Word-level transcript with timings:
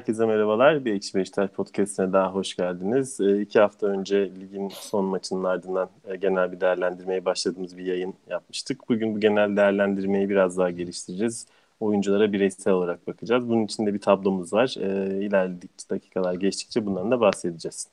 Herkese 0.00 0.26
merhabalar. 0.26 0.84
Bir 0.84 0.94
Ekşi 0.94 1.14
Beşiktaş 1.14 1.50
Podcast'ine 1.50 2.12
daha 2.12 2.32
hoş 2.34 2.56
geldiniz. 2.56 3.20
E, 3.20 3.40
iki 3.40 3.60
hafta 3.60 3.86
önce 3.86 4.30
ligin 4.40 4.68
son 4.68 5.04
maçının 5.04 5.44
ardından 5.44 5.90
e, 6.04 6.16
genel 6.16 6.52
bir 6.52 6.60
değerlendirmeye 6.60 7.24
başladığımız 7.24 7.78
bir 7.78 7.84
yayın 7.84 8.14
yapmıştık. 8.30 8.88
Bugün 8.88 9.14
bu 9.14 9.20
genel 9.20 9.56
değerlendirmeyi 9.56 10.28
biraz 10.30 10.58
daha 10.58 10.70
geliştireceğiz. 10.70 11.46
Oyunculara 11.80 12.32
bireysel 12.32 12.72
olarak 12.72 13.06
bakacağız. 13.06 13.48
Bunun 13.48 13.64
için 13.64 13.86
de 13.86 13.94
bir 13.94 14.00
tablomuz 14.00 14.52
var. 14.52 14.74
E, 14.78 15.20
ilerledikçe 15.24 15.88
dakikalar 15.90 16.34
geçtikçe 16.34 16.86
bundan 16.86 17.10
da 17.10 17.20
bahsedeceğiz. 17.20 17.88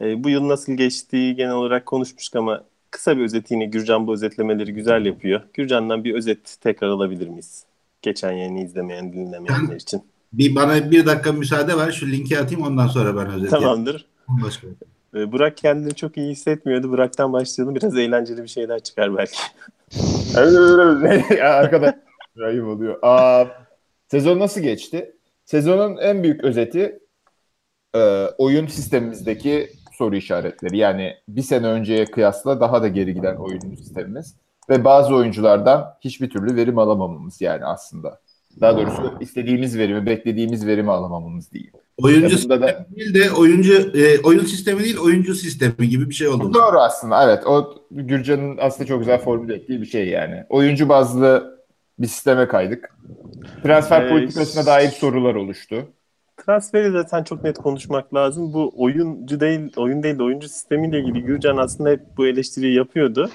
E, 0.00 0.24
bu 0.24 0.28
yıl 0.30 0.48
nasıl 0.48 0.72
geçtiği 0.72 1.34
genel 1.36 1.54
olarak 1.54 1.86
konuşmuştuk 1.86 2.36
ama 2.36 2.64
kısa 2.90 3.16
bir 3.16 3.22
özet 3.22 3.50
yine 3.50 3.66
Gürcan 3.66 4.06
bu 4.06 4.12
özetlemeleri 4.12 4.74
güzel 4.74 5.06
yapıyor. 5.06 5.42
Gürcan'dan 5.54 6.04
bir 6.04 6.14
özet 6.14 6.56
tekrar 6.60 6.88
alabilir 6.88 7.28
miyiz? 7.28 7.64
Geçen 8.02 8.32
yayını 8.32 8.60
izlemeyen, 8.60 9.12
dinlemeyenler 9.12 9.76
için. 9.76 10.02
Bir 10.32 10.54
bana 10.54 10.90
bir 10.90 11.06
dakika 11.06 11.32
müsaade 11.32 11.76
ver. 11.76 11.92
Şu 11.92 12.06
linki 12.06 12.38
atayım 12.38 12.62
ondan 12.62 12.86
sonra 12.86 13.16
ben 13.16 13.32
özet 13.32 13.50
Tamamdır. 13.50 14.06
Başka. 14.28 14.66
Ee, 15.14 15.32
Burak 15.32 15.56
kendini 15.56 15.94
çok 15.94 16.16
iyi 16.16 16.30
hissetmiyordu. 16.30 16.90
Burak'tan 16.90 17.32
başlayalım. 17.32 17.74
Biraz 17.74 17.96
eğlenceli 17.96 18.42
bir 18.42 18.48
şeyler 18.48 18.80
çıkar 18.80 19.16
belki. 19.16 19.38
öyle. 20.36 21.42
Arkadaş 21.44 21.94
ayıp 22.44 22.66
oluyor. 22.66 22.98
Aa, 23.02 23.44
sezon 24.08 24.38
nasıl 24.38 24.60
geçti? 24.60 25.16
Sezonun 25.44 25.96
en 25.96 26.22
büyük 26.22 26.44
özeti 26.44 26.98
e, 27.94 28.26
oyun 28.38 28.66
sistemimizdeki 28.66 29.70
soru 29.98 30.16
işaretleri. 30.16 30.78
Yani 30.78 31.14
bir 31.28 31.42
sene 31.42 31.66
önceye 31.66 32.04
kıyasla 32.04 32.60
daha 32.60 32.82
da 32.82 32.88
geri 32.88 33.14
giden 33.14 33.36
oyun 33.36 33.60
sistemimiz 33.60 34.34
ve 34.70 34.84
bazı 34.84 35.14
oyunculardan 35.14 35.94
hiçbir 36.00 36.30
türlü 36.30 36.56
verim 36.56 36.78
alamamamız 36.78 37.40
yani 37.40 37.64
aslında. 37.64 38.20
Daha 38.60 38.76
doğrusu 38.76 39.14
istediğimiz 39.20 39.78
verimi, 39.78 40.06
beklediğimiz 40.06 40.66
verimi 40.66 40.90
alamamamız 40.90 41.52
değil. 41.52 41.70
Oyuncu 41.96 42.36
sistemi 42.36 42.62
da... 42.62 42.86
değil 42.96 43.14
de 43.14 43.30
oyuncu 43.30 43.98
e, 43.98 44.20
oyun 44.20 44.44
sistemi 44.44 44.84
değil 44.84 44.98
oyuncu 44.98 45.34
sistemi 45.34 45.88
gibi 45.88 46.08
bir 46.08 46.14
şey 46.14 46.28
oldu. 46.28 46.54
Doğru 46.54 46.80
aslında 46.80 47.24
evet. 47.24 47.46
O 47.46 47.74
Gürcan'ın 47.90 48.58
aslında 48.60 48.86
çok 48.86 48.98
güzel 48.98 49.18
formüle 49.18 49.54
ettiği 49.54 49.80
bir 49.80 49.86
şey 49.86 50.08
yani. 50.08 50.44
Oyuncu 50.48 50.88
bazlı 50.88 51.60
bir 51.98 52.06
sisteme 52.06 52.48
kaydık. 52.48 52.96
Transfer 53.62 54.06
ee, 54.06 54.08
politikasına 54.08 54.66
dair 54.66 54.88
sorular 54.88 55.34
oluştu. 55.34 55.88
Transferi 56.46 56.90
zaten 56.90 57.24
çok 57.24 57.44
net 57.44 57.58
konuşmak 57.58 58.14
lazım. 58.14 58.52
Bu 58.52 58.72
oyuncu 58.76 59.40
değil, 59.40 59.60
oyun 59.76 60.02
değil 60.02 60.18
de 60.18 60.22
oyuncu 60.22 60.48
sistemiyle 60.48 61.00
ilgili 61.00 61.22
Gürcan 61.22 61.56
aslında 61.56 61.90
hep 61.90 62.00
bu 62.16 62.26
eleştiriyi 62.26 62.74
yapıyordu. 62.74 63.30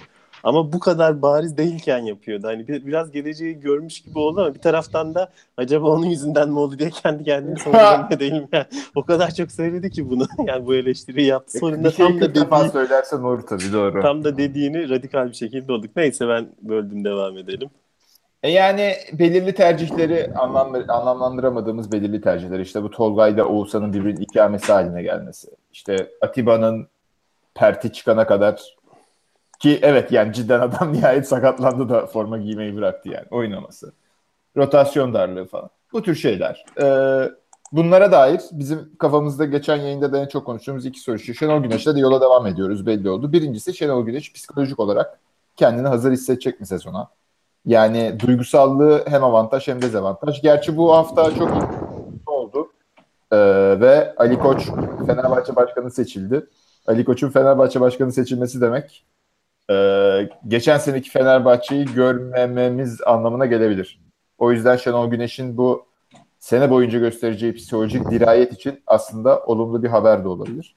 Ama 0.45 0.73
bu 0.73 0.79
kadar 0.79 1.21
bariz 1.21 1.57
değilken 1.57 1.99
yapıyordu. 1.99 2.47
Hani 2.47 2.67
biraz 2.67 3.11
geleceği 3.11 3.59
görmüş 3.59 4.01
gibi 4.01 4.19
oldu 4.19 4.41
ama 4.41 4.53
bir 4.53 4.59
taraftan 4.59 5.15
da 5.15 5.29
acaba 5.57 5.89
onun 5.89 6.05
yüzünden 6.05 6.49
mi 6.49 6.59
oldu 6.59 6.79
diye 6.79 6.89
kendi 6.89 7.23
kendini 7.23 7.59
sorgulamaya 7.59 8.09
değilim. 8.19 8.47
Yani 8.51 8.65
o 8.95 9.03
kadar 9.03 9.33
çok 9.35 9.51
söyledi 9.51 9.91
ki 9.91 10.09
bunu. 10.09 10.25
Yani 10.45 10.65
bu 10.65 10.75
eleştiriyi 10.75 11.27
yaptı. 11.27 11.59
Sonunda 11.59 11.91
şey 11.91 12.05
tam 12.05 12.21
da 12.21 12.35
dediği, 12.35 12.69
söylersen 12.71 13.17
olur 13.17 13.41
tabii 13.41 13.73
doğru. 13.73 14.01
Tam 14.01 14.23
da 14.23 14.37
dediğini 14.37 14.89
radikal 14.89 15.27
bir 15.27 15.33
şekilde 15.33 15.71
olduk. 15.71 15.91
Neyse 15.95 16.27
ben 16.27 16.47
böldüm 16.61 17.05
devam 17.05 17.37
edelim. 17.37 17.69
E 18.43 18.51
yani 18.51 18.93
belirli 19.13 19.55
tercihleri 19.55 20.33
anlam 20.35 20.75
anlamlandıramadığımız 20.87 21.91
belirli 21.91 22.21
tercihler. 22.21 22.59
İşte 22.59 22.83
bu 22.83 22.91
Tolga'yla 22.91 23.45
Oğuzhan'ın 23.45 23.93
birbirinin 23.93 24.21
ikamesi 24.21 24.71
haline 24.71 25.03
gelmesi. 25.03 25.47
İşte 25.73 26.11
Atiba'nın 26.21 26.87
perti 27.55 27.93
çıkana 27.93 28.27
kadar 28.27 28.75
ki 29.59 29.79
evet 29.81 30.11
yani 30.11 30.33
cidden 30.33 30.59
adam 30.59 30.93
nihayet 30.93 31.27
sakatlandı 31.27 31.89
da 31.89 32.05
forma 32.05 32.37
giymeyi 32.37 32.75
bıraktı 32.75 33.09
yani 33.09 33.25
oynaması. 33.31 33.93
Rotasyon 34.57 35.13
darlığı 35.13 35.45
falan. 35.45 35.69
Bu 35.93 36.01
tür 36.01 36.15
şeyler. 36.15 36.65
Ee, 36.81 37.31
bunlara 37.71 38.11
dair 38.11 38.41
bizim 38.51 38.97
kafamızda 38.97 39.45
geçen 39.45 39.75
yayında 39.75 40.13
da 40.13 40.17
en 40.17 40.27
çok 40.27 40.45
konuştuğumuz 40.45 40.85
iki 40.85 40.99
soru. 40.99 41.19
Şenol 41.19 41.63
Güneş'le 41.63 41.95
de 41.95 41.99
yola 41.99 42.21
devam 42.21 42.47
ediyoruz 42.47 42.85
belli 42.85 43.09
oldu. 43.09 43.31
Birincisi 43.31 43.73
Şenol 43.73 44.05
Güneş 44.05 44.33
psikolojik 44.33 44.79
olarak 44.79 45.19
kendini 45.55 45.87
hazır 45.87 46.11
hissedecek 46.11 46.59
mi 46.59 46.65
sezona? 46.65 47.09
Yani 47.65 48.19
duygusallığı 48.19 49.03
hem 49.07 49.23
avantaj 49.23 49.67
hem 49.67 49.81
dezavantaj. 49.81 50.41
Gerçi 50.41 50.77
bu 50.77 50.93
hafta 50.93 51.35
çok 51.35 51.51
oldu. 52.25 52.71
Ee, 53.31 53.37
ve 53.79 54.15
Ali 54.17 54.39
Koç 54.39 54.69
Fenerbahçe 55.07 55.55
Başkanı 55.55 55.91
seçildi. 55.91 56.47
Ali 56.87 57.05
Koç'un 57.05 57.29
Fenerbahçe 57.29 57.81
Başkanı 57.81 58.11
seçilmesi 58.11 58.61
demek 58.61 59.05
e, 59.71 60.29
geçen 60.47 60.77
seneki 60.77 61.09
Fenerbahçe'yi 61.09 61.85
görmememiz 61.85 63.01
anlamına 63.01 63.45
gelebilir. 63.45 63.99
O 64.37 64.51
yüzden 64.51 64.75
Şenol 64.75 65.11
Güneş'in 65.11 65.57
bu 65.57 65.85
sene 66.39 66.69
boyunca 66.69 66.99
göstereceği 66.99 67.53
psikolojik 67.53 68.11
dirayet 68.11 68.53
için 68.53 68.81
aslında 68.87 69.39
olumlu 69.39 69.83
bir 69.83 69.87
haber 69.87 70.23
de 70.23 70.27
olabilir. 70.27 70.75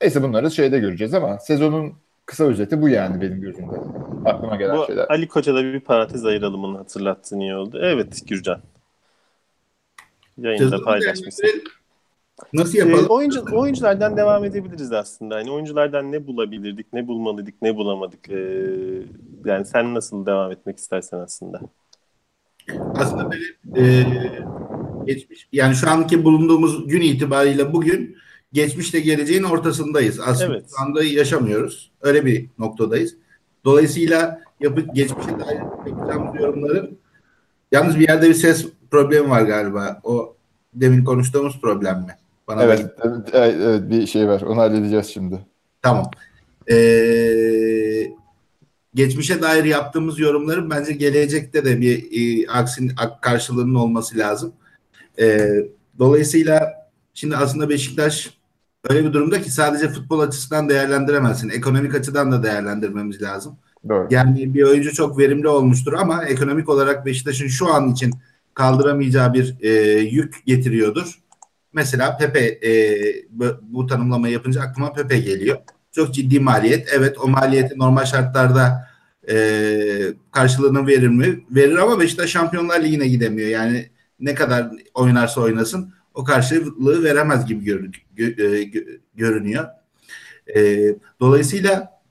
Neyse 0.00 0.22
bunları 0.22 0.50
şeyde 0.50 0.78
göreceğiz 0.78 1.14
ama 1.14 1.38
sezonun 1.38 1.92
kısa 2.26 2.44
özeti 2.44 2.82
bu 2.82 2.88
yani 2.88 3.20
benim 3.20 3.40
gözümde. 3.40 3.76
Aklıma 4.24 4.56
gelen 4.56 4.76
bu 4.76 4.86
şeyler. 4.86 5.06
Ali 5.08 5.28
Koç'a 5.28 5.54
da 5.54 5.64
bir 5.64 5.80
parantez 5.80 6.24
ayıralım 6.24 6.64
onu 6.64 6.78
hatırlattığın 6.78 7.40
iyi 7.40 7.54
oldu. 7.54 7.78
Evet 7.82 8.28
Gürcan. 8.28 8.60
Yayında 10.38 10.84
paylaşmışsın. 10.84 11.62
Nasıl 12.52 12.78
yapalım? 12.78 13.04
E, 13.04 13.08
oyuncu, 13.08 13.44
oyunculardan 13.52 14.16
devam 14.16 14.44
edebiliriz 14.44 14.92
aslında. 14.92 15.34
Hani 15.34 15.50
oyunculardan 15.50 16.12
ne 16.12 16.26
bulabilirdik, 16.26 16.92
ne 16.92 17.08
bulmalıydık, 17.08 17.62
ne 17.62 17.76
bulamadık. 17.76 18.30
E, 18.30 18.38
yani 19.44 19.66
sen 19.66 19.94
nasıl 19.94 20.26
devam 20.26 20.52
etmek 20.52 20.78
istersen 20.78 21.18
aslında. 21.18 21.60
Aslında 22.94 23.30
benim 23.30 23.86
e, 23.86 24.06
geçmiş, 25.06 25.48
yani 25.52 25.74
şu 25.74 25.90
anki 25.90 26.24
bulunduğumuz 26.24 26.88
gün 26.88 27.00
itibariyle 27.00 27.72
bugün 27.72 28.16
geçmişle 28.52 29.00
geleceğin 29.00 29.42
ortasındayız. 29.42 30.20
Aslında 30.20 30.54
evet. 30.54 30.64
şu 30.76 30.82
anda 30.82 31.04
yaşamıyoruz. 31.04 31.92
Öyle 32.00 32.26
bir 32.26 32.46
noktadayız. 32.58 33.16
Dolayısıyla 33.64 34.40
yapıp 34.60 34.94
geçmişe 34.94 35.30
dair 35.30 35.60
yapacağımız 35.86 36.40
yorumların 36.40 36.98
yalnız 37.72 37.98
bir 37.98 38.08
yerde 38.08 38.28
bir 38.28 38.34
ses 38.34 38.66
problemi 38.90 39.30
var 39.30 39.42
galiba. 39.42 40.00
O 40.04 40.36
demin 40.74 41.04
konuştuğumuz 41.04 41.60
problem 41.60 41.98
mi? 41.98 42.16
Bana 42.48 42.62
evet, 42.62 42.86
evet, 43.04 43.28
evet, 43.32 43.90
bir 43.90 44.06
şey 44.06 44.28
var. 44.28 44.40
Onu 44.40 44.60
halledeceğiz 44.60 45.06
şimdi. 45.06 45.40
Tamam. 45.82 46.10
Ee, 46.70 48.12
geçmişe 48.94 49.42
dair 49.42 49.64
yaptığımız 49.64 50.18
yorumların 50.18 50.70
bence 50.70 50.92
gelecekte 50.92 51.64
de 51.64 51.80
bir 51.80 52.08
e, 52.12 52.48
aksin 52.48 52.92
karşılığının 53.20 53.74
olması 53.74 54.18
lazım. 54.18 54.52
E, 55.20 55.48
dolayısıyla 55.98 56.72
şimdi 57.14 57.36
aslında 57.36 57.68
Beşiktaş 57.68 58.30
öyle 58.88 59.04
bir 59.04 59.12
durumda 59.12 59.42
ki 59.42 59.50
sadece 59.50 59.88
futbol 59.88 60.20
açısından 60.20 60.68
değerlendiremezsin. 60.68 61.48
Ekonomik 61.48 61.94
açıdan 61.94 62.32
da 62.32 62.42
değerlendirmemiz 62.42 63.22
lazım. 63.22 63.56
Doğru. 63.88 64.08
Yani 64.10 64.54
bir 64.54 64.62
oyuncu 64.62 64.92
çok 64.92 65.18
verimli 65.18 65.48
olmuştur 65.48 65.92
ama 65.92 66.24
ekonomik 66.24 66.68
olarak 66.68 67.06
Beşiktaş'ın 67.06 67.48
şu 67.48 67.74
an 67.74 67.92
için 67.92 68.14
kaldıramayacağı 68.54 69.34
bir 69.34 69.56
e, 69.60 69.70
yük 69.98 70.46
getiriyordur. 70.46 71.21
Mesela 71.72 72.16
Pepe 72.16 72.58
e, 72.68 72.72
bu, 73.30 73.44
bu 73.62 73.86
tanımlamayı 73.86 74.34
yapınca 74.34 74.60
aklıma 74.60 74.92
Pepe 74.92 75.18
geliyor. 75.18 75.58
Çok 75.92 76.14
ciddi 76.14 76.40
maliyet. 76.40 76.88
Evet 76.92 77.18
o 77.18 77.28
maliyeti 77.28 77.78
normal 77.78 78.04
şartlarda 78.04 78.88
e, 79.30 79.36
karşılığını 80.30 80.86
verir 80.86 81.08
mi? 81.08 81.44
Verir 81.50 81.76
ama 81.76 82.00
Beşiktaş 82.00 82.30
Şampiyonlar 82.30 82.82
Ligi'ne 82.82 83.08
gidemiyor. 83.08 83.48
Yani 83.48 83.90
ne 84.20 84.34
kadar 84.34 84.70
oynarsa 84.94 85.40
oynasın 85.40 85.92
o 86.14 86.24
karşılığı 86.24 87.04
veremez 87.04 87.46
gibi 87.46 87.64
gör, 87.64 87.84
gö, 88.14 88.44
e, 88.44 88.62
gö, 88.62 88.80
görünüyor. 89.14 89.64
E, 90.56 90.86
dolayısıyla 91.20 92.02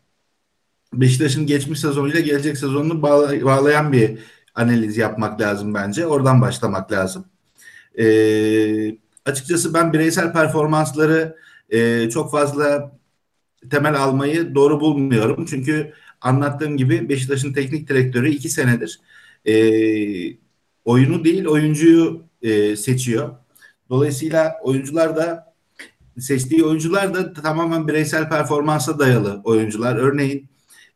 Beşiktaş'ın 0.93 1.45
geçmiş 1.45 1.79
sezonuyla 1.79 2.19
gelecek 2.19 2.57
sezonunu 2.57 3.01
bağla, 3.01 3.45
bağlayan 3.45 3.91
bir 3.91 4.19
analiz 4.55 4.97
yapmak 4.97 5.41
lazım 5.41 5.73
bence. 5.73 6.05
Oradan 6.05 6.41
başlamak 6.41 6.91
lazım. 6.91 7.25
Eee 7.97 8.97
açıkçası 9.25 9.73
ben 9.73 9.93
bireysel 9.93 10.33
performansları 10.33 11.37
e, 11.69 12.09
çok 12.09 12.31
fazla 12.31 12.91
temel 13.69 13.95
almayı 13.95 14.55
doğru 14.55 14.79
bulmuyorum. 14.79 15.45
Çünkü 15.49 15.93
anlattığım 16.21 16.77
gibi 16.77 17.09
Beşiktaş'ın 17.09 17.53
teknik 17.53 17.89
direktörü 17.89 18.29
iki 18.29 18.49
senedir 18.49 18.99
e, 19.45 19.53
oyunu 20.85 21.23
değil 21.23 21.45
oyuncuyu 21.45 22.23
e, 22.41 22.75
seçiyor. 22.75 23.29
Dolayısıyla 23.89 24.59
oyuncular 24.63 25.15
da 25.15 25.53
seçtiği 26.19 26.63
oyuncular 26.63 27.13
da 27.13 27.33
tamamen 27.33 27.87
bireysel 27.87 28.29
performansa 28.29 28.99
dayalı 28.99 29.41
oyuncular. 29.43 29.95
Örneğin 29.95 30.49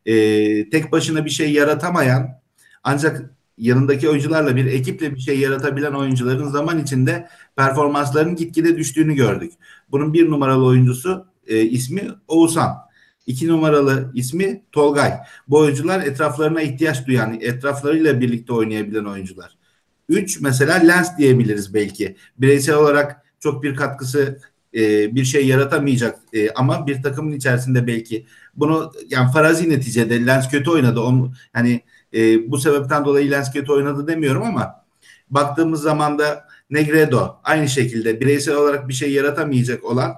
e, 0.06 0.70
tek 0.70 0.92
başına 0.92 1.26
bir 1.26 1.30
şey 1.30 1.52
yaratamayan 1.54 2.42
ancak 2.84 3.35
yanındaki 3.58 4.10
oyuncularla 4.10 4.56
bir 4.56 4.66
ekiple 4.66 5.16
bir 5.16 5.20
şey 5.20 5.40
yaratabilen 5.40 5.94
oyuncuların 5.94 6.48
zaman 6.50 6.80
içinde 6.80 7.28
performanslarının 7.56 8.36
gitgide 8.36 8.78
düştüğünü 8.78 9.16
gördük. 9.16 9.54
Bunun 9.92 10.14
bir 10.14 10.30
numaralı 10.30 10.66
oyuncusu 10.66 11.26
e, 11.48 11.62
ismi 11.62 12.02
Oğuzhan. 12.28 12.86
İki 13.26 13.48
numaralı 13.48 14.12
ismi 14.14 14.64
Tolgay. 14.72 15.14
Bu 15.48 15.58
oyuncular 15.58 16.00
etraflarına 16.00 16.62
ihtiyaç 16.62 17.08
duyan, 17.08 17.38
etraflarıyla 17.42 18.22
birlikte 18.22 18.54
oynayabilen 18.54 19.06
oyuncular. 19.06 19.58
Üç 20.10 20.42
mesela 20.42 20.74
Lens 20.76 21.18
diyebiliriz 21.18 21.74
belki. 21.74 22.16
Bireysel 22.38 22.76
olarak 22.76 23.22
çok 23.40 23.64
bir 23.64 23.76
katkısı 23.76 24.40
e, 24.76 25.16
bir 25.16 25.26
şey 25.26 25.48
yaratamayacak 25.48 26.20
e, 26.34 26.50
ama 26.52 26.88
bir 26.88 27.04
takımın 27.04 27.32
içerisinde 27.32 27.88
belki 27.88 28.26
bunu 28.56 28.92
yani 29.10 29.32
farazi 29.32 29.70
neticede 29.70 30.26
Lens 30.26 30.50
kötü 30.50 30.70
oynadı. 30.70 31.00
Onu, 31.00 31.34
hani 31.54 31.82
e, 32.16 32.52
bu 32.52 32.58
sebepten 32.58 33.06
dolayı 33.06 33.32
Lens 33.32 33.54
kötü 33.54 33.72
oynadı 33.72 34.08
demiyorum 34.08 34.44
ama 34.44 34.86
baktığımız 35.30 35.82
zaman 35.82 36.20
da 36.20 36.48
Negredo 36.70 37.40
aynı 37.44 37.70
şekilde 37.70 38.20
bireysel 38.20 38.56
olarak 38.56 38.88
bir 38.88 38.94
şey 38.94 39.12
yaratamayacak 39.12 39.84
olan 39.84 40.14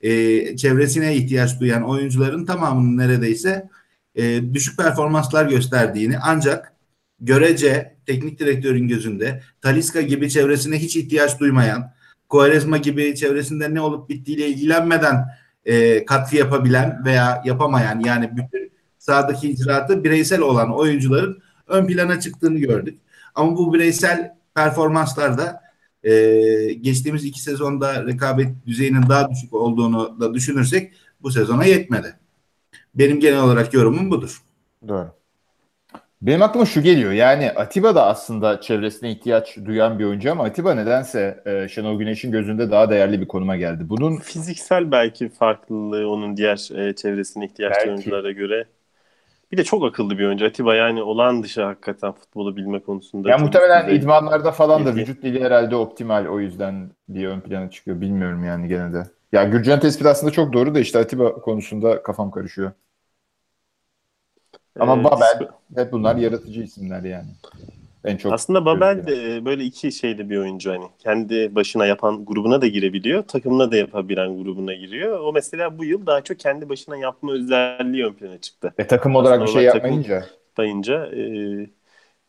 e, 0.00 0.56
çevresine 0.56 1.16
ihtiyaç 1.16 1.60
duyan 1.60 1.82
oyuncuların 1.82 2.46
tamamının 2.46 2.98
neredeyse 2.98 3.68
e, 4.14 4.54
düşük 4.54 4.78
performanslar 4.78 5.46
gösterdiğini 5.46 6.18
ancak 6.18 6.72
görece 7.20 7.96
teknik 8.06 8.38
direktörün 8.38 8.88
gözünde 8.88 9.42
Taliska 9.60 10.00
gibi 10.00 10.30
çevresine 10.30 10.78
hiç 10.78 10.96
ihtiyaç 10.96 11.40
duymayan 11.40 11.92
Quaresma 12.28 12.76
gibi 12.76 13.16
çevresinde 13.16 13.74
ne 13.74 13.80
olup 13.80 14.08
bittiğiyle 14.08 14.48
ilgilenmeden 14.48 15.24
e, 15.64 16.04
katkı 16.04 16.36
yapabilen 16.36 17.04
veya 17.04 17.42
yapamayan 17.44 18.00
yani 18.00 18.30
bütün 18.36 18.71
sahadaki 19.02 19.50
icraatı 19.50 20.04
bireysel 20.04 20.40
olan 20.40 20.74
oyuncuların 20.74 21.42
ön 21.66 21.86
plana 21.86 22.20
çıktığını 22.20 22.58
gördük. 22.58 22.98
Ama 23.34 23.56
bu 23.56 23.74
bireysel 23.74 24.34
performanslarda 24.54 25.60
e, 26.04 26.12
geçtiğimiz 26.72 27.24
iki 27.24 27.40
sezonda 27.40 28.06
rekabet 28.06 28.66
düzeyinin 28.66 29.08
daha 29.08 29.30
düşük 29.30 29.54
olduğunu 29.54 30.20
da 30.20 30.34
düşünürsek 30.34 30.92
bu 31.22 31.30
sezona 31.30 31.64
yetmedi. 31.64 32.14
Benim 32.94 33.20
genel 33.20 33.42
olarak 33.42 33.74
yorumum 33.74 34.10
budur. 34.10 34.42
Doğru. 34.88 35.08
Benim 36.22 36.42
aklıma 36.42 36.66
şu 36.66 36.82
geliyor. 36.82 37.12
Yani 37.12 37.50
Atiba 37.50 37.94
da 37.94 38.06
aslında 38.06 38.60
çevresine 38.60 39.10
ihtiyaç 39.10 39.56
duyan 39.64 39.98
bir 39.98 40.04
oyuncu 40.04 40.32
ama 40.32 40.44
Atiba 40.44 40.74
nedense 40.74 41.42
e, 41.46 41.68
Şenol 41.68 41.98
Güneş'in 41.98 42.32
gözünde 42.32 42.70
daha 42.70 42.90
değerli 42.90 43.20
bir 43.20 43.28
konuma 43.28 43.56
geldi. 43.56 43.88
Bunun 43.88 44.16
fiziksel 44.16 44.90
belki 44.90 45.28
farklılığı 45.28 46.10
onun 46.10 46.36
diğer 46.36 46.68
e, 46.76 46.94
çevresine 46.94 47.44
ihtiyaç 47.44 47.74
duyan 47.74 47.88
oyunculara 47.88 48.32
göre. 48.32 48.66
Bir 49.52 49.56
de 49.56 49.64
çok 49.64 49.84
akıllı 49.84 50.18
bir 50.18 50.26
oyuncu. 50.26 50.46
Atiba 50.46 50.74
yani 50.74 51.02
olan 51.02 51.42
dışı 51.42 51.62
hakikaten 51.62 52.12
futbolu 52.12 52.56
bilme 52.56 52.80
konusunda. 52.80 53.30
Ya 53.30 53.38
muhtemelen 53.38 53.86
güzel. 53.86 54.02
idmanlarda 54.02 54.52
falan 54.52 54.86
da 54.86 54.94
vücut 54.94 55.22
dili 55.22 55.44
herhalde 55.44 55.76
optimal. 55.76 56.26
O 56.26 56.40
yüzden 56.40 56.90
bir 57.08 57.26
ön 57.26 57.40
plana 57.40 57.70
çıkıyor. 57.70 58.00
Bilmiyorum 58.00 58.44
yani 58.44 58.68
gene 58.68 58.92
de. 58.92 59.02
Ya 59.32 59.44
Gürcan 59.44 59.80
tespit 59.80 60.06
aslında 60.06 60.32
çok 60.32 60.52
doğru 60.52 60.74
da 60.74 60.80
işte 60.80 60.98
Atiba 60.98 61.34
konusunda 61.34 62.02
kafam 62.02 62.30
karışıyor. 62.30 62.72
Ama 64.80 64.96
ee, 64.96 65.04
Babel 65.04 65.48
hep 65.76 65.92
bunlar 65.92 66.16
yaratıcı 66.16 66.62
isimler 66.62 67.02
yani. 67.02 67.28
En 68.04 68.16
çok 68.16 68.32
Aslında 68.32 68.64
Babel 68.64 69.06
de 69.06 69.44
böyle 69.44 69.64
iki 69.64 69.92
şeyde 69.92 70.30
bir 70.30 70.36
oyuncu 70.36 70.70
hani 70.70 70.84
kendi 70.98 71.54
başına 71.54 71.86
yapan 71.86 72.24
grubuna 72.24 72.62
da 72.62 72.66
girebiliyor, 72.66 73.22
takımına 73.22 73.72
da 73.72 73.76
yapabilen 73.76 74.42
grubuna 74.42 74.74
giriyor. 74.74 75.20
O 75.20 75.32
mesela 75.32 75.78
bu 75.78 75.84
yıl 75.84 76.06
daha 76.06 76.20
çok 76.20 76.38
kendi 76.38 76.68
başına 76.68 76.96
yapma 76.96 77.32
özelliği 77.32 78.06
ön 78.06 78.12
plana 78.12 78.38
çıktı. 78.38 78.74
E 78.78 78.86
takım 78.86 79.16
olarak 79.16 79.42
Aslında 79.42 79.46
bir 79.46 79.52
şey 79.52 79.62
yapmayınca. 79.62 80.26
Dayınca 80.56 81.06
e, 81.06 81.22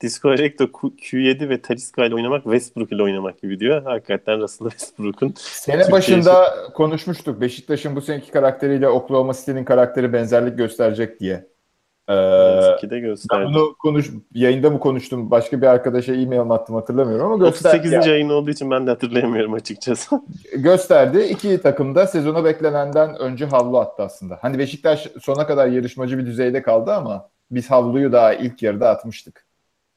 Disco 0.01 0.33
Erecto 0.33 0.63
Q7 0.63 1.49
ve 1.49 1.61
Talisca 1.61 2.05
ile 2.05 2.15
oynamak 2.15 2.43
Westbrook 2.43 2.91
ile 2.91 3.03
oynamak 3.03 3.41
gibi 3.41 3.59
diyor. 3.59 3.83
Hakikaten 3.83 4.39
Russell 4.39 4.69
Westbrook'un. 4.69 5.33
Sene 5.37 5.91
başında 5.91 6.55
konuşmuştuk. 6.73 7.41
Beşiktaş'ın 7.41 7.95
bu 7.95 8.01
seneki 8.01 8.31
karakteriyle 8.31 8.87
Oklahoma 8.87 9.33
City'nin 9.33 9.65
karakteri 9.65 10.13
benzerlik 10.13 10.57
gösterecek 10.57 11.19
diye. 11.19 11.52
Ee, 12.09 12.89
de 12.89 12.99
gösterdi. 12.99 13.45
bunu 13.45 13.75
konuş, 13.75 14.11
yayında 14.33 14.69
mı 14.69 14.79
konuştum? 14.79 15.31
Başka 15.31 15.61
bir 15.61 15.67
arkadaşa 15.67 16.13
e-mail 16.13 16.51
attım 16.51 16.75
hatırlamıyorum 16.75 17.25
ama 17.25 17.45
gösterdi. 17.45 17.75
38. 17.77 17.91
Yani. 17.91 18.07
yayın 18.07 18.29
olduğu 18.29 18.49
için 18.49 18.71
ben 18.71 18.87
de 18.87 18.91
hatırlayamıyorum 18.91 19.53
açıkçası. 19.53 20.21
gösterdi. 20.55 21.21
İki 21.21 21.61
takım 21.61 21.95
da 21.95 22.07
sezona 22.07 22.43
beklenenden 22.45 23.15
önce 23.15 23.45
havlu 23.45 23.79
attı 23.79 24.03
aslında. 24.03 24.39
Hani 24.41 24.57
Beşiktaş 24.59 25.07
sona 25.21 25.47
kadar 25.47 25.67
yarışmacı 25.67 26.17
bir 26.17 26.25
düzeyde 26.25 26.61
kaldı 26.61 26.93
ama 26.93 27.29
biz 27.51 27.71
havluyu 27.71 28.11
daha 28.11 28.33
ilk 28.33 28.63
yarıda 28.63 28.89
atmıştık. 28.89 29.45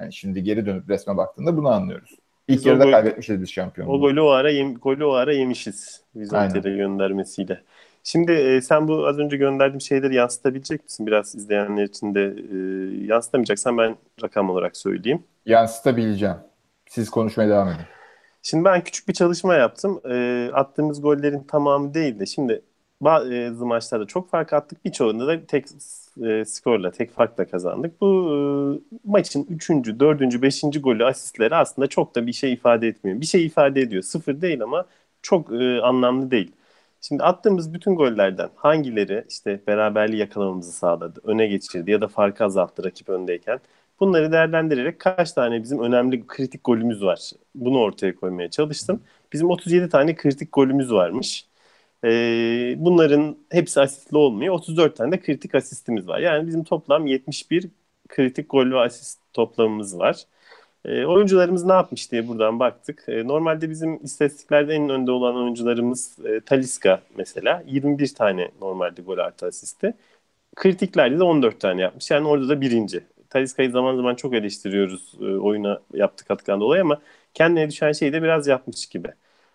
Yani 0.00 0.12
şimdi 0.12 0.42
geri 0.42 0.66
dönüp 0.66 0.90
resme 0.90 1.16
baktığında 1.16 1.56
bunu 1.56 1.68
anlıyoruz. 1.68 2.10
İlk 2.48 2.58
biz 2.58 2.66
yarıda 2.66 2.84
gol, 2.84 2.92
kaybetmişiz 2.92 3.40
biz 3.40 3.50
şampiyonluğu. 3.50 3.92
O 3.92 4.00
golü 4.00 4.20
o 4.20 4.28
ara, 4.28 4.50
yem, 4.50 4.74
golü 4.74 5.04
o 5.04 5.12
ara 5.12 5.32
yemişiz. 5.32 6.02
Vizanter'e 6.16 6.76
göndermesiyle. 6.76 7.62
Şimdi 8.06 8.32
e, 8.32 8.60
sen 8.60 8.88
bu 8.88 9.06
az 9.06 9.18
önce 9.18 9.36
gönderdiğim 9.36 9.80
şeyleri 9.80 10.14
yansıtabilecek 10.14 10.84
misin? 10.84 11.06
Biraz 11.06 11.34
izleyenler 11.34 11.84
için 11.84 12.14
de 12.14 12.36
e, 12.52 12.56
yansıtamayacaksan 13.06 13.78
ben 13.78 13.96
rakam 14.22 14.50
olarak 14.50 14.76
söyleyeyim. 14.76 15.22
Yansıtabileceğim. 15.46 16.36
Siz 16.88 17.10
konuşmaya 17.10 17.48
devam 17.48 17.68
edin. 17.68 17.80
Şimdi 18.42 18.64
ben 18.64 18.84
küçük 18.84 19.08
bir 19.08 19.14
çalışma 19.14 19.54
yaptım. 19.54 20.00
E, 20.10 20.48
attığımız 20.52 21.02
gollerin 21.02 21.40
tamamı 21.40 21.94
değil 21.94 22.18
de 22.18 22.26
şimdi 22.26 22.62
bazı 23.00 23.66
maçlarda 23.66 24.06
çok 24.06 24.30
fark 24.30 24.52
attık. 24.52 24.84
Birçoğunda 24.84 25.26
da 25.26 25.46
tek 25.46 25.66
e, 26.26 26.44
skorla, 26.44 26.90
tek 26.90 27.12
farkla 27.12 27.46
kazandık. 27.46 28.00
Bu 28.00 28.06
e, 28.06 28.36
maçın 29.04 29.46
3. 29.50 29.70
4. 29.70 30.42
5. 30.42 30.62
golü 30.82 31.04
asistleri 31.04 31.54
aslında 31.54 31.86
çok 31.86 32.14
da 32.14 32.26
bir 32.26 32.32
şey 32.32 32.52
ifade 32.52 32.88
etmiyor. 32.88 33.20
Bir 33.20 33.26
şey 33.26 33.46
ifade 33.46 33.80
ediyor. 33.80 34.02
Sıfır 34.02 34.40
değil 34.40 34.62
ama 34.62 34.86
çok 35.22 35.52
e, 35.52 35.80
anlamlı 35.80 36.30
değil. 36.30 36.52
Şimdi 37.08 37.22
attığımız 37.22 37.74
bütün 37.74 37.96
gollerden 37.96 38.50
hangileri 38.56 39.24
işte 39.28 39.60
beraberliği 39.66 40.20
yakalamamızı 40.20 40.72
sağladı, 40.72 41.20
öne 41.24 41.46
geçirdi 41.46 41.90
ya 41.90 42.00
da 42.00 42.08
farkı 42.08 42.44
azalttı 42.44 42.84
rakip 42.84 43.08
öndeyken 43.08 43.60
bunları 44.00 44.32
değerlendirerek 44.32 45.00
kaç 45.00 45.32
tane 45.32 45.62
bizim 45.62 45.80
önemli 45.82 46.26
kritik 46.26 46.64
golümüz 46.64 47.02
var 47.02 47.30
bunu 47.54 47.78
ortaya 47.78 48.14
koymaya 48.16 48.50
çalıştım. 48.50 49.02
Bizim 49.32 49.50
37 49.50 49.88
tane 49.88 50.14
kritik 50.16 50.52
golümüz 50.52 50.92
varmış. 50.92 51.46
Ee, 52.04 52.74
bunların 52.78 53.38
hepsi 53.50 53.80
asistli 53.80 54.16
olmuyor. 54.16 54.54
34 54.54 54.96
tane 54.96 55.12
de 55.12 55.20
kritik 55.20 55.54
asistimiz 55.54 56.08
var. 56.08 56.18
Yani 56.18 56.46
bizim 56.46 56.64
toplam 56.64 57.06
71 57.06 57.68
kritik 58.08 58.50
gol 58.50 58.70
ve 58.70 58.78
asist 58.80 59.20
toplamımız 59.32 59.98
var. 59.98 60.24
E, 60.86 61.06
oyuncularımız 61.06 61.64
ne 61.64 61.72
yapmış 61.72 62.12
diye 62.12 62.28
buradan 62.28 62.60
baktık. 62.60 63.04
E, 63.08 63.28
normalde 63.28 63.70
bizim 63.70 64.04
istatistiklerde 64.04 64.74
en 64.74 64.88
önde 64.88 65.10
olan 65.12 65.36
oyuncularımız 65.36 66.18
e, 66.26 66.40
Taliska 66.40 67.02
mesela. 67.16 67.62
21 67.66 68.14
tane 68.14 68.50
normalde 68.60 69.02
gol 69.02 69.18
artı 69.18 69.46
asisti. 69.46 69.94
Kritiklerde 70.56 71.18
de 71.18 71.24
14 71.24 71.60
tane 71.60 71.82
yapmış. 71.82 72.10
Yani 72.10 72.28
orada 72.28 72.48
da 72.48 72.60
birinci. 72.60 73.04
Taliska'yı 73.30 73.70
zaman 73.70 73.96
zaman 73.96 74.14
çok 74.14 74.34
eleştiriyoruz 74.34 75.14
e, 75.20 75.24
oyuna 75.24 75.80
yaptığı 75.94 76.24
katkıdan 76.24 76.60
dolayı 76.60 76.82
ama 76.82 77.02
kendine 77.34 77.70
düşen 77.70 77.92
şeyi 77.92 78.12
de 78.12 78.22
biraz 78.22 78.46
yapmış 78.46 78.86
gibi. 78.86 79.08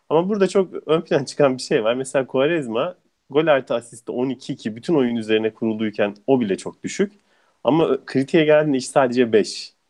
Ama 0.09 0.29
burada 0.29 0.47
çok 0.47 0.73
ön 0.87 1.01
plan 1.01 1.25
çıkan 1.25 1.57
bir 1.57 1.61
şey 1.61 1.83
var. 1.83 1.93
Mesela 1.95 2.27
Quaresma 2.27 2.97
gol 3.29 3.47
artı 3.47 3.75
asisti 3.75 4.11
12-2 4.11 4.75
bütün 4.75 4.95
oyun 4.95 5.15
üzerine 5.15 5.53
kuruluyken 5.53 6.15
o 6.27 6.41
bile 6.41 6.57
çok 6.57 6.83
düşük. 6.83 7.13
Ama 7.63 8.05
kritiğe 8.05 8.45
geldiğinde 8.45 8.77
iş 8.77 8.87
sadece 8.87 9.33
5. 9.33 9.80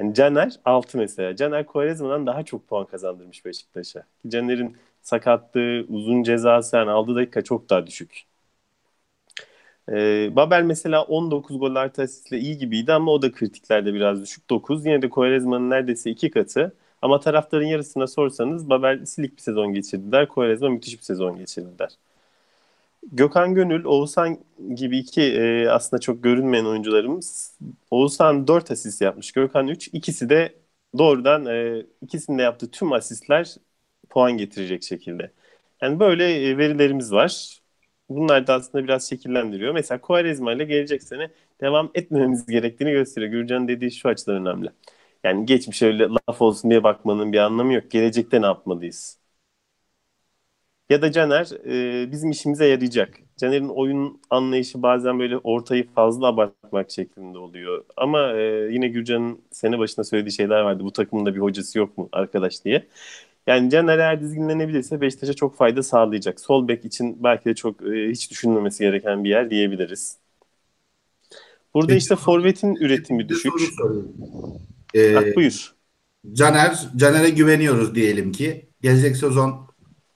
Yani 0.00 0.14
Caner 0.14 0.60
6 0.64 0.98
mesela. 0.98 1.36
Caner 1.36 1.66
Quaresma'dan 1.66 2.26
daha 2.26 2.42
çok 2.44 2.68
puan 2.68 2.86
kazandırmış 2.86 3.44
Beşiktaş'a. 3.44 4.06
Caner'in 4.28 4.76
sakatlığı, 5.02 5.84
uzun 5.88 6.22
cezası 6.22 6.76
yani 6.76 6.90
aldığı 6.90 7.14
dakika 7.16 7.44
çok 7.44 7.70
daha 7.70 7.86
düşük. 7.86 8.26
Ee, 9.88 10.36
Babel 10.36 10.62
mesela 10.62 11.02
19 11.02 11.58
gol 11.58 11.74
artı 11.74 12.02
asistle 12.02 12.38
iyi 12.38 12.58
gibiydi 12.58 12.92
ama 12.92 13.12
o 13.12 13.22
da 13.22 13.32
kritiklerde 13.32 13.94
biraz 13.94 14.22
düşük. 14.22 14.50
9. 14.50 14.86
Yine 14.86 15.02
de 15.02 15.08
Quaresma'nın 15.10 15.70
neredeyse 15.70 16.10
iki 16.10 16.30
katı. 16.30 16.76
Ama 17.02 17.20
taraftarın 17.20 17.66
yarısına 17.66 18.06
sorsanız 18.06 18.70
Babel 18.70 19.04
silik 19.06 19.36
bir 19.36 19.42
sezon 19.42 19.72
geçirdiler. 19.74 20.28
Quaresma 20.28 20.68
müthiş 20.68 20.98
bir 20.98 21.02
sezon 21.04 21.38
geçirdiler. 21.38 21.90
Gökhan 23.02 23.54
Gönül, 23.54 23.84
Oğuzhan 23.84 24.38
gibi 24.74 24.98
iki 24.98 25.22
e, 25.22 25.68
aslında 25.68 26.00
çok 26.00 26.22
görünmeyen 26.24 26.64
oyuncularımız. 26.64 27.58
Oğuzhan 27.90 28.46
4 28.48 28.70
asist 28.70 29.00
yapmış, 29.02 29.32
Gökhan 29.32 29.68
3. 29.68 29.88
İkisi 29.92 30.28
de 30.30 30.54
doğrudan 30.98 31.46
e, 31.46 31.86
ikisinde 32.02 32.42
yaptığı 32.42 32.70
tüm 32.70 32.92
asistler 32.92 33.54
puan 34.10 34.32
getirecek 34.38 34.82
şekilde. 34.84 35.32
Yani 35.82 36.00
böyle 36.00 36.46
e, 36.50 36.58
verilerimiz 36.58 37.12
var. 37.12 37.60
Bunlar 38.08 38.46
da 38.46 38.54
aslında 38.54 38.84
biraz 38.84 39.08
şekillendiriyor. 39.10 39.74
Mesela 39.74 40.00
Quaresma 40.00 40.52
ile 40.52 40.64
gelecek 40.64 41.02
sene 41.02 41.30
devam 41.60 41.90
etmememiz 41.94 42.46
gerektiğini 42.46 42.92
gösteriyor. 42.92 43.32
Gürcan 43.32 43.68
dediği 43.68 43.90
şu 43.92 44.08
açıdan 44.08 44.36
önemli. 44.36 44.70
Yani 45.24 45.46
geçmiş 45.46 45.82
öyle 45.82 46.08
laf 46.08 46.42
olsun 46.42 46.70
diye 46.70 46.84
bakmanın 46.84 47.32
bir 47.32 47.38
anlamı 47.38 47.72
yok. 47.74 47.90
Gelecekte 47.90 48.42
ne 48.42 48.46
yapmalıyız? 48.46 49.19
Ya 50.90 51.02
da 51.02 51.12
Caner 51.12 51.50
e, 51.66 52.12
bizim 52.12 52.30
işimize 52.30 52.66
yarayacak. 52.66 53.14
Caner'in 53.36 53.68
oyun 53.68 54.20
anlayışı 54.30 54.82
bazen 54.82 55.18
böyle 55.18 55.38
ortayı 55.38 55.88
fazla 55.94 56.26
abartmak 56.26 56.90
şeklinde 56.90 57.38
oluyor. 57.38 57.84
Ama 57.96 58.32
e, 58.32 58.42
yine 58.72 58.88
Gürcan'ın 58.88 59.38
sene 59.50 59.78
başında 59.78 60.04
söylediği 60.04 60.32
şeyler 60.32 60.60
vardı. 60.60 60.84
Bu 60.84 60.92
takımın 60.92 61.26
da 61.26 61.34
bir 61.34 61.40
hocası 61.40 61.78
yok 61.78 61.98
mu 61.98 62.08
arkadaş 62.12 62.64
diye. 62.64 62.86
Yani 63.46 63.70
Caner 63.70 63.98
eğer 63.98 64.20
dizginlenebilirse 64.20 65.00
Beşiktaş'a 65.00 65.34
çok 65.34 65.56
fayda 65.56 65.82
sağlayacak. 65.82 66.40
Sol 66.40 66.68
bek 66.68 66.84
için 66.84 67.24
belki 67.24 67.44
de 67.44 67.54
çok 67.54 67.82
e, 67.82 68.10
hiç 68.10 68.30
düşünmemesi 68.30 68.84
gereken 68.84 69.24
bir 69.24 69.30
yer 69.30 69.50
diyebiliriz. 69.50 70.16
Burada 71.74 71.86
Peki, 71.86 71.98
işte 71.98 72.16
forvetin 72.16 72.74
üretimi 72.74 73.28
düşük. 73.28 73.52
Ee, 74.94 75.14
Bak 75.14 75.36
buyur. 75.36 75.72
Caner, 76.32 76.88
Caner'e 76.96 77.30
güveniyoruz 77.30 77.94
diyelim 77.94 78.32
ki. 78.32 78.66
Gelecek 78.82 79.16
sezon 79.16 79.69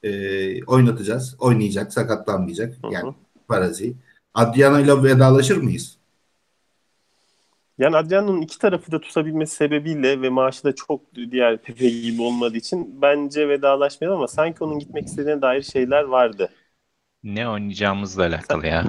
e, 0.04 0.64
oynatacağız. 0.64 1.36
Oynayacak, 1.38 1.92
sakatlanmayacak. 1.92 2.74
Hı 2.82 2.88
hı. 2.88 2.92
Yani 2.92 3.14
Parazi. 3.48 3.94
Adriano 4.34 4.80
ile 4.80 5.02
vedalaşır 5.02 5.56
mıyız? 5.56 5.96
Yani 7.78 7.96
Adriano'nun 7.96 8.40
iki 8.40 8.58
tarafı 8.58 8.92
da 8.92 9.00
tutabilmesi 9.00 9.56
sebebiyle 9.56 10.22
ve 10.22 10.28
maaşı 10.28 10.64
da 10.64 10.74
çok 10.74 11.00
diğer 11.14 11.58
Pepe 11.58 11.88
gibi 11.88 12.22
olmadığı 12.22 12.56
için 12.56 13.02
bence 13.02 13.48
vedalaşmayalım 13.48 14.18
ama 14.18 14.28
sanki 14.28 14.64
onun 14.64 14.78
gitmek 14.78 15.06
istediğine 15.06 15.42
dair 15.42 15.62
şeyler 15.62 16.02
vardı. 16.02 16.48
Ne 17.24 17.48
oynayacağımızla 17.48 18.22
alakalı 18.22 18.66
ya. 18.66 18.84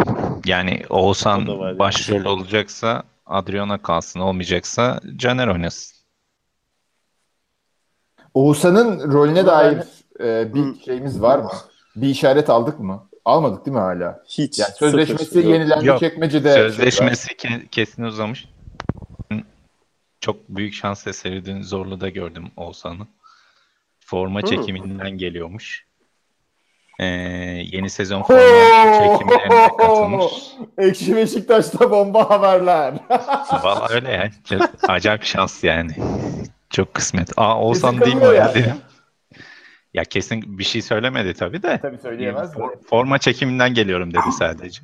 Yani 0.45 0.81
Oğuzhan 0.89 1.39
yani. 1.39 1.79
başrol 1.79 2.25
olacaksa 2.25 3.03
Adriana 3.25 3.81
kalsın, 3.81 4.19
olmayacaksa 4.19 4.99
Caner 5.15 5.47
oynasın. 5.47 5.95
Oğuzhan'ın 8.33 9.11
rolüne 9.13 9.45
dair 9.45 9.77
e, 10.19 10.53
bir 10.53 10.59
Hı. 10.61 10.75
şeyimiz 10.85 11.21
var 11.21 11.39
mı? 11.39 11.51
Bir 11.95 12.07
işaret 12.07 12.49
aldık 12.49 12.79
mı? 12.79 13.09
Almadık 13.25 13.65
değil 13.65 13.75
mi 13.77 13.81
hala? 13.81 14.23
Hiç. 14.27 14.59
Yani 14.59 14.71
sözleşmesi 14.79 15.25
sıfır. 15.25 15.43
yenilendi 15.43 15.87
Yok. 15.87 15.99
çekmecede. 15.99 16.53
Sözleşmesi 16.53 17.33
ke- 17.33 17.67
kesin 17.67 18.03
uzamış. 18.03 18.45
Çok 20.19 20.49
büyük 20.49 20.73
şans 20.73 21.07
eseri 21.07 21.45
dün 21.45 21.61
Zorlu'da 21.61 22.09
gördüm 22.09 22.51
Oğuzhan'ı. 22.57 23.07
Forma 23.99 24.41
Hı. 24.41 24.45
çekiminden 24.45 25.11
geliyormuş. 25.11 25.85
Ee, 26.99 27.05
yeni 27.71 27.89
sezon 27.89 28.23
forma 28.23 28.39
çekimlerine 29.17 29.67
katılmış. 29.77 30.33
Ekşi 30.77 31.15
Beşiktaş'ta 31.15 31.91
bomba 31.91 32.29
haberler. 32.29 32.93
Valla 33.63 33.87
öyle 33.89 34.11
ya. 34.11 34.31
Çok 34.49 34.61
acayip 34.87 35.23
şans 35.23 35.63
yani. 35.63 35.91
Çok 36.69 36.93
kısmet. 36.93 37.29
Aa 37.37 37.61
Oğuzhan 37.61 37.91
Kesin 37.91 38.05
değil 38.05 38.15
mi 38.15 38.21
o 38.21 38.25
kalıyor 38.25 38.41
ya 38.43 38.47
yani. 38.47 38.55
dedim. 38.63 38.75
Ya 39.95 40.03
kesin 40.03 40.59
bir 40.59 40.63
şey 40.63 40.81
söylemedi 40.81 41.33
tabii 41.33 41.63
de. 41.63 41.79
Tabii 41.81 41.97
söyleyemez 41.97 42.51
de. 42.51 42.59
For- 42.59 42.83
forma 42.85 43.19
çekiminden 43.19 43.73
geliyorum 43.73 44.13
dedi 44.13 44.31
sadece. 44.39 44.81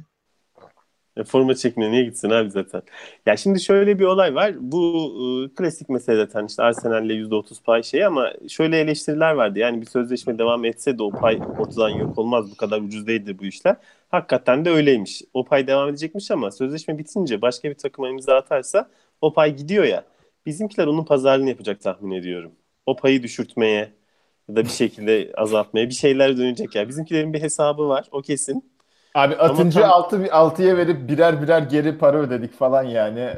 E, 1.18 1.24
forma 1.24 1.56
çekmeye 1.56 1.92
niye 1.92 2.04
gitsin 2.04 2.30
abi 2.30 2.50
zaten? 2.50 2.82
Ya 3.26 3.38
şimdi 3.38 3.60
şöyle 3.62 4.00
bir 4.00 4.06
olay 4.06 4.36
var. 4.36 4.54
Bu 4.60 5.14
e, 5.52 5.56
klasik 5.56 5.90
mesele 5.90 6.18
zaten 6.18 6.46
işte 6.46 6.64
Arsenal'le 6.64 7.10
%30 7.10 7.64
pay 7.64 7.84
şey 7.84 8.06
ama 8.06 8.34
şöyle 8.50 8.80
eleştiriler 8.80 9.32
vardı. 9.32 9.60
Yani 9.60 9.82
bir 9.82 9.86
sözleşme 9.86 10.38
devam 10.38 10.66
etse 10.66 10.98
de 10.98 11.04
o 11.04 11.12
pay 11.12 11.40
ortadan 11.60 11.90
yok 11.90 12.18
olmaz. 12.18 12.52
Bu 12.52 12.58
kadar 12.58 12.82
ucuz 12.82 13.08
değildir 13.08 13.38
bu 13.40 13.46
işler. 13.46 13.76
Hakikaten 14.10 14.66
de 14.66 14.70
öyleymiş. 14.70 15.22
O 15.34 15.46
pay 15.46 15.68
devam 15.68 15.90
edecekmiş 15.90 16.32
ama 16.32 16.52
sözleşme 16.52 16.98
bitince 16.98 17.42
başka 17.42 17.70
bir 17.70 17.76
takıma 17.76 18.10
imza 18.10 18.36
atarsa 18.36 18.90
o 19.22 19.34
pay 19.34 19.56
gidiyor 19.56 19.84
ya. 19.84 20.04
Bizimkiler 20.46 20.88
onun 20.88 21.06
pazarlığını 21.06 21.50
yapacak 21.50 21.82
tahmin 21.82 22.12
ediyorum. 22.12 22.52
O 22.86 22.96
payı 22.96 23.24
düşürtmeye 23.24 24.01
ya 24.50 24.56
da 24.56 24.64
bir 24.64 24.70
şekilde 24.70 25.32
azaltmaya 25.38 25.90
bir 25.90 25.94
şeyler 25.94 26.38
dönecek 26.38 26.76
ya. 26.76 26.88
Bizimkilerin 26.88 27.34
bir 27.34 27.42
hesabı 27.42 27.88
var. 27.88 28.08
O 28.12 28.22
kesin. 28.22 28.72
Abi 29.16 29.36
atınca 29.36 29.82
tam- 29.82 29.92
altı, 29.92 30.28
altıya 30.32 30.78
verip 30.78 31.10
birer 31.10 31.42
birer 31.42 31.62
geri 31.62 31.98
para 31.98 32.18
ödedik 32.18 32.54
falan 32.54 32.84
yani. 32.84 33.30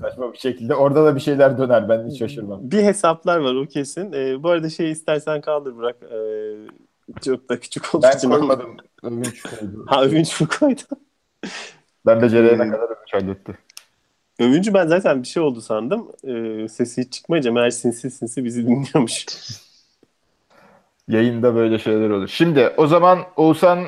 Saçma 0.00 0.32
bir 0.32 0.38
şekilde. 0.38 0.74
Orada 0.74 1.04
da 1.04 1.14
bir 1.16 1.20
şeyler 1.20 1.58
döner. 1.58 1.88
Ben 1.88 2.08
hiç 2.08 2.18
şaşırmam. 2.18 2.60
Bir 2.62 2.82
hesaplar 2.82 3.38
var 3.38 3.54
o 3.54 3.66
kesin. 3.66 4.12
Ee, 4.12 4.42
bu 4.42 4.50
arada 4.50 4.70
şey 4.70 4.90
istersen 4.90 5.40
kaldır 5.40 5.76
bırak. 5.76 5.96
Ee, 6.02 7.18
çok 7.24 7.48
da 7.48 7.60
küçük 7.60 7.94
olduğu 7.94 8.02
Ben 8.06 8.16
için 8.16 8.30
ama- 8.30 8.38
koymadım. 8.38 8.76
Övünç 9.02 9.42
koydu. 9.42 9.84
Ha 9.88 10.04
övünç 10.04 10.40
mü 10.40 10.48
koydu? 10.60 10.80
Ben 12.06 12.22
becerene 12.22 12.64
Hmm. 12.64 12.70
kadar 12.70 12.84
övünç 12.86 13.12
halletti. 13.12 13.58
Övüncü 14.40 14.74
ben 14.74 14.86
zaten 14.86 15.22
bir 15.22 15.28
şey 15.28 15.42
oldu 15.42 15.60
sandım. 15.60 16.08
Ee, 16.24 16.68
sesi 16.68 17.02
hiç 17.02 17.12
çıkmayınca 17.12 17.52
meğer 17.52 17.70
sinsi 17.70 18.10
sinsi 18.10 18.44
bizi 18.44 18.66
dinliyormuş. 18.66 19.26
Yayında 21.08 21.54
böyle 21.54 21.78
şeyler 21.78 22.10
olur. 22.10 22.28
Şimdi 22.28 22.68
o 22.76 22.86
zaman 22.86 23.18
Oğuzhan 23.36 23.84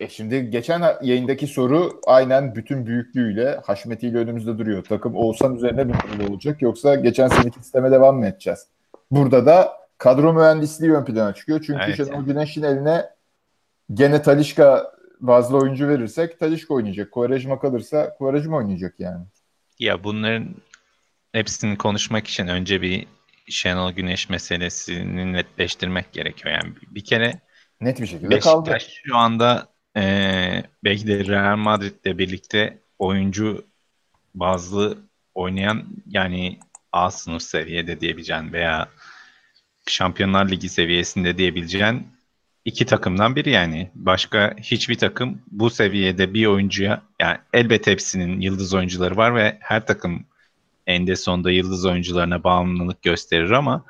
e 0.00 0.08
şimdi 0.08 0.50
geçen 0.50 0.82
yayındaki 1.02 1.46
soru 1.46 2.00
aynen 2.06 2.54
bütün 2.54 2.86
büyüklüğüyle 2.86 3.60
haşmetiyle 3.66 4.18
önümüzde 4.18 4.58
duruyor. 4.58 4.84
Takım 4.84 5.16
Oğuzhan 5.16 5.56
üzerine 5.56 5.84
mi 5.84 5.92
kurulu 5.92 6.32
olacak 6.32 6.62
yoksa 6.62 6.94
geçen 6.94 7.28
seneki 7.28 7.58
sisteme 7.58 7.90
devam 7.90 8.18
mı 8.18 8.26
edeceğiz? 8.26 8.66
Burada 9.10 9.46
da 9.46 9.72
kadro 9.98 10.32
mühendisliği 10.32 10.92
ön 10.92 11.04
plana 11.04 11.34
çıkıyor. 11.34 11.62
Çünkü 11.66 11.82
Evet. 11.84 11.96
Şenol 11.96 12.24
Güneş'in 12.24 12.62
eline 12.62 13.04
gene 13.94 14.22
Talişka 14.22 14.94
bazlı 15.20 15.58
oyuncu 15.58 15.88
verirsek 15.88 16.40
Talişka 16.40 16.74
oynayacak. 16.74 17.12
Quaresma 17.12 17.58
kalırsa 17.58 18.14
Quaresma 18.18 18.56
oynayacak 18.56 19.00
yani. 19.00 19.24
Ya 19.78 20.04
bunların 20.04 20.48
hepsini 21.32 21.78
konuşmak 21.78 22.26
için 22.26 22.46
önce 22.46 22.82
bir 22.82 23.06
Şenol 23.46 23.92
Güneş 23.92 24.28
meselesini 24.28 25.32
netleştirmek 25.32 26.12
gerekiyor. 26.12 26.54
Yani 26.54 26.74
bir 26.90 27.04
kere 27.04 27.40
Net 27.80 28.00
bir 28.00 28.06
şekilde 28.06 28.38
kaldı. 28.38 28.70
Beşiktaş 28.70 29.00
şu 29.04 29.16
anda 29.16 29.68
eee 29.96 30.64
belki 30.84 31.06
de 31.06 31.26
Real 31.26 31.56
Madrid'le 31.56 32.18
birlikte 32.18 32.78
oyuncu 32.98 33.64
bazlı 34.34 34.98
oynayan 35.34 35.84
yani 36.06 36.58
A 36.92 37.10
sınıf 37.10 37.42
seviyede 37.42 38.00
diyebileceğin 38.00 38.52
veya 38.52 38.88
Şampiyonlar 39.86 40.50
Ligi 40.50 40.68
seviyesinde 40.68 41.38
diyebileceğin 41.38 42.06
iki 42.64 42.86
takımdan 42.86 43.36
biri 43.36 43.50
yani. 43.50 43.90
Başka 43.94 44.56
hiçbir 44.62 44.98
takım 44.98 45.42
bu 45.50 45.70
seviyede 45.70 46.34
bir 46.34 46.46
oyuncuya 46.46 47.02
yani 47.20 47.38
elbette 47.52 47.92
hepsinin 47.92 48.40
yıldız 48.40 48.74
oyuncuları 48.74 49.16
var 49.16 49.34
ve 49.34 49.58
her 49.60 49.86
takım 49.86 50.26
eninde 50.86 51.16
sonunda 51.16 51.50
yıldız 51.50 51.86
oyuncularına 51.86 52.44
bağımlılık 52.44 53.02
gösterir 53.02 53.50
ama 53.50 53.84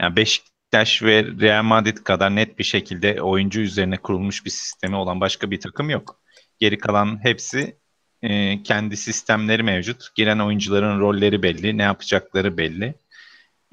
yani 0.00 0.16
Beşiktaş 0.16 1.02
ve 1.02 1.24
Real 1.40 1.62
Madrid 1.62 1.96
kadar 1.96 2.36
net 2.36 2.58
bir 2.58 2.64
şekilde 2.64 3.22
oyuncu 3.22 3.60
üzerine 3.60 3.96
kurulmuş 3.96 4.44
bir 4.44 4.50
sistemi 4.50 4.96
olan 4.96 5.20
başka 5.20 5.50
bir 5.50 5.60
takım 5.60 5.90
yok. 5.90 6.20
Geri 6.58 6.78
kalan 6.78 7.24
hepsi 7.24 7.76
e, 8.22 8.62
kendi 8.62 8.96
sistemleri 8.96 9.62
mevcut. 9.62 10.14
Giren 10.14 10.38
oyuncuların 10.38 11.00
rolleri 11.00 11.42
belli, 11.42 11.78
ne 11.78 11.82
yapacakları 11.82 12.56
belli. 12.56 12.94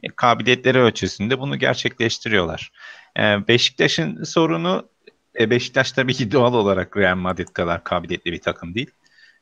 E, 0.04 0.08
kabiliyetleri 0.16 0.80
ölçüsünde 0.80 1.40
bunu 1.40 1.60
gerçekleştiriyorlar. 1.60 2.72
E, 3.20 3.48
Beşiktaş'ın 3.48 4.24
sorunu 4.24 4.90
e, 5.40 5.50
Beşiktaş 5.50 5.92
tabii 5.92 6.14
ki 6.14 6.32
doğal 6.32 6.54
olarak 6.54 6.98
Real 6.98 7.16
Madrid 7.16 7.48
kadar 7.48 7.84
kabiliyetli 7.84 8.32
bir 8.32 8.42
takım 8.42 8.76
değil. 8.76 8.92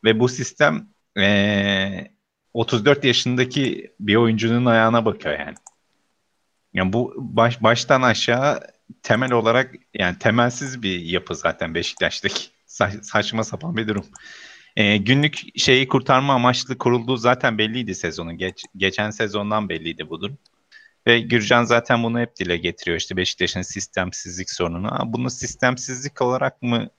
Ve 0.03 0.19
bu 0.19 0.29
sistem 0.29 0.87
e, 1.17 2.16
34 2.57 3.03
yaşındaki 3.03 3.91
bir 3.99 4.15
oyuncunun 4.15 4.65
ayağına 4.65 5.05
bakıyor 5.05 5.39
yani. 5.39 5.55
Yani 6.73 6.93
bu 6.93 7.13
baş, 7.17 7.63
baştan 7.63 8.01
aşağı 8.01 8.59
temel 9.03 9.31
olarak 9.31 9.75
yani 9.93 10.19
temelsiz 10.19 10.83
bir 10.83 10.99
yapı 10.99 11.35
zaten 11.35 11.75
Beşiktaş'taki. 11.75 12.49
Sa- 12.67 13.03
saçma 13.03 13.43
sapan 13.43 13.77
bir 13.77 13.87
durum. 13.87 14.05
Ee, 14.75 14.97
günlük 14.97 15.59
şeyi 15.59 15.87
kurtarma 15.87 16.33
amaçlı 16.33 16.77
kurulduğu 16.77 17.17
zaten 17.17 17.57
belliydi 17.57 17.95
sezonun. 17.95 18.37
Geç, 18.37 18.63
geçen 18.77 19.09
sezondan 19.09 19.69
belliydi 19.69 20.09
bu 20.09 20.21
durum. 20.21 20.37
Ve 21.07 21.19
Gürcan 21.19 21.63
zaten 21.63 22.03
bunu 22.03 22.19
hep 22.19 22.35
dile 22.35 22.57
getiriyor 22.57 22.97
işte 22.97 23.17
Beşiktaş'ın 23.17 23.61
sistemsizlik 23.61 24.51
sorununu. 24.51 25.01
Ama 25.01 25.13
bunu 25.13 25.29
sistemsizlik 25.29 26.21
olarak 26.21 26.61
mı 26.61 26.89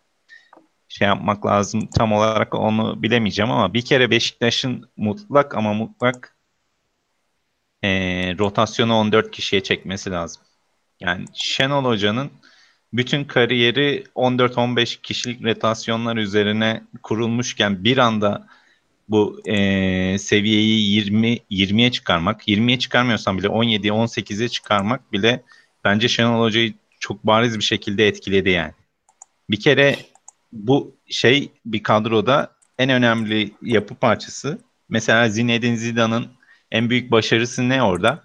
şey 0.88 1.08
yapmak 1.08 1.46
lazım 1.46 1.86
tam 1.86 2.12
olarak 2.12 2.54
onu 2.54 3.02
bilemeyeceğim 3.02 3.50
ama 3.50 3.74
bir 3.74 3.82
kere 3.82 4.10
Beşiktaş'ın 4.10 4.90
mutlak 4.96 5.54
ama 5.56 5.72
mutlak 5.72 6.36
e, 7.82 7.88
rotasyonu 8.38 8.94
14 8.94 9.30
kişiye 9.30 9.62
çekmesi 9.62 10.10
lazım. 10.10 10.42
Yani 11.00 11.24
Şenol 11.34 11.84
Hoca'nın 11.84 12.30
bütün 12.92 13.24
kariyeri 13.24 14.04
14-15 14.14 15.00
kişilik 15.02 15.44
rotasyonlar 15.44 16.16
üzerine 16.16 16.82
kurulmuşken 17.02 17.84
bir 17.84 17.98
anda 17.98 18.46
bu 19.08 19.40
e, 19.46 20.18
seviyeyi 20.18 20.92
20 20.94 21.38
20'ye 21.50 21.92
çıkarmak, 21.92 22.48
20'ye 22.48 22.78
çıkarmıyorsan 22.78 23.38
bile 23.38 23.46
17'ye 23.46 23.92
18'e 23.92 24.48
çıkarmak 24.48 25.12
bile 25.12 25.42
bence 25.84 26.08
Şenol 26.08 26.42
Hoca'yı 26.42 26.74
çok 27.00 27.26
bariz 27.26 27.58
bir 27.58 27.64
şekilde 27.64 28.08
etkiledi 28.08 28.50
yani. 28.50 28.72
Bir 29.50 29.60
kere 29.60 29.96
bu 30.52 30.96
şey 31.06 31.52
bir 31.64 31.82
kadroda 31.82 32.52
en 32.78 32.90
önemli 32.90 33.52
yapı 33.62 33.94
parçası. 33.94 34.58
Mesela 34.88 35.28
Zinedine 35.28 35.76
Zidane'ın 35.76 36.26
en 36.70 36.90
büyük 36.90 37.10
başarısı 37.10 37.68
ne 37.68 37.82
orada? 37.82 38.24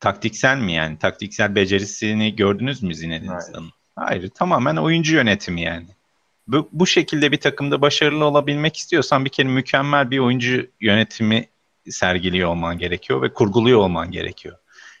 Taktiksel 0.00 0.58
mi 0.58 0.72
yani? 0.72 0.98
Taktiksel 0.98 1.54
becerisini 1.54 2.36
gördünüz 2.36 2.82
mü 2.82 2.94
Zinedine 2.94 3.30
Hayır. 3.30 3.42
Zidane'ın? 3.42 3.70
Hayır. 3.96 4.30
Tamamen 4.30 4.76
oyuncu 4.76 5.14
yönetimi 5.14 5.60
yani. 5.60 5.86
Bu, 6.46 6.68
bu 6.72 6.86
şekilde 6.86 7.32
bir 7.32 7.40
takımda 7.40 7.80
başarılı 7.80 8.24
olabilmek 8.24 8.76
istiyorsan 8.76 9.24
bir 9.24 9.30
kere 9.30 9.48
mükemmel 9.48 10.10
bir 10.10 10.18
oyuncu 10.18 10.66
yönetimi 10.80 11.48
sergiliyor 11.90 12.48
olman 12.48 12.78
gerekiyor 12.78 13.22
ve 13.22 13.32
kurguluyor 13.32 13.78
olman 13.78 14.10
gerekiyor. 14.10 14.58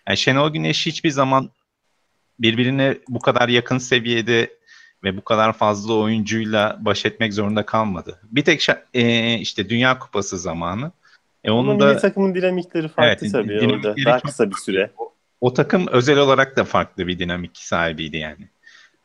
Yani 0.08 0.16
Şenol 0.16 0.52
Güneş 0.52 0.86
hiçbir 0.86 1.10
zaman 1.10 1.50
birbirine 2.38 2.98
bu 3.08 3.18
kadar 3.18 3.48
yakın 3.48 3.78
seviyede 3.78 4.50
ve 5.04 5.16
bu 5.16 5.24
kadar 5.24 5.52
fazla 5.52 5.94
oyuncuyla 5.94 6.78
baş 6.80 7.06
etmek 7.06 7.34
zorunda 7.34 7.66
kalmadı. 7.66 8.20
Bir 8.24 8.44
tek 8.44 8.66
e, 8.94 9.34
işte 9.34 9.68
Dünya 9.68 9.98
Kupası 9.98 10.38
zamanı 10.38 10.92
E 11.44 11.50
Ama 11.50 11.60
onun 11.60 11.76
milli 11.76 11.80
da 11.80 11.96
takımın 11.96 12.34
dinamikleri 12.34 12.88
farklı 12.88 13.26
Evet, 13.26 13.32
tabii 13.32 13.48
dinamikleri 13.48 13.76
orada. 13.76 13.94
Daha 14.04 14.20
kısa 14.20 14.50
bir 14.50 14.56
süre. 14.56 14.90
o 15.40 15.54
takım 15.54 15.86
özel 15.86 16.18
olarak 16.18 16.56
da 16.56 16.64
farklı 16.64 17.06
bir 17.06 17.18
dinamik 17.18 17.56
sahibiydi 17.56 18.16
yani. 18.16 18.48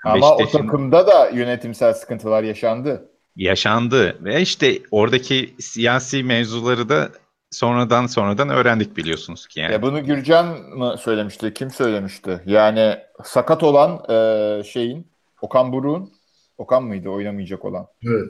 Ama 0.06 0.32
o 0.32 0.40
Beşiktaş'ın 0.40 0.68
takımda 0.68 1.08
da 1.08 1.30
yönetimsel 1.30 1.94
sıkıntılar 1.94 2.44
yaşandı. 2.44 3.10
yaşandı 3.36 4.24
ve 4.24 4.42
işte 4.42 4.80
oradaki 4.92 5.56
siyasi 5.60 6.24
mevzuları 6.24 6.90
da 6.90 7.10
sonradan 7.52 8.08
sonradan 8.08 8.50
öğrendik 8.50 8.98
biliyorsunuz 8.98 9.48
ki 9.48 9.60
yani. 9.60 9.74
Ya 9.74 9.82
bunu 9.82 10.04
Gürcan 10.04 10.46
mı 10.76 10.96
söylemişti? 11.00 11.54
Kim 11.54 11.72
söylemişti? 11.72 12.42
Yani 12.46 12.98
sakat 13.24 13.64
olan 13.64 14.04
e, 14.10 14.64
şeyin 14.64 15.08
Okan 15.42 15.72
Buruk'un 15.72 16.14
Okan 16.58 16.84
mıydı 16.84 17.10
oynamayacak 17.10 17.66
olan? 17.66 17.88
Evet. 18.04 18.30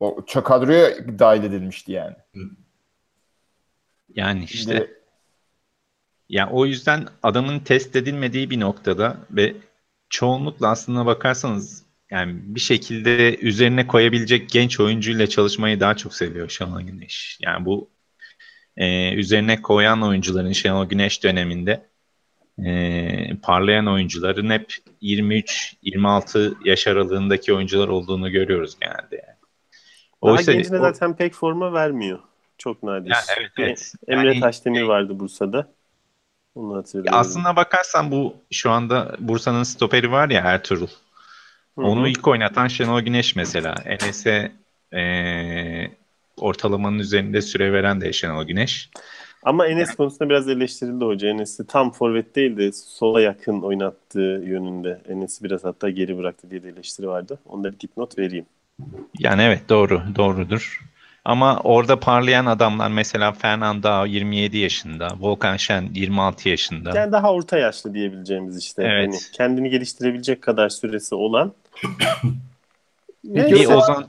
O 0.00 0.24
kadroya 0.44 1.18
dahil 1.18 1.42
edilmişti 1.42 1.92
yani. 1.92 2.16
Yani 4.14 4.44
işte 4.44 4.90
Ya 6.28 6.50
o 6.50 6.66
yüzden 6.66 7.06
adamın 7.22 7.58
test 7.58 7.96
edilmediği 7.96 8.50
bir 8.50 8.60
noktada 8.60 9.16
ve 9.30 9.56
çoğunlukla 10.08 10.68
aslında 10.68 11.06
bakarsanız 11.06 11.86
yani 12.10 12.54
bir 12.54 12.60
şekilde 12.60 13.36
üzerine 13.36 13.86
koyabilecek 13.86 14.50
genç 14.50 14.80
oyuncuyla 14.80 15.26
çalışmayı 15.26 15.80
daha 15.80 15.96
çok 15.96 16.14
seviyor 16.14 16.48
Şenol 16.48 16.80
Güneş. 16.80 17.38
Yani 17.42 17.64
bu 17.64 17.90
e, 18.76 19.14
üzerine 19.14 19.62
koyan 19.62 20.02
oyuncuların 20.02 20.52
Şenol 20.52 20.86
Güneş 20.86 21.24
döneminde 21.24 21.87
e, 22.66 23.36
parlayan 23.42 23.86
oyuncuların 23.86 24.50
hep 24.50 24.74
23-26 25.02 26.54
yaş 26.64 26.86
aralığındaki 26.86 27.54
oyuncular 27.54 27.88
olduğunu 27.88 28.30
görüyoruz 28.30 28.76
genelde. 28.80 29.16
Yani. 29.26 29.38
Daha 30.24 30.32
Oysa 30.32 30.52
gencine 30.52 30.76
o- 30.76 30.80
zaten 30.80 31.16
pek 31.16 31.34
forma 31.34 31.72
vermiyor. 31.72 32.18
Çok 32.58 32.82
nadir. 32.82 33.10
Ya 33.10 33.16
evet, 33.38 33.50
evet. 33.58 33.92
Emre 34.08 34.28
Yani- 34.28 34.40
Taşdemir 34.40 34.82
vardı 34.82 35.20
Bursa'da. 35.20 35.68
Onu 36.54 36.76
hatırlıyorum. 36.76 37.18
aslına 37.20 37.56
bakarsan 37.56 38.10
bu 38.10 38.36
şu 38.50 38.70
anda 38.70 39.16
Bursa'nın 39.18 39.62
stoperi 39.62 40.10
var 40.10 40.28
ya 40.30 40.40
Ertuğrul. 40.40 40.86
Hı 41.78 41.82
hı. 41.82 41.86
Onu 41.86 42.08
ilk 42.08 42.28
oynatan 42.28 42.68
Şenol 42.68 43.00
Güneş 43.00 43.36
mesela. 43.36 43.74
Enes'e 43.84 44.52
eee, 44.92 45.90
ortalamanın 46.36 46.98
üzerinde 46.98 47.42
süre 47.42 47.72
veren 47.72 48.00
de 48.00 48.12
Şenol 48.12 48.44
Güneş. 48.44 48.90
Ama 49.42 49.66
Enes 49.66 49.94
konusunda 49.94 50.28
biraz 50.28 50.48
eleştirildi 50.48 51.04
hoca. 51.04 51.28
Enes'i 51.28 51.66
tam 51.66 51.92
forvet 51.92 52.36
değil 52.36 52.56
de 52.56 52.72
sola 52.72 53.20
yakın 53.20 53.60
oynattığı 53.60 54.42
yönünde. 54.46 55.00
Enes'i 55.08 55.44
biraz 55.44 55.64
hatta 55.64 55.90
geri 55.90 56.18
bıraktı 56.18 56.50
diye 56.50 56.62
de 56.62 56.68
eleştiri 56.68 57.08
vardı. 57.08 57.38
Onda 57.46 57.72
bir 57.72 57.80
dipnot 57.80 58.18
vereyim. 58.18 58.46
Yani 59.18 59.42
evet 59.42 59.68
doğru, 59.68 60.02
doğrudur. 60.16 60.80
Ama 61.24 61.60
orada 61.60 62.00
parlayan 62.00 62.46
adamlar 62.46 62.88
mesela 62.88 63.32
Fernando 63.32 64.04
27 64.06 64.58
yaşında, 64.58 65.08
Volkan 65.20 65.56
Şen 65.56 65.88
26 65.94 66.48
yaşında. 66.48 66.92
Yani 66.98 67.12
daha 67.12 67.32
orta 67.32 67.58
yaşlı 67.58 67.94
diyebileceğimiz 67.94 68.58
işte. 68.58 68.82
Evet. 68.82 69.08
Hani 69.08 69.18
kendini 69.32 69.70
geliştirebilecek 69.70 70.42
kadar 70.42 70.68
süresi 70.68 71.14
olan. 71.14 71.52
Peki 73.34 73.68
Ozan 73.68 74.06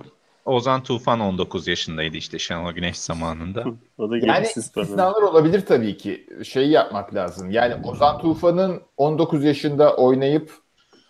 Ozan 0.49 0.83
Tufan 0.83 1.19
19 1.19 1.67
yaşındaydı 1.67 2.17
işte 2.17 2.39
Şenol 2.39 2.71
Güneş 2.71 2.97
zamanında. 2.97 3.63
o 3.97 4.09
da 4.09 4.17
yani 4.17 4.47
istisnalar 4.55 5.21
olabilir 5.21 5.65
tabii 5.65 5.97
ki. 5.97 6.27
Şeyi 6.43 6.71
yapmak 6.71 7.15
lazım. 7.15 7.51
Yani 7.51 7.87
Ozan 7.87 8.19
Tufan'ın 8.19 8.81
19 8.97 9.43
yaşında 9.43 9.95
oynayıp 9.95 10.53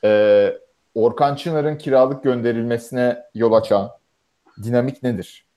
e, 0.04 0.54
Orkan 0.96 1.36
Çınar'ın 1.36 1.78
kiralık 1.78 2.24
gönderilmesine 2.24 3.18
yol 3.36 3.54
açan 3.54 3.90
dinamik 4.64 5.04
nedir? 5.04 5.49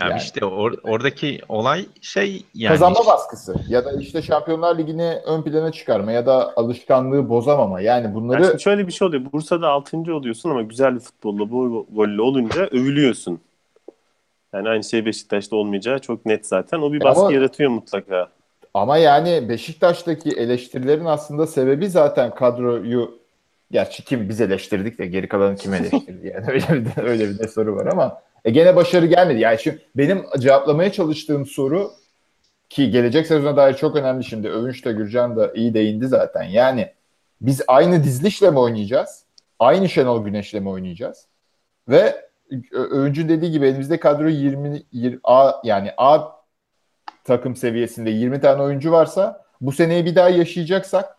Ya 0.00 0.08
Yani. 0.08 0.18
işte 0.18 0.40
or- 0.40 0.80
oradaki 0.90 1.40
olay 1.48 1.86
şey 2.00 2.44
yani 2.54 2.72
Kazanma 2.72 3.06
baskısı 3.06 3.54
ya 3.68 3.84
da 3.84 3.92
işte 4.00 4.22
Şampiyonlar 4.22 4.78
Ligi'ni 4.78 5.18
ön 5.26 5.42
plana 5.42 5.72
çıkarma 5.72 6.12
ya 6.12 6.26
da 6.26 6.52
alışkanlığı 6.56 7.28
bozamama. 7.28 7.80
Yani 7.80 8.04
Yani 8.04 8.14
bunları 8.14 8.44
şimdi 8.44 8.62
şöyle 8.62 8.86
bir 8.86 8.92
şey 8.92 9.08
oluyor. 9.08 9.32
Bursa'da 9.32 9.68
6. 9.68 9.96
oluyorsun 10.14 10.50
ama 10.50 10.62
güzel 10.62 10.94
bir 10.94 11.00
futbolla, 11.00 11.50
bu 11.50 11.86
golle 11.92 12.22
olunca 12.22 12.62
övülüyorsun. 12.66 13.40
Yani 14.54 14.68
aynı 14.68 14.84
şey 14.84 15.06
Beşiktaş'ta 15.06 15.56
olmayacağı 15.56 15.98
çok 15.98 16.26
net 16.26 16.46
zaten. 16.46 16.78
O 16.78 16.92
bir 16.92 17.00
Ama- 17.04 17.10
baskı 17.14 17.34
yaratıyor 17.34 17.70
mutlaka. 17.70 18.28
ama 18.74 18.96
yani 18.96 19.48
Beşiktaş'taki 19.48 20.30
eleştirilerin 20.30 21.04
aslında 21.04 21.46
sebebi 21.46 21.88
zaten 21.88 22.34
kadroyu 22.34 23.18
gerçi 23.70 24.04
kim 24.04 24.28
biz 24.28 24.40
eleştirdik 24.40 24.98
de 24.98 25.06
geri 25.06 25.28
kalanı 25.28 25.56
kim 25.56 25.74
eleştirdi 25.74 26.26
yani 26.34 26.46
öyle 26.50 26.68
bir 26.74 26.84
de, 26.84 26.90
öyle 27.02 27.28
bir 27.30 27.38
de 27.38 27.48
soru 27.48 27.76
var 27.76 27.86
ama 27.86 28.22
e 28.44 28.50
gene 28.50 28.76
başarı 28.76 29.06
gelmedi. 29.06 29.40
Yani 29.40 29.58
şimdi 29.58 29.82
benim 29.96 30.24
cevaplamaya 30.38 30.92
çalıştığım 30.92 31.46
soru 31.46 31.90
ki 32.68 32.90
gelecek 32.90 33.26
sezona 33.26 33.56
dair 33.56 33.74
çok 33.74 33.96
önemli 33.96 34.24
şimdi 34.24 34.48
Övünç 34.48 34.84
de 34.84 34.92
Gürcan 34.92 35.36
da 35.36 35.52
iyi 35.54 35.74
değindi 35.74 36.06
zaten. 36.06 36.42
Yani 36.42 36.92
biz 37.40 37.62
aynı 37.68 38.04
dizilişle 38.04 38.50
mi 38.50 38.58
oynayacağız? 38.58 39.24
Aynı 39.58 39.88
Şenol 39.88 40.24
Güneş'le 40.24 40.54
mi 40.54 40.68
oynayacağız? 40.68 41.26
Ve 41.88 42.28
Ö- 42.72 42.88
Övünç'ün 42.90 43.28
dediği 43.28 43.50
gibi 43.50 43.66
elimizde 43.66 44.00
kadro 44.00 44.28
20, 44.28 44.82
20 44.92 45.20
A 45.24 45.52
yani 45.64 45.90
A 45.96 46.20
takım 47.24 47.56
seviyesinde 47.56 48.10
20 48.10 48.40
tane 48.40 48.62
oyuncu 48.62 48.92
varsa 48.92 49.44
bu 49.60 49.72
seneyi 49.72 50.04
bir 50.04 50.14
daha 50.14 50.28
yaşayacaksak 50.28 51.16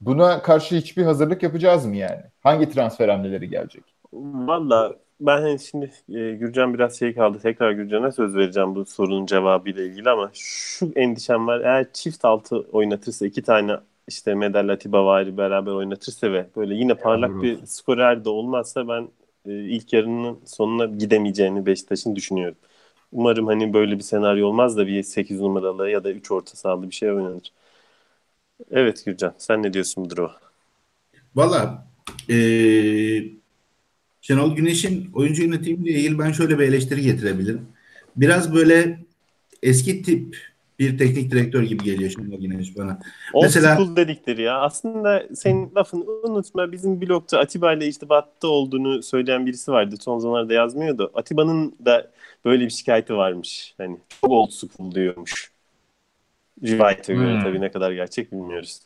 buna 0.00 0.42
karşı 0.42 0.76
hiçbir 0.76 1.02
hazırlık 1.02 1.42
yapacağız 1.42 1.86
mı 1.86 1.96
yani? 1.96 2.22
Hangi 2.40 2.70
transfer 2.70 3.08
hamleleri 3.08 3.48
gelecek? 3.50 3.84
Valla 4.12 4.94
ben 5.20 5.40
hani 5.42 5.58
şimdi 5.58 5.84
e, 6.08 6.30
Gürcan 6.34 6.74
biraz 6.74 6.98
şey 6.98 7.14
kaldı. 7.14 7.38
Tekrar 7.42 7.72
Gürcan'a 7.72 8.12
söz 8.12 8.34
vereceğim 8.36 8.74
bu 8.74 8.84
sorunun 8.86 9.26
cevabıyla 9.26 9.82
ilgili 9.82 10.10
ama 10.10 10.30
şu 10.34 10.92
endişem 10.96 11.46
var. 11.46 11.60
Eğer 11.60 11.92
çift 11.92 12.24
altı 12.24 12.56
oynatırsa 12.56 13.26
iki 13.26 13.42
tane 13.42 13.76
işte 14.08 14.34
Medel 14.34 14.68
Atiba 14.68 15.06
vari 15.06 15.36
beraber 15.36 15.72
oynatırsa 15.72 16.32
ve 16.32 16.46
böyle 16.56 16.74
yine 16.74 16.94
parlak 16.94 17.42
bir 17.42 17.66
skorer 17.66 18.24
de 18.24 18.28
olmazsa 18.28 18.88
ben 18.88 19.08
e, 19.46 19.52
ilk 19.64 19.92
yarının 19.92 20.40
sonuna 20.46 20.86
gidemeyeceğini 20.86 21.66
Beşiktaş'ın 21.66 22.16
düşünüyorum. 22.16 22.56
Umarım 23.12 23.46
hani 23.46 23.72
böyle 23.72 23.96
bir 23.98 24.02
senaryo 24.02 24.48
olmaz 24.48 24.76
da 24.76 24.86
bir 24.86 25.02
8 25.02 25.40
numaralı 25.40 25.90
ya 25.90 26.04
da 26.04 26.12
3 26.12 26.30
orta 26.30 26.56
sahalı 26.56 26.90
bir 26.90 26.94
şey 26.94 27.12
oynanır. 27.12 27.52
Evet 28.70 29.04
Gürcan 29.04 29.34
sen 29.38 29.62
ne 29.62 29.72
diyorsun 29.72 30.04
bu 30.04 30.10
duruma? 30.10 30.36
Valla 31.34 31.86
eee 32.28 33.36
Şenol 34.26 34.56
Güneş'in 34.56 35.10
oyuncu 35.14 35.42
yönetimiyle 35.42 35.98
ilgili 35.98 36.18
ben 36.18 36.32
şöyle 36.32 36.58
bir 36.58 36.64
eleştiri 36.68 37.02
getirebilirim. 37.02 37.60
Biraz 38.16 38.54
böyle 38.54 38.98
eski 39.62 40.02
tip 40.02 40.36
bir 40.78 40.98
teknik 40.98 41.30
direktör 41.30 41.62
gibi 41.62 41.84
geliyor 41.84 42.10
Şenol 42.10 42.40
Güneş 42.40 42.76
bana. 42.76 42.98
Old 43.32 43.42
Mesela- 43.42 43.74
school 43.76 43.96
dedikleri 43.96 44.42
ya. 44.42 44.60
Aslında 44.60 45.22
senin 45.34 45.74
lafını 45.76 46.04
unutma. 46.04 46.72
Bizim 46.72 47.00
blogda 47.00 47.38
Atiba 47.38 47.72
ile 47.72 47.86
irtibatta 47.88 48.48
olduğunu 48.48 49.02
söyleyen 49.02 49.46
birisi 49.46 49.72
vardı. 49.72 49.96
Son 50.00 50.18
zamanlarda 50.18 50.54
yazmıyordu. 50.54 51.10
Atiba'nın 51.14 51.74
da 51.84 52.10
böyle 52.44 52.64
bir 52.64 52.70
şikayeti 52.70 53.14
varmış. 53.14 53.74
Hani 53.78 53.96
çok 54.20 54.30
old 54.30 54.50
school 54.50 54.94
diyormuş. 54.94 55.50
Rivayete 56.64 57.14
göre 57.14 57.34
Hmm. 57.34 57.42
tabii 57.42 57.60
ne 57.60 57.70
kadar 57.70 57.92
gerçek 57.92 58.32
bilmiyoruz. 58.32 58.78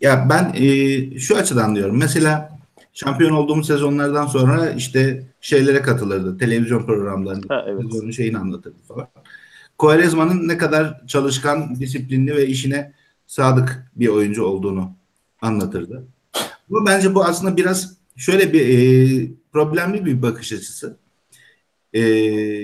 Ya 0.00 0.26
ben 0.30 0.52
eee, 0.52 1.18
şu 1.18 1.36
açıdan 1.36 1.74
diyorum. 1.76 1.98
Mesela 1.98 2.58
şampiyon 2.92 3.32
olduğumuz 3.32 3.66
sezonlardan 3.66 4.26
sonra 4.26 4.70
işte 4.70 5.26
şeylere 5.40 5.82
katılırdı. 5.82 6.38
Televizyon 6.38 6.86
programlarında. 6.86 7.54
Ha 7.54 7.64
evet. 7.68 7.82
sezonun 7.82 8.10
şeyini 8.10 8.38
anlatırdı 8.38 8.78
falan. 8.88 9.08
Quaresma'nın 9.78 10.48
ne 10.48 10.58
kadar 10.58 11.06
çalışkan, 11.06 11.80
disiplinli 11.80 12.36
ve 12.36 12.46
işine 12.46 12.92
sadık 13.26 13.90
bir 13.96 14.08
oyuncu 14.08 14.44
olduğunu 14.44 14.92
anlatırdı. 15.40 16.04
Bu 16.70 16.86
bence 16.86 17.14
bu 17.14 17.24
aslında 17.24 17.56
biraz 17.56 17.96
şöyle 18.16 18.52
bir 18.52 18.68
e, 18.68 19.30
problemli 19.52 20.06
bir 20.06 20.22
bakış 20.22 20.52
açısı. 20.52 20.96
E, 21.92 22.00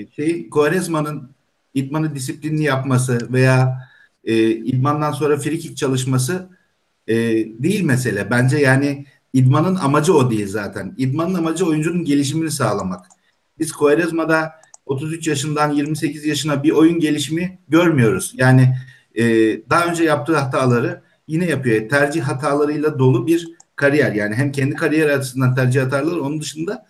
şey 0.07 0.49
Quaresma'nın 0.49 1.29
idmanı 1.73 2.15
disiplinli 2.15 2.63
yapması 2.63 3.33
veya 3.33 3.89
e, 4.23 4.49
idmandan 4.49 5.11
sonra 5.11 5.37
frikik 5.37 5.77
çalışması 5.77 6.49
e, 7.07 7.15
değil 7.63 7.81
mesele. 7.81 8.29
Bence 8.31 8.57
yani 8.57 9.05
idmanın 9.33 9.75
amacı 9.75 10.13
o 10.13 10.31
değil 10.31 10.47
zaten. 10.47 10.95
İdmanın 10.97 11.33
amacı 11.33 11.65
oyuncunun 11.65 12.05
gelişimini 12.05 12.51
sağlamak. 12.51 13.05
Biz 13.59 13.71
Quaresma'da 13.71 14.51
33 14.85 15.27
yaşından 15.27 15.71
28 15.71 16.25
yaşına 16.25 16.63
bir 16.63 16.71
oyun 16.71 16.99
gelişimi 16.99 17.59
görmüyoruz. 17.69 18.33
Yani 18.37 18.75
e, 19.15 19.23
daha 19.69 19.85
önce 19.85 20.03
yaptığı 20.03 20.37
hataları 20.37 21.01
yine 21.27 21.45
yapıyor. 21.45 21.89
Tercih 21.89 22.21
hatalarıyla 22.21 22.99
dolu 22.99 23.27
bir 23.27 23.47
kariyer. 23.75 24.11
Yani 24.11 24.35
hem 24.35 24.51
kendi 24.51 24.75
kariyer 24.75 25.09
açısından 25.09 25.55
tercih 25.55 25.81
hataları 25.81 26.21
onun 26.21 26.41
dışında 26.41 26.85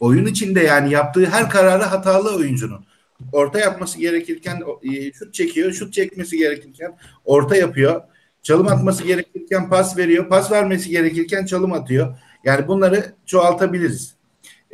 oyun 0.00 0.26
içinde 0.26 0.60
yani 0.60 0.92
yaptığı 0.92 1.26
her 1.26 1.50
kararı 1.50 1.82
hatalı 1.82 2.36
oyuncunun. 2.36 2.86
Orta 3.32 3.58
yapması 3.58 3.98
gerekirken 3.98 4.62
e, 4.82 5.12
şut 5.12 5.34
çekiyor, 5.34 5.72
şut 5.72 5.92
çekmesi 5.92 6.38
gerekirken 6.38 6.96
orta 7.24 7.56
yapıyor. 7.56 8.00
Çalım 8.48 8.68
atması 8.68 9.04
gerekirken 9.04 9.70
pas 9.70 9.96
veriyor, 9.96 10.28
pas 10.28 10.52
vermesi 10.52 10.90
gerekirken 10.90 11.44
çalım 11.44 11.72
atıyor. 11.72 12.18
Yani 12.44 12.68
bunları 12.68 13.14
çoğaltabiliriz. 13.26 14.14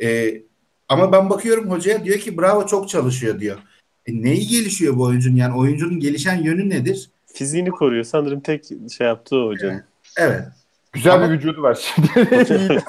E, 0.01 0.33
ama 0.89 1.11
ben 1.11 1.29
bakıyorum 1.29 1.69
hocaya 1.71 2.05
diyor 2.05 2.19
ki 2.19 2.37
bravo 2.37 2.65
çok 2.65 2.89
çalışıyor 2.89 3.39
diyor. 3.39 3.57
E, 4.05 4.21
neyi 4.21 4.47
gelişiyor 4.47 4.97
bu 4.97 5.03
oyuncunun? 5.03 5.35
Yani 5.35 5.57
oyuncunun 5.57 5.99
gelişen 5.99 6.43
yönü 6.43 6.69
nedir? 6.69 7.09
Fiziğini 7.25 7.69
koruyor. 7.69 8.03
Sanırım 8.03 8.39
tek 8.39 8.65
şey 8.97 9.07
yaptığı 9.07 9.37
o 9.37 9.47
hocanın. 9.47 9.83
Evet. 10.17 10.43
Güzel 10.93 11.13
Ama- 11.13 11.29
bir 11.29 11.33
vücudu 11.33 11.61
var 11.61 11.79
şimdi. 11.95 12.09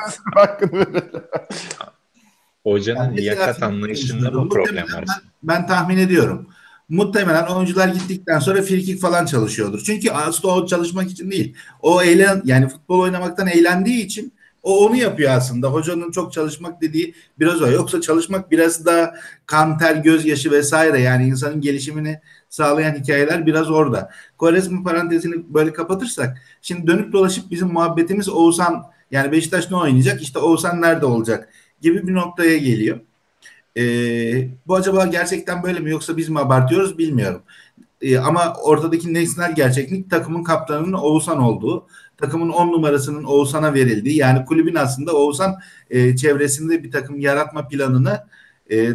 Hocanın 2.63 3.05
Yani 3.05 3.17
liyakat 3.17 3.63
anlayışında 3.63 4.35
bu 4.35 4.49
problem 4.49 4.87
var. 4.93 5.05
Ben 5.43 5.67
tahmin 5.67 5.99
ediyorum. 5.99 6.49
Muhtemelen 6.89 7.47
oyuncular 7.47 7.89
gittikten 7.89 8.39
sonra 8.39 8.63
frikik 8.63 9.01
falan 9.01 9.27
çalışıyordur. 9.27 9.83
Çünkü 9.87 10.11
aslında 10.11 10.55
o 10.55 10.67
çalışmak 10.67 11.11
için 11.11 11.31
değil. 11.31 11.55
O 11.83 12.03
eğlen 12.03 12.43
yani 12.45 12.69
futbol 12.69 13.01
oynamaktan 13.01 13.47
eğlendiği 13.47 14.05
için 14.05 14.33
o 14.63 14.87
onu 14.87 14.97
yapıyor 14.97 15.33
aslında. 15.33 15.69
Hocanın 15.69 16.11
çok 16.11 16.33
çalışmak 16.33 16.83
dediği 16.83 17.15
biraz 17.39 17.63
o. 17.63 17.71
Yoksa 17.71 18.01
çalışmak 18.01 18.51
biraz 18.51 18.87
da 18.87 19.15
kan, 19.47 19.79
ter, 19.79 19.97
gözyaşı 19.97 20.51
vesaire 20.51 21.01
yani 21.01 21.27
insanın 21.27 21.61
gelişimini 21.61 22.21
sağlayan 22.49 22.95
hikayeler 22.95 23.47
biraz 23.47 23.71
orada. 23.71 24.11
Koresma 24.39 24.83
parantezini 24.83 25.55
böyle 25.55 25.73
kapatırsak 25.73 26.39
şimdi 26.63 26.87
dönüp 26.87 27.13
dolaşıp 27.13 27.51
bizim 27.51 27.69
muhabbetimiz 27.69 28.29
Oğuzhan 28.29 28.83
yani 29.11 29.33
Beşiktaş 29.33 29.71
ne 29.71 29.77
oynayacak? 29.77 30.23
İşte 30.23 30.39
Oğuzhan 30.39 30.83
nerede 30.83 31.07
olacak? 31.07 31.49
gibi 31.81 32.07
bir 32.07 32.15
noktaya 32.15 32.57
geliyor. 32.59 33.01
Ee, 33.77 34.49
bu 34.67 34.75
acaba 34.75 35.07
gerçekten 35.07 35.63
böyle 35.63 35.81
mi 35.81 35.91
yoksa 35.91 36.17
biz 36.17 36.29
mi 36.29 36.41
abartıyoruz 36.41 36.99
bilmiyorum. 36.99 37.43
Ee, 38.01 38.19
ama 38.19 38.55
ortadaki 38.63 39.15
nesnel 39.15 39.55
gerçeklik 39.55 40.11
takımın 40.11 40.45
kaptanının 40.45 40.93
Oğuzhan 40.93 41.39
olduğu, 41.39 41.87
takımın 42.17 42.49
10 42.49 42.73
numarasının 42.73 43.25
Oğuzhan'a 43.25 43.75
verildiği 43.75 44.17
yani 44.17 44.45
kulübün 44.45 44.75
aslında 44.75 45.13
Oğuzhan 45.13 45.59
e, 45.91 46.17
çevresinde 46.17 46.85
bir 46.85 46.91
takım 46.91 47.21
yaratma 47.21 47.69
planını 47.69 48.27
e, 48.71 48.89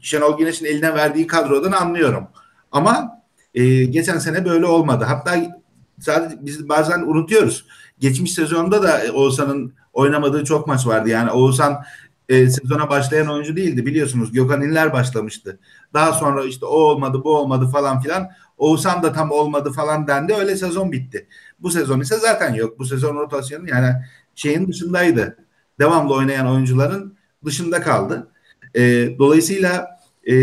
Şenol 0.00 0.38
Güneş'in 0.38 0.64
eline 0.64 0.94
verdiği 0.94 1.26
kadrodan 1.26 1.72
anlıyorum. 1.72 2.28
Ama 2.72 3.22
e, 3.54 3.84
geçen 3.84 4.18
sene 4.18 4.44
böyle 4.44 4.66
olmadı. 4.66 5.04
Hatta 5.04 5.60
sadece 6.00 6.36
biz 6.40 6.68
bazen 6.68 7.00
unutuyoruz. 7.00 7.66
Geçmiş 7.98 8.32
sezonda 8.32 8.82
da 8.82 9.02
Oğuzhan'ın 9.14 9.74
oynamadığı 9.92 10.44
çok 10.44 10.66
maç 10.66 10.86
vardı. 10.86 11.08
Yani 11.08 11.30
Oğuzhan 11.30 11.84
e, 12.28 12.50
sezona 12.50 12.90
başlayan 12.90 13.28
oyuncu 13.28 13.56
değildi 13.56 13.86
biliyorsunuz. 13.86 14.32
Gökhan 14.32 14.62
İnler 14.62 14.92
başlamıştı. 14.92 15.58
Daha 15.94 16.12
sonra 16.12 16.44
işte 16.44 16.66
o 16.66 16.74
olmadı 16.74 17.20
bu 17.24 17.36
olmadı 17.36 17.68
falan 17.72 18.00
filan. 18.00 18.28
Oğuzhan 18.58 19.02
da 19.02 19.12
tam 19.12 19.30
olmadı 19.30 19.72
falan 19.72 20.06
dendi. 20.06 20.34
Öyle 20.34 20.56
sezon 20.56 20.92
bitti. 20.92 21.26
Bu 21.58 21.70
sezon 21.70 22.00
ise 22.00 22.16
zaten 22.16 22.54
yok. 22.54 22.78
Bu 22.78 22.84
sezon 22.84 23.16
rotasyonu 23.16 23.68
yani 23.68 23.94
şeyin 24.34 24.68
dışındaydı. 24.68 25.36
Devamlı 25.78 26.14
oynayan 26.14 26.46
oyuncuların 26.48 27.16
dışında 27.44 27.80
kaldı. 27.80 28.28
E, 28.74 28.80
dolayısıyla 29.18 29.98
e, 30.30 30.34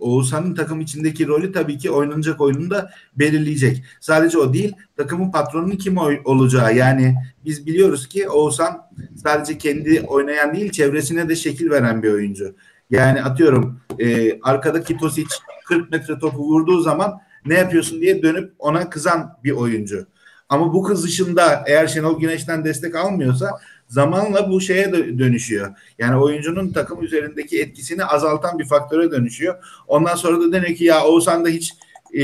Oğuzhan'ın 0.00 0.54
takım 0.54 0.80
içindeki 0.80 1.26
rolü 1.26 1.52
tabii 1.52 1.78
ki 1.78 1.90
oynanacak 1.90 2.40
oyununda 2.40 2.90
belirleyecek. 3.16 3.84
Sadece 4.00 4.38
o 4.38 4.52
değil, 4.52 4.72
takımın 4.96 5.30
patronunun 5.30 5.76
kim 5.76 5.96
olacağı. 6.24 6.76
Yani 6.76 7.14
biz 7.44 7.66
biliyoruz 7.66 8.08
ki 8.08 8.28
Oğuzhan 8.28 8.82
sadece 9.22 9.58
kendi 9.58 10.00
oynayan 10.00 10.54
değil, 10.54 10.70
çevresine 10.70 11.28
de 11.28 11.36
şekil 11.36 11.70
veren 11.70 12.02
bir 12.02 12.12
oyuncu. 12.12 12.54
Yani 12.90 13.22
atıyorum 13.22 13.80
e, 13.98 14.38
arkadaki 14.40 14.96
Tosic 14.96 15.28
40 15.66 15.90
metre 15.90 16.18
topu 16.18 16.38
vurduğu 16.38 16.80
zaman 16.80 17.20
ne 17.46 17.54
yapıyorsun 17.54 18.00
diye 18.00 18.22
dönüp 18.22 18.52
ona 18.58 18.90
kızan 18.90 19.38
bir 19.44 19.52
oyuncu. 19.52 20.06
Ama 20.48 20.74
bu 20.74 20.82
kızışında 20.82 21.64
eğer 21.66 21.86
Şenol 21.86 22.20
Güneş'ten 22.20 22.64
destek 22.64 22.96
almıyorsa 22.96 23.50
zamanla 23.88 24.50
bu 24.50 24.60
şeye 24.60 24.86
dö- 24.86 25.18
dönüşüyor. 25.18 25.74
Yani 25.98 26.16
oyuncunun 26.16 26.72
takım 26.72 27.02
üzerindeki 27.02 27.60
etkisini 27.62 28.04
azaltan 28.04 28.58
bir 28.58 28.64
faktöre 28.64 29.10
dönüşüyor. 29.10 29.54
Ondan 29.86 30.14
sonra 30.14 30.40
da 30.40 30.52
deniyor 30.52 30.76
ki 30.76 30.84
ya 30.84 31.04
Oğuzhan 31.04 31.44
da 31.44 31.48
hiç 31.48 31.74
e, 32.14 32.22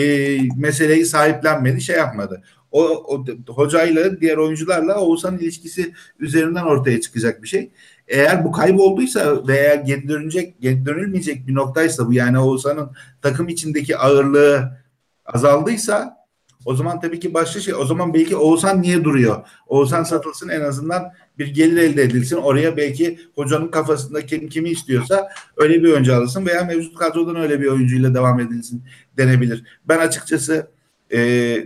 meseleyi 0.56 1.06
sahiplenmedi, 1.06 1.80
şey 1.80 1.96
yapmadı. 1.96 2.42
O, 2.72 2.82
o 2.84 3.24
hocayla 3.48 4.20
diğer 4.20 4.36
oyuncularla 4.36 5.00
Oğuzhan'ın 5.00 5.38
ilişkisi 5.38 5.92
üzerinden 6.18 6.64
ortaya 6.64 7.00
çıkacak 7.00 7.42
bir 7.42 7.48
şey. 7.48 7.70
Eğer 8.08 8.44
bu 8.44 8.52
kaybolduysa 8.52 9.46
veya 9.48 9.74
geri 9.74 10.08
dönecek, 10.08 10.60
geri 10.60 10.86
dönülmeyecek 10.86 11.46
bir 11.46 11.54
noktaysa 11.54 12.06
bu 12.06 12.12
yani 12.12 12.38
Oğuzhan'ın 12.38 12.90
takım 13.22 13.48
içindeki 13.48 13.96
ağırlığı 13.96 14.78
azaldıysa 15.26 16.16
o 16.64 16.74
zaman 16.74 17.00
tabii 17.00 17.20
ki 17.20 17.34
başka 17.34 17.60
şey. 17.60 17.74
O 17.74 17.84
zaman 17.84 18.14
belki 18.14 18.36
Oğuzhan 18.36 18.82
niye 18.82 19.04
duruyor? 19.04 19.46
Oğuzhan 19.66 20.02
satılsın 20.02 20.48
en 20.48 20.60
azından 20.60 21.12
bir 21.38 21.46
gelir 21.46 21.76
elde 21.76 22.02
edilsin. 22.02 22.36
Oraya 22.36 22.76
belki 22.76 23.18
hocanın 23.34 23.68
kafasında 23.68 24.26
kim 24.26 24.48
kimi 24.48 24.70
istiyorsa 24.70 25.28
öyle 25.56 25.82
bir 25.82 25.92
oyuncu 25.92 26.14
alınsın 26.14 26.46
veya 26.46 26.64
mevcut 26.64 26.98
kadrodan 26.98 27.36
öyle 27.36 27.60
bir 27.60 27.66
oyuncuyla 27.66 28.14
devam 28.14 28.40
edilsin 28.40 28.82
denebilir. 29.16 29.64
Ben 29.88 29.98
açıkçası 29.98 30.66
e, 31.10 31.18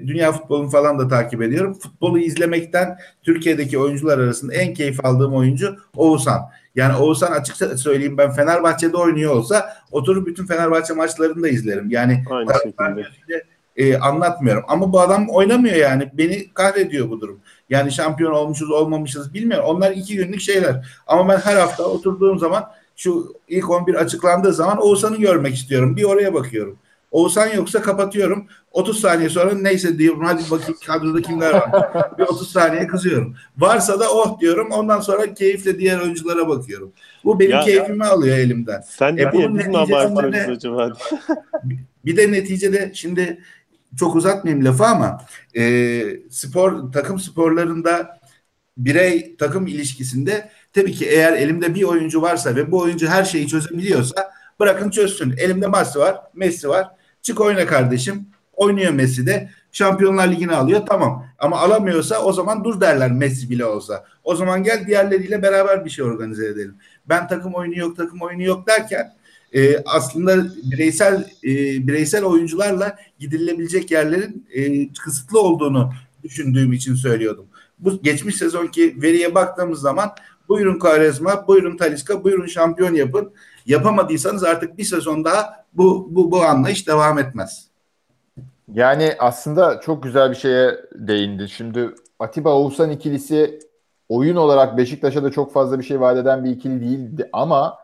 dünya 0.07 0.33
futbolunu 0.33 0.71
falan 0.71 0.99
da 0.99 1.09
takip 1.09 1.43
ediyorum. 1.43 1.75
Futbolu 1.75 2.19
izlemekten 2.19 2.99
Türkiye'deki 3.23 3.79
oyuncular 3.79 4.19
arasında 4.19 4.55
en 4.55 4.75
keyif 4.75 5.05
aldığım 5.05 5.35
oyuncu 5.35 5.77
Oğuzhan. 5.97 6.41
Yani 6.75 6.97
Oğuzhan 6.97 7.33
açıkça 7.33 7.77
söyleyeyim 7.77 8.19
ben 8.19 8.33
Fenerbahçe'de 8.33 8.97
oynuyor 8.97 9.33
olsa 9.35 9.77
oturup 9.91 10.27
bütün 10.27 10.47
Fenerbahçe 10.47 10.95
maçlarını 10.95 11.43
da 11.43 11.49
izlerim. 11.49 11.91
Yani 11.91 12.25
Aynı 12.31 12.53
şekilde. 12.53 13.45
e, 13.77 13.99
anlatmıyorum. 13.99 14.65
Ama 14.69 14.93
bu 14.93 15.01
adam 15.01 15.29
oynamıyor 15.29 15.77
yani. 15.77 16.11
Beni 16.13 16.49
kahrediyor 16.55 17.11
bu 17.11 17.21
durum. 17.21 17.41
Yani 17.71 17.93
şampiyon 17.93 18.33
olmuşuz 18.33 18.71
olmamışız 18.71 19.35
bilmiyorum. 19.35 19.65
Onlar 19.69 19.91
iki 19.93 20.17
günlük 20.17 20.41
şeyler. 20.41 20.87
Ama 21.07 21.33
ben 21.33 21.39
her 21.39 21.57
hafta 21.57 21.85
oturduğum 21.85 22.39
zaman 22.39 22.65
şu 22.97 23.35
ilk 23.49 23.71
11 23.71 23.95
açıklandığı 23.95 24.53
zaman 24.53 24.79
Oğuzhan'ı 24.79 25.17
görmek 25.17 25.55
istiyorum. 25.55 25.97
Bir 25.97 26.05
oraya 26.05 26.35
bakıyorum. 26.35 26.79
Oğuzhan 27.11 27.47
yoksa 27.57 27.83
kapatıyorum. 27.83 28.47
30 28.73 29.01
saniye 29.01 29.29
sonra 29.29 29.55
neyse 29.55 29.99
diyorum 29.99 30.25
hadi 30.25 30.43
bakayım 30.51 30.77
kadroda 30.87 31.23
kimler 31.23 31.53
var. 31.55 31.71
bir 32.19 32.23
30 32.23 32.51
saniye 32.51 32.87
kızıyorum. 32.87 33.35
Varsa 33.59 34.01
da 34.01 34.11
oh 34.13 34.41
diyorum. 34.41 34.69
Ondan 34.71 35.01
sonra 35.01 35.35
keyifle 35.35 35.79
diğer 35.79 36.01
oyunculara 36.01 36.49
bakıyorum. 36.49 36.93
Bu 37.25 37.41
benim 37.41 37.51
Ya- 37.51 37.61
keyfimi 37.61 38.05
alıyor 38.05 38.39
elimden. 38.39 38.81
Sen 38.81 39.17
E, 39.17 39.33
bunun 39.33 39.55
neticesinde 39.57 40.47
acaba? 40.53 40.93
Bir 42.05 42.17
de 42.17 42.33
neticede 42.33 42.91
şimdi 42.95 43.41
çok 43.97 44.17
uzatmayayım 44.17 44.65
lafı 44.65 44.85
ama 44.85 45.25
e, 45.57 46.03
spor 46.31 46.93
takım 46.93 47.19
sporlarında 47.19 48.19
birey 48.77 49.37
takım 49.37 49.67
ilişkisinde 49.67 50.51
tabii 50.73 50.93
ki 50.93 51.07
eğer 51.07 51.33
elimde 51.33 51.75
bir 51.75 51.83
oyuncu 51.83 52.23
varsa 52.23 52.57
ve 52.57 52.73
bu 52.73 52.79
oyuncu 52.79 53.07
her 53.07 53.25
şeyi 53.25 53.49
çözebiliyorsa 53.49 54.31
bırakın 54.61 54.91
çözsün. 54.91 55.35
Elimde 55.39 55.67
Messi 55.67 55.99
var, 55.99 56.17
Messi 56.35 56.69
var. 56.69 56.89
Çık 57.23 57.41
oyna 57.41 57.67
kardeşim. 57.67 58.27
Oynuyor 58.53 58.93
Messi 58.93 59.27
de. 59.27 59.51
Şampiyonlar 59.73 60.29
Ligi'ni 60.29 60.53
alıyor 60.53 60.81
tamam. 60.87 61.27
Ama 61.39 61.59
alamıyorsa 61.59 62.23
o 62.23 62.33
zaman 62.33 62.65
dur 62.65 62.81
derler 62.81 63.13
Messi 63.13 63.51
bile 63.51 63.65
olsa. 63.65 64.05
O 64.25 64.37
zaman 64.37 64.63
gel 64.63 64.87
diğerleriyle 64.87 65.43
beraber 65.43 65.85
bir 65.85 65.91
şey 65.91 66.05
organize 66.05 66.47
edelim. 66.47 66.77
Ben 67.09 67.29
takım 67.29 67.55
oyunu 67.55 67.79
yok, 67.79 67.97
takım 67.97 68.23
oyunu 68.23 68.43
yok 68.43 68.67
derken 68.67 69.18
e, 69.55 69.83
aslında 69.87 70.47
bireysel 70.71 71.31
e, 71.45 71.53
bireysel 71.87 72.25
oyuncularla 72.25 72.97
gidilebilecek 73.19 73.91
yerlerin 73.91 74.47
e, 74.55 74.93
kısıtlı 74.93 75.41
olduğunu 75.41 75.93
düşündüğüm 76.23 76.73
için 76.73 76.95
söylüyordum. 76.95 77.47
Bu 77.79 78.03
geçmiş 78.03 78.37
sezonki 78.37 79.03
veriye 79.03 79.35
baktığımız 79.35 79.81
zaman 79.81 80.11
buyurun 80.49 80.79
Quaresma, 80.79 81.49
buyurun 81.49 81.77
Talisca, 81.77 82.25
buyurun 82.25 82.47
şampiyon 82.47 82.95
yapın. 82.95 83.33
Yapamadıysanız 83.67 84.45
artık 84.45 84.79
bir 84.79 84.85
sezon 84.85 85.25
daha 85.25 85.65
bu 85.73 86.09
bu 86.11 86.31
bu 86.31 86.43
anlayış 86.43 86.89
devam 86.89 87.19
etmez. 87.19 87.69
Yani 88.75 89.15
aslında 89.19 89.81
çok 89.81 90.03
güzel 90.03 90.31
bir 90.31 90.37
şeye 90.37 90.77
değindi. 90.95 91.49
Şimdi 91.49 91.91
Atiba 92.19 92.55
Oğuzhan 92.55 92.91
ikilisi 92.91 93.59
oyun 94.09 94.37
olarak 94.37 94.79
Beşiktaş'a 94.79 95.23
da 95.23 95.31
çok 95.31 95.53
fazla 95.53 95.79
bir 95.79 95.85
şey 95.85 96.01
vaat 96.01 96.17
eden 96.17 96.45
bir 96.45 96.51
ikili 96.51 96.81
değildi 96.81 97.29
ama 97.33 97.79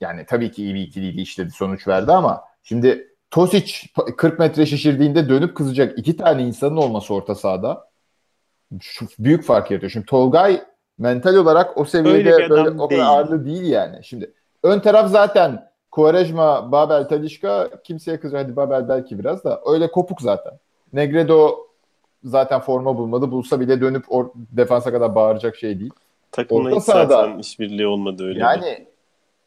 yani 0.00 0.26
tabii 0.26 0.50
ki 0.50 0.62
iyi 0.62 0.74
bir 0.74 0.80
ikiliydi 0.80 1.20
işledi 1.20 1.50
sonuç 1.50 1.88
verdi 1.88 2.12
ama 2.12 2.44
şimdi 2.62 3.08
Tosic 3.30 3.74
40 4.16 4.38
metre 4.38 4.66
şişirdiğinde 4.66 5.28
dönüp 5.28 5.56
kızacak 5.56 5.98
iki 5.98 6.16
tane 6.16 6.42
insanın 6.42 6.76
olması 6.76 7.14
orta 7.14 7.34
sahada 7.34 7.88
şu 8.80 9.06
büyük 9.18 9.44
fark 9.44 9.70
yaratıyor. 9.70 9.90
Şimdi 9.90 10.06
Tolgay 10.06 10.62
mental 10.98 11.36
olarak 11.36 11.78
o 11.78 11.84
seviyede 11.84 12.34
Öyle 12.34 12.50
böyle 12.50 12.82
o 12.82 12.88
kadar 12.88 13.02
ağırlı 13.02 13.44
değil 13.46 13.66
yani. 13.66 14.04
Şimdi 14.04 14.32
ön 14.62 14.80
taraf 14.80 15.10
zaten 15.10 15.70
Quaresma, 15.90 16.72
Babel, 16.72 17.08
Talişka 17.08 17.70
kimseye 17.84 18.20
kızıyor. 18.20 18.42
Hadi 18.42 18.56
Babel 18.56 18.88
belki 18.88 19.18
biraz 19.18 19.44
da. 19.44 19.60
Öyle 19.66 19.90
kopuk 19.90 20.20
zaten. 20.20 20.52
Negredo 20.92 21.66
zaten 22.24 22.60
forma 22.60 22.96
bulmadı. 22.96 23.30
Bulsa 23.30 23.60
bile 23.60 23.80
dönüp 23.80 24.04
or- 24.04 24.30
defansa 24.34 24.92
kadar 24.92 25.14
bağıracak 25.14 25.56
şey 25.56 25.80
değil. 25.80 25.92
Takımla 26.32 26.68
Orta 26.68 26.76
hiç 26.76 26.84
zaten 26.84 27.38
işbirliği 27.38 27.86
olmadı 27.86 28.24
öyle. 28.24 28.40
Yani 28.40 28.86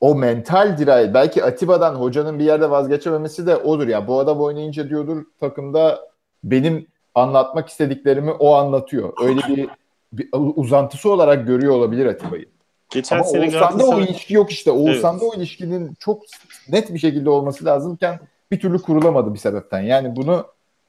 o 0.02 0.16
mental 0.16 0.78
dirayet 0.78 1.14
belki 1.14 1.44
Atiba'dan 1.44 1.96
hocanın 1.96 2.40
bir 2.40 2.44
yerde 2.44 2.70
vazgeçememesi 2.70 3.48
de 3.48 3.56
odur 3.56 3.88
ya. 3.88 4.08
Bu 4.08 4.20
adam 4.20 4.42
oynayınca 4.42 4.90
diyordur 4.90 5.26
takımda 5.40 6.10
benim 6.44 6.88
anlatmak 7.16 7.70
istediklerimi 7.70 8.32
o 8.32 8.54
anlatıyor. 8.56 9.14
Öyle 9.24 9.42
bir, 9.48 9.70
bir 10.14 10.30
uzantısı 10.34 11.12
olarak 11.12 11.48
görüyor 11.48 11.74
olabilir 11.74 12.06
Atiba'yı. 12.06 12.46
Geçen 12.90 13.16
Ama 13.16 13.26
sene 13.26 13.46
Oğuzhan'da 13.46 13.86
o 13.86 14.00
ilişki 14.00 14.34
yok 14.34 14.52
işte. 14.52 14.72
Oğuzhan'da 14.72 15.26
o 15.26 15.36
ilişkinin 15.36 15.94
çok 16.00 16.22
net 16.70 16.94
bir 16.94 17.00
şekilde 17.00 17.30
olması 17.30 17.66
lazımken 17.66 18.20
bir 18.52 18.60
türlü 18.60 18.82
kurulamadı 18.82 19.34
bir 19.34 19.40
sebepten. 19.40 19.82
Yani 19.82 20.16
bunu 20.16 20.46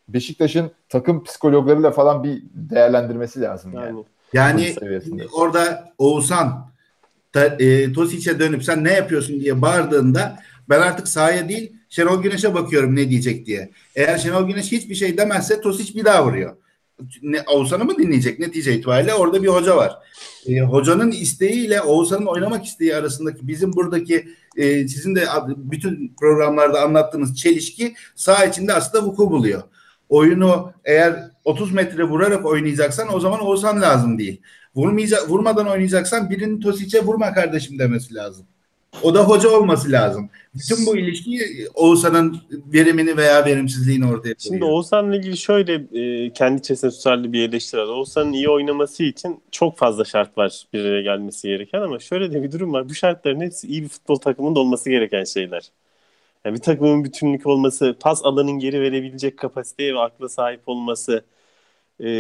Beşiktaş'ın 0.09 0.71
takım 0.89 1.25
psikologlarıyla 1.25 1.91
falan 1.91 2.25
bir 2.25 2.43
değerlendirmesi 2.55 3.41
lazım 3.41 3.73
yani. 3.75 4.05
yani 4.33 4.75
Yani 4.81 5.27
orada 5.33 5.93
Oğuzhan 5.99 6.70
e, 7.35 7.93
Tosic'e 7.93 8.39
dönüp 8.39 8.65
sen 8.65 8.85
ne 8.85 8.93
yapıyorsun 8.93 9.41
diye 9.41 9.63
bağırdığında 9.63 10.39
ben 10.69 10.81
artık 10.81 11.09
sahaya 11.09 11.49
değil 11.49 11.73
Şenol 11.89 12.23
Güneş'e 12.23 12.55
bakıyorum 12.55 12.97
ne 12.97 13.11
diyecek 13.11 13.47
diye. 13.47 13.71
Eğer 13.97 14.19
Şenol 14.19 14.49
Güneş 14.49 14.73
hiçbir 14.73 14.95
şey 14.95 15.19
demezse 15.19 15.61
Tosic 15.61 15.95
bir 15.95 16.05
daha 16.05 16.27
vuruyor. 16.27 16.57
Ne, 17.23 17.43
Oğuzhan'ı 17.43 17.85
mı 17.85 17.99
dinleyecek 17.99 18.39
netice 18.39 18.75
itibariyle 18.75 19.15
orada 19.15 19.43
bir 19.43 19.49
hoca 19.49 19.77
var. 19.77 19.93
E, 20.47 20.61
hocanın 20.61 21.11
isteğiyle 21.11 21.83
Oğuzhan'ın 21.83 22.27
oynamak 22.27 22.65
isteği 22.65 22.97
arasındaki 22.97 23.49
bizim 23.49 23.73
buradaki 23.73 24.29
e, 24.57 24.89
sizin 24.89 25.15
de 25.15 25.25
bütün 25.57 26.15
programlarda 26.21 26.83
anlattığınız 26.83 27.37
çelişki 27.37 27.95
saha 28.15 28.45
içinde 28.45 28.75
aslında 28.75 29.05
vuku 29.05 29.31
buluyor. 29.31 29.63
Oyunu 30.09 30.73
eğer 30.85 31.31
30 31.45 31.73
metre 31.73 32.05
vurarak 32.05 32.47
oynayacaksan 32.47 33.15
o 33.15 33.21
zaman 33.21 33.41
Oğuzhan 33.41 33.83
lazım 33.83 34.19
değil. 34.19 34.41
Vurmayacak, 34.77 35.31
vurmadan 35.31 35.67
oynayacaksan 35.67 36.31
birinin 36.31 36.61
Tosic'e 36.61 37.05
vurma 37.05 37.35
kardeşim 37.35 37.79
demesi 37.79 38.15
lazım. 38.15 38.47
O 39.03 39.15
da 39.15 39.25
hoca 39.25 39.49
olması 39.49 39.93
lazım. 39.93 40.31
Bütün 40.55 40.87
bu 40.87 40.97
ilişki 40.97 41.41
Oğuzhan'ın 41.75 42.37
verimini 42.51 43.17
veya 43.17 43.45
verimsizliğini 43.45 44.05
ortaya 44.05 44.19
koyuyor. 44.19 44.39
Şimdi 44.39 44.65
Oğuzhan'la 44.65 45.17
ilgili 45.17 45.37
şöyle 45.37 45.75
e, 45.75 46.33
kendi 46.33 46.61
içerisinde 46.61 46.91
tutarlı 46.91 47.33
bir 47.33 47.49
eleştiri 47.49 47.81
var. 47.81 47.87
Oğuzhan'ın 47.87 48.33
iyi 48.33 48.49
oynaması 48.49 49.05
için 49.05 49.41
çok 49.51 49.79
fazla 49.79 50.05
şart 50.05 50.39
var 50.39 50.65
bir 50.73 50.85
araya 50.85 51.03
gelmesi 51.03 51.49
gereken 51.49 51.81
ama 51.81 51.99
şöyle 51.99 52.33
de 52.33 52.43
bir 52.43 52.53
durum 52.53 52.73
var. 52.73 52.89
Bu 52.89 52.95
şartların 52.95 53.41
hepsi 53.41 53.67
iyi 53.69 53.83
bir 53.83 53.89
futbol 53.89 54.17
takımında 54.17 54.61
olması 54.61 54.91
gereken 54.91 55.25
şeyler. 55.25 55.71
Yani 56.45 56.57
bir 56.57 56.61
takımın 56.61 57.05
bütünlük 57.05 57.47
olması, 57.47 57.97
pas 58.01 58.25
alanın 58.25 58.59
geri 58.59 58.81
verebilecek 58.81 59.39
kapasiteye 59.39 59.95
ve 59.95 59.99
akla 59.99 60.29
sahip 60.29 60.61
olması, 60.67 61.25
e, 62.01 62.11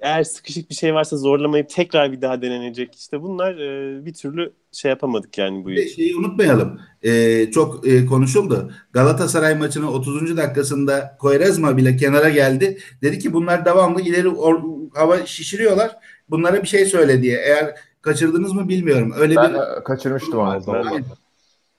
eğer 0.00 0.24
sıkışık 0.24 0.70
bir 0.70 0.74
şey 0.74 0.94
varsa 0.94 1.16
zorlamayıp 1.16 1.68
tekrar 1.70 2.12
bir 2.12 2.20
daha 2.20 2.42
denenecek. 2.42 2.94
İşte 2.94 3.22
bunlar 3.22 3.54
e, 3.54 4.04
bir 4.06 4.14
türlü 4.14 4.52
şey 4.72 4.88
yapamadık 4.88 5.38
yani 5.38 5.64
bu 5.64 5.70
şeyi 5.70 6.16
unutmayalım. 6.16 6.80
Ee, 7.02 7.50
çok 7.50 7.88
e, 7.88 8.06
konuşuldu. 8.06 8.72
Galatasaray 8.92 9.54
maçının 9.54 9.86
30. 9.86 10.36
dakikasında 10.36 11.16
Koyrezma 11.18 11.76
bile 11.76 11.96
kenara 11.96 12.28
geldi. 12.28 12.78
Dedi 13.02 13.18
ki 13.18 13.32
bunlar 13.32 13.64
devamlı 13.64 14.00
ileri 14.00 14.28
or- 14.28 14.90
hava 14.94 15.26
şişiriyorlar. 15.26 15.96
Bunlara 16.30 16.62
bir 16.62 16.68
şey 16.68 16.84
söyle 16.84 17.22
diye. 17.22 17.38
Eğer 17.38 17.74
kaçırdınız 18.02 18.52
mı 18.52 18.68
bilmiyorum. 18.68 19.12
Öyle 19.18 19.36
Ben 19.36 19.54
bir 19.54 19.58
e, 19.58 19.84
kaçırmıştım 19.84 20.38
ben- 20.38 21.04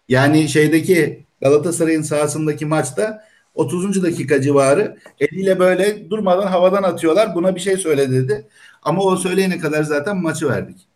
yani 0.10 0.50
şeydeki 0.50 1.26
Galatasaray'ın 1.42 2.02
sahasındaki 2.02 2.66
maçta 2.66 3.24
30. 3.54 4.04
dakika 4.04 4.42
civarı 4.42 4.98
eliyle 5.20 5.60
böyle 5.60 6.10
durmadan 6.10 6.48
havadan 6.48 6.84
atıyorlar. 6.84 7.36
Buna 7.36 7.56
bir 7.56 7.60
şey 7.60 7.78
söyle 7.78 8.12
dedi. 8.12 8.48
Ama 8.82 9.02
o 9.04 9.16
söyleyene 9.16 9.58
kadar 9.58 9.84
zaten 9.84 10.18
maçı 10.18 10.50
verdik. 10.50 10.88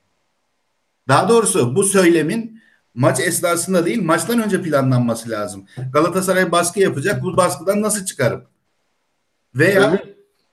Daha 1.08 1.30
doğrusu 1.30 1.76
bu 1.76 1.84
söylemin 1.84 2.62
maç 2.94 3.20
esnasında 3.20 3.86
değil 3.86 4.04
maçtan 4.04 4.44
önce 4.44 4.62
planlanması 4.62 5.30
lazım. 5.30 5.66
Galatasaray 5.94 6.52
baskı 6.52 6.80
yapacak. 6.80 7.24
Bu 7.24 7.38
baskıdan 7.38 7.82
nasıl 7.82 8.06
çıkarım? 8.06 8.44
Veya 9.56 10.04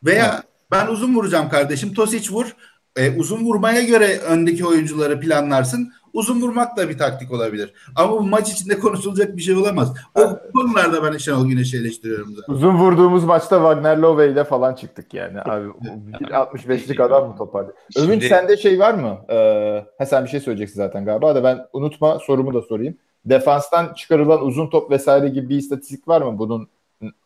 veya 0.04 0.42
ben 0.70 0.86
uzun 0.86 1.14
vuracağım 1.14 1.48
kardeşim. 1.48 1.94
Tosic 1.94 2.30
vur. 2.30 2.56
E, 2.96 3.16
uzun 3.16 3.44
vurmaya 3.44 3.82
göre 3.82 4.18
öndeki 4.18 4.66
oyuncuları 4.66 5.20
planlarsın. 5.20 5.92
Uzun 6.12 6.40
vurmak 6.40 6.76
da 6.76 6.88
bir 6.88 6.98
taktik 6.98 7.32
olabilir. 7.32 7.72
Ama 7.96 8.12
bu 8.12 8.20
maç 8.20 8.52
içinde 8.52 8.78
konuşulacak 8.78 9.36
bir 9.36 9.42
şey 9.42 9.54
olamaz. 9.54 9.94
O 10.14 10.38
konularda 10.54 11.02
ben 11.12 11.18
Şenol 11.18 11.46
Güneş'i 11.46 11.76
eleştiriyorum 11.76 12.34
zaten. 12.34 12.52
Uzun 12.52 12.74
vurduğumuz 12.74 13.24
maçta 13.24 13.56
Wagner 13.56 13.96
Love 13.96 14.30
ile 14.30 14.44
falan 14.44 14.74
çıktık 14.74 15.14
yani. 15.14 15.40
Abi 15.40 15.68
o 15.68 15.74
bir 16.20 16.26
65'lik 16.26 17.00
adam 17.00 17.28
mı 17.28 17.36
toparladı? 17.36 17.74
Övünç 17.96 18.10
Şimdi- 18.10 18.28
sende 18.28 18.56
şey 18.56 18.78
var 18.78 18.94
mı? 18.94 19.18
Ee, 19.30 19.84
ha 19.98 20.06
sen 20.06 20.24
bir 20.24 20.28
şey 20.30 20.40
söyleyeceksin 20.40 20.76
zaten 20.76 21.04
galiba 21.04 21.34
da 21.34 21.44
ben 21.44 21.66
unutma 21.72 22.18
sorumu 22.18 22.54
da 22.54 22.62
sorayım. 22.62 22.96
Defanstan 23.24 23.94
çıkarılan 23.94 24.44
uzun 24.44 24.66
top 24.70 24.90
vesaire 24.90 25.28
gibi 25.28 25.48
bir 25.48 25.56
istatistik 25.56 26.08
var 26.08 26.22
mı? 26.22 26.38
Bunun 26.38 26.68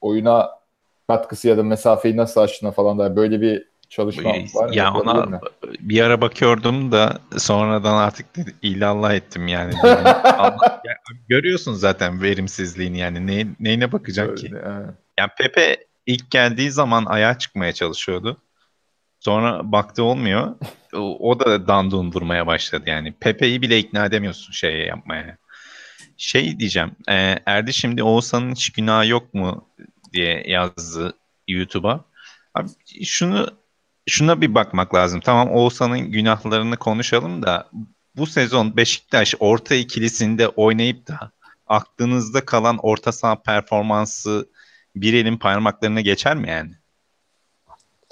oyuna 0.00 0.50
katkısı 1.08 1.48
ya 1.48 1.56
da 1.56 1.62
mesafeyi 1.62 2.16
nasıl 2.16 2.40
aştığına 2.40 2.70
falan 2.70 2.98
da 2.98 3.16
böyle 3.16 3.40
bir 3.40 3.68
çalışma 3.88 4.30
var? 4.54 4.72
Ya 4.72 4.94
ona 4.94 5.26
mi? 5.26 5.40
bir 5.80 6.00
ara 6.00 6.20
bakıyordum 6.20 6.92
da 6.92 7.18
sonradan 7.36 7.96
artık 7.96 8.26
ilallah 8.62 9.14
ettim 9.14 9.48
yani. 9.48 9.74
Allah- 10.24 10.82
ya 10.84 10.96
görüyorsun 11.28 11.74
zaten 11.74 12.22
verimsizliğini 12.22 12.98
yani 12.98 13.26
ne, 13.26 13.46
neyine 13.60 13.92
bakacak 13.92 14.38
ki? 14.38 14.50
Evet. 14.52 14.90
Yani 15.18 15.30
Pepe 15.38 15.76
ilk 16.06 16.30
geldiği 16.30 16.70
zaman 16.70 17.04
ayağa 17.04 17.38
çıkmaya 17.38 17.72
çalışıyordu. 17.72 18.36
Sonra 19.20 19.72
baktı 19.72 20.02
olmuyor. 20.02 20.54
O, 20.94 21.30
o 21.30 21.40
da 21.40 21.68
dandun 21.68 22.12
vurmaya 22.12 22.46
başladı 22.46 22.84
yani. 22.86 23.12
Pepe'yi 23.12 23.62
bile 23.62 23.78
ikna 23.78 24.06
edemiyorsun 24.06 24.52
şeye 24.52 24.86
yapmaya. 24.86 25.36
Şey 26.16 26.58
diyeceğim. 26.58 26.90
E, 27.08 27.38
Erdi 27.46 27.72
şimdi 27.72 28.02
Oğuzhan'ın 28.02 28.52
hiç 28.52 28.70
günahı 28.70 29.06
yok 29.06 29.34
mu 29.34 29.68
diye 30.12 30.42
yazdı 30.46 31.14
YouTube'a. 31.48 32.04
Abi 32.54 32.68
şunu 33.04 33.50
şuna 34.08 34.40
bir 34.40 34.54
bakmak 34.54 34.94
lazım. 34.94 35.20
Tamam 35.20 35.50
Oğuzhan'ın 35.50 35.98
günahlarını 35.98 36.76
konuşalım 36.76 37.42
da 37.42 37.68
bu 38.16 38.26
sezon 38.26 38.76
Beşiktaş 38.76 39.34
orta 39.40 39.74
ikilisinde 39.74 40.48
oynayıp 40.48 41.08
da 41.08 41.30
aklınızda 41.66 42.44
kalan 42.44 42.78
orta 42.82 43.12
saha 43.12 43.42
performansı 43.42 44.48
bir 44.96 45.14
elin 45.14 45.36
parmaklarına 45.36 46.00
geçer 46.00 46.36
mi 46.36 46.48
yani? 46.50 46.70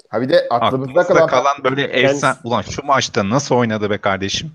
Ha 0.09 0.21
bir 0.21 0.29
de 0.29 0.47
aklımızda 0.49 1.01
Aklınızda 1.01 1.27
kalan, 1.27 1.27
kalan, 1.27 1.63
böyle 1.63 1.83
efsane 1.83 2.37
ulan 2.43 2.61
şu 2.61 2.85
maçta 2.85 3.29
nasıl 3.29 3.55
oynadı 3.55 3.89
be 3.89 3.97
kardeşim? 3.97 4.51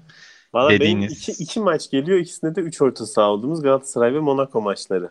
Valla 0.54 0.70
benim 0.70 0.80
dediğiniz- 0.80 1.12
iki, 1.12 1.32
iki 1.42 1.60
maç 1.60 1.90
geliyor. 1.90 2.18
İkisinde 2.18 2.54
de 2.54 2.60
3 2.60 2.82
orta 2.82 3.06
saha 3.06 3.26
olduğumuz 3.28 3.62
Galatasaray 3.62 4.14
ve 4.14 4.20
Monaco 4.20 4.60
maçları. 4.62 5.10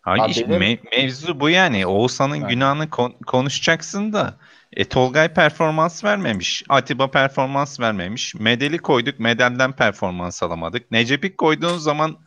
Hayır 0.00 0.22
Abi 0.22 0.50
benim- 0.50 0.62
me- 0.62 0.96
mevzu 0.96 1.40
bu 1.40 1.50
yani. 1.50 1.86
Oğuzhan'ın 1.86 2.34
Yani. 2.34 2.48
günahını 2.48 2.90
kon- 2.90 3.14
konuşacaksın 3.26 4.12
da 4.12 4.34
e, 4.78 4.84
Tolgay 4.84 5.34
performans 5.34 6.04
vermemiş. 6.04 6.64
Atiba 6.68 7.10
performans 7.10 7.80
vermemiş. 7.80 8.34
Medeli 8.34 8.78
koyduk. 8.78 9.18
Medelden 9.18 9.72
performans 9.72 10.42
alamadık. 10.42 10.90
Necep'i 10.90 11.36
koyduğun 11.36 11.78
zaman 11.78 12.18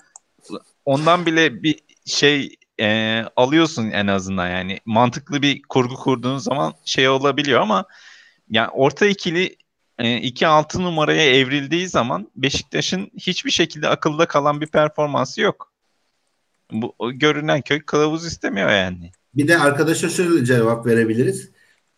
ondan 0.86 1.26
bile 1.26 1.64
bir 1.64 1.80
şey 2.06 2.56
e, 2.80 3.20
alıyorsun 3.36 3.92
en 3.92 4.08
azından 4.08 4.48
yani. 4.48 4.80
Mantıklı 4.86 5.42
bir 5.42 5.62
kurgu 5.70 5.96
kurduğun 5.96 6.38
zaman 6.38 6.74
şey 6.86 7.10
olabiliyor 7.10 7.62
ama 7.62 7.86
yani 8.50 8.70
orta 8.70 9.06
ikili 9.06 9.56
2-6 10.00 10.84
numaraya 10.84 11.36
evrildiği 11.36 11.88
zaman 11.88 12.32
Beşiktaş'ın 12.36 13.12
hiçbir 13.18 13.52
şekilde 13.52 13.88
akılda 13.88 14.26
kalan 14.26 14.62
bir 14.62 14.68
performansı 14.68 15.42
yok. 15.42 15.74
Bu 16.72 16.96
görünen 17.14 17.62
köy 17.62 17.82
kılavuz 17.82 18.26
istemiyor 18.26 18.70
yani. 18.70 19.12
Bir 19.34 19.48
de 19.48 19.58
arkadaşa 19.58 20.10
şöyle 20.10 20.46
cevap 20.46 20.86
verebiliriz. 20.86 21.52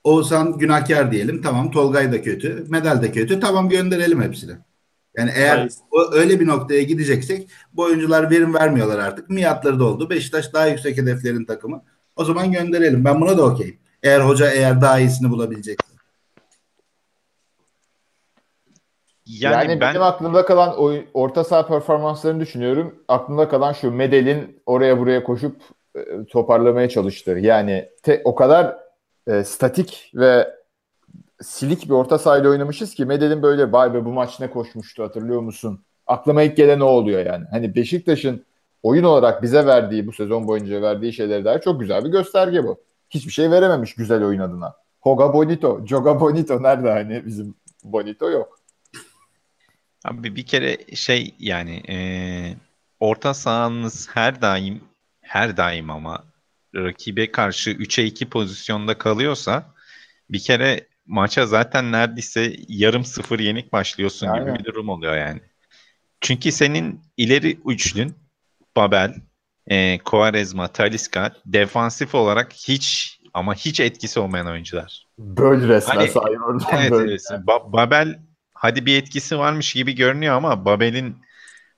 Oğuzhan 0.04 0.58
günahkar 0.58 1.12
diyelim. 1.12 1.42
Tamam 1.42 1.72
Tolgay 1.72 2.12
da 2.12 2.22
kötü. 2.22 2.66
Medal 2.70 3.02
de 3.02 3.12
kötü. 3.12 3.39
Tamam 3.39 3.70
gönderelim 3.70 4.22
hepsini. 4.22 4.52
Yani 5.18 5.32
eğer 5.36 5.58
Hayır. 5.58 5.74
o, 5.92 6.13
öyle 6.13 6.39
bir 6.39 6.48
noktaya 6.48 6.84
gideceksek 6.84 7.50
bu 7.74 7.84
oyuncular 7.84 8.32
verim 8.32 8.54
vermiyorlar 8.54 9.00
artık. 9.00 9.30
Miatları 9.30 9.80
da 9.80 9.84
oldu. 9.84 10.10
Beşiktaş 10.10 10.54
daha 10.54 10.68
yüksek 10.68 10.98
hedeflerin 10.98 11.46
takımı. 11.46 11.84
O 12.16 12.26
zaman 12.26 12.52
gönderelim. 12.52 13.06
Ben 13.06 13.22
buna 13.22 13.38
da 13.38 13.46
okeyim. 13.46 13.78
Eğer 14.04 14.20
hoca 14.20 14.52
eğer 14.52 14.82
daha 14.82 15.00
iyisini 15.00 15.30
bulabilecekse. 15.30 15.94
Yani, 19.26 19.54
Yani, 19.54 19.82
ben 19.82 19.89
benim 19.89 20.02
aklımda 20.02 20.46
kalan 20.46 20.78
oy- 20.78 21.06
orta 21.13 21.44
saha 21.44 21.68
performanslarını 21.68 22.39
düşünüyorum. 22.39 22.96
Aklımda 23.08 23.50
kalan 23.50 23.74
şu 23.74 23.92
Medel'in 23.92 24.62
oraya 24.66 25.00
buraya 25.00 25.24
koşup 25.24 25.56
e, 25.96 26.00
toparlamaya 26.32 26.89
çalıştığı. 26.89 27.32
Yani 27.39 27.89
te- 28.04 28.22
o 28.24 28.36
kadar 28.36 28.83
e, 29.28 29.44
statik 29.44 30.12
ve 30.16 30.54
silik 31.42 31.86
bir 31.86 31.90
orta 31.90 32.18
sahayla 32.20 32.50
oynamışız 32.50 32.96
ki 32.96 33.06
Medel'in 33.06 33.44
böyle 33.44 33.72
vay 33.72 33.94
be 33.94 34.06
bu 34.06 34.14
maç 34.14 34.40
ne 34.40 34.50
koşmuştu 34.50 35.04
hatırlıyor 35.04 35.42
musun? 35.42 35.84
Aklıma 36.08 36.44
ilk 36.44 36.58
gelen 36.58 36.80
o 36.80 36.86
oluyor 36.86 37.26
yani. 37.26 37.46
Hani 37.52 37.76
Beşiktaş'ın 37.76 38.46
oyun 38.84 39.04
olarak 39.04 39.44
bize 39.44 39.66
verdiği 39.66 40.08
bu 40.08 40.14
sezon 40.14 40.48
boyunca 40.48 40.82
verdiği 40.82 41.14
şeylere 41.14 41.46
dair 41.46 41.62
çok 41.62 41.80
güzel 41.80 42.06
bir 42.06 42.10
gösterge 42.10 42.64
bu. 42.64 42.82
Hiçbir 43.10 43.32
şey 43.32 43.52
verememiş 43.52 43.96
güzel 43.96 44.24
oyun 44.26 44.40
adına. 44.40 44.74
Hoga 45.02 45.34
Bonito, 45.34 45.86
Joga 45.86 46.20
Bonito 46.20 46.64
nerede 46.64 46.92
hani 46.92 47.26
bizim 47.26 47.56
Bonito 47.84 48.30
yok. 48.30 48.60
abi 50.06 50.36
bir 50.36 50.46
kere 50.46 50.96
şey 50.96 51.36
yani 51.40 51.84
e, 51.90 51.98
orta 53.00 53.34
sahanız 53.34 54.10
her 54.14 54.42
daim 54.42 54.82
her 55.22 55.58
daim 55.58 55.90
ama 55.90 56.24
rakibe 56.76 57.32
karşı 57.32 57.70
3'e 57.72 58.06
2 58.06 58.30
pozisyonda 58.30 58.98
kalıyorsa 58.98 59.74
bir 60.30 60.40
kere 60.40 60.88
maça 61.08 61.46
zaten 61.46 61.92
neredeyse 61.92 62.56
yarım 62.68 63.06
sıfır 63.06 63.40
yenik 63.40 63.74
başlıyorsun 63.74 64.34
gibi 64.34 64.42
Aynen. 64.42 64.56
bir 64.60 64.64
durum 64.64 64.90
oluyor 64.90 65.18
yani. 65.18 65.42
Çünkü 66.22 66.52
senin 66.52 67.02
ileri 67.18 67.58
üçlün 67.66 68.16
Babel, 68.76 69.16
e, 69.68 69.98
Quaresma, 69.98 70.68
Talisca 70.68 71.32
defansif 71.46 72.16
olarak 72.16 72.54
hiç 72.54 73.20
ama 73.34 73.56
hiç 73.56 73.80
etkisi 73.80 74.20
olmayan 74.20 74.48
oyuncular. 74.48 75.08
Böyle 75.20 75.68
resmen 75.68 75.96
Hani- 75.96 76.12
oradan 76.40 76.80
Evet, 76.82 76.92
böyle. 76.92 77.12
evet. 77.12 77.30
Ba- 77.32 77.74
Babel 77.74 78.20
hadi 78.54 78.86
bir 78.86 78.98
etkisi 78.98 79.38
varmış 79.38 79.74
gibi 79.74 79.96
görünüyor 79.96 80.36
ama 80.36 80.66
Babel'in 80.66 81.16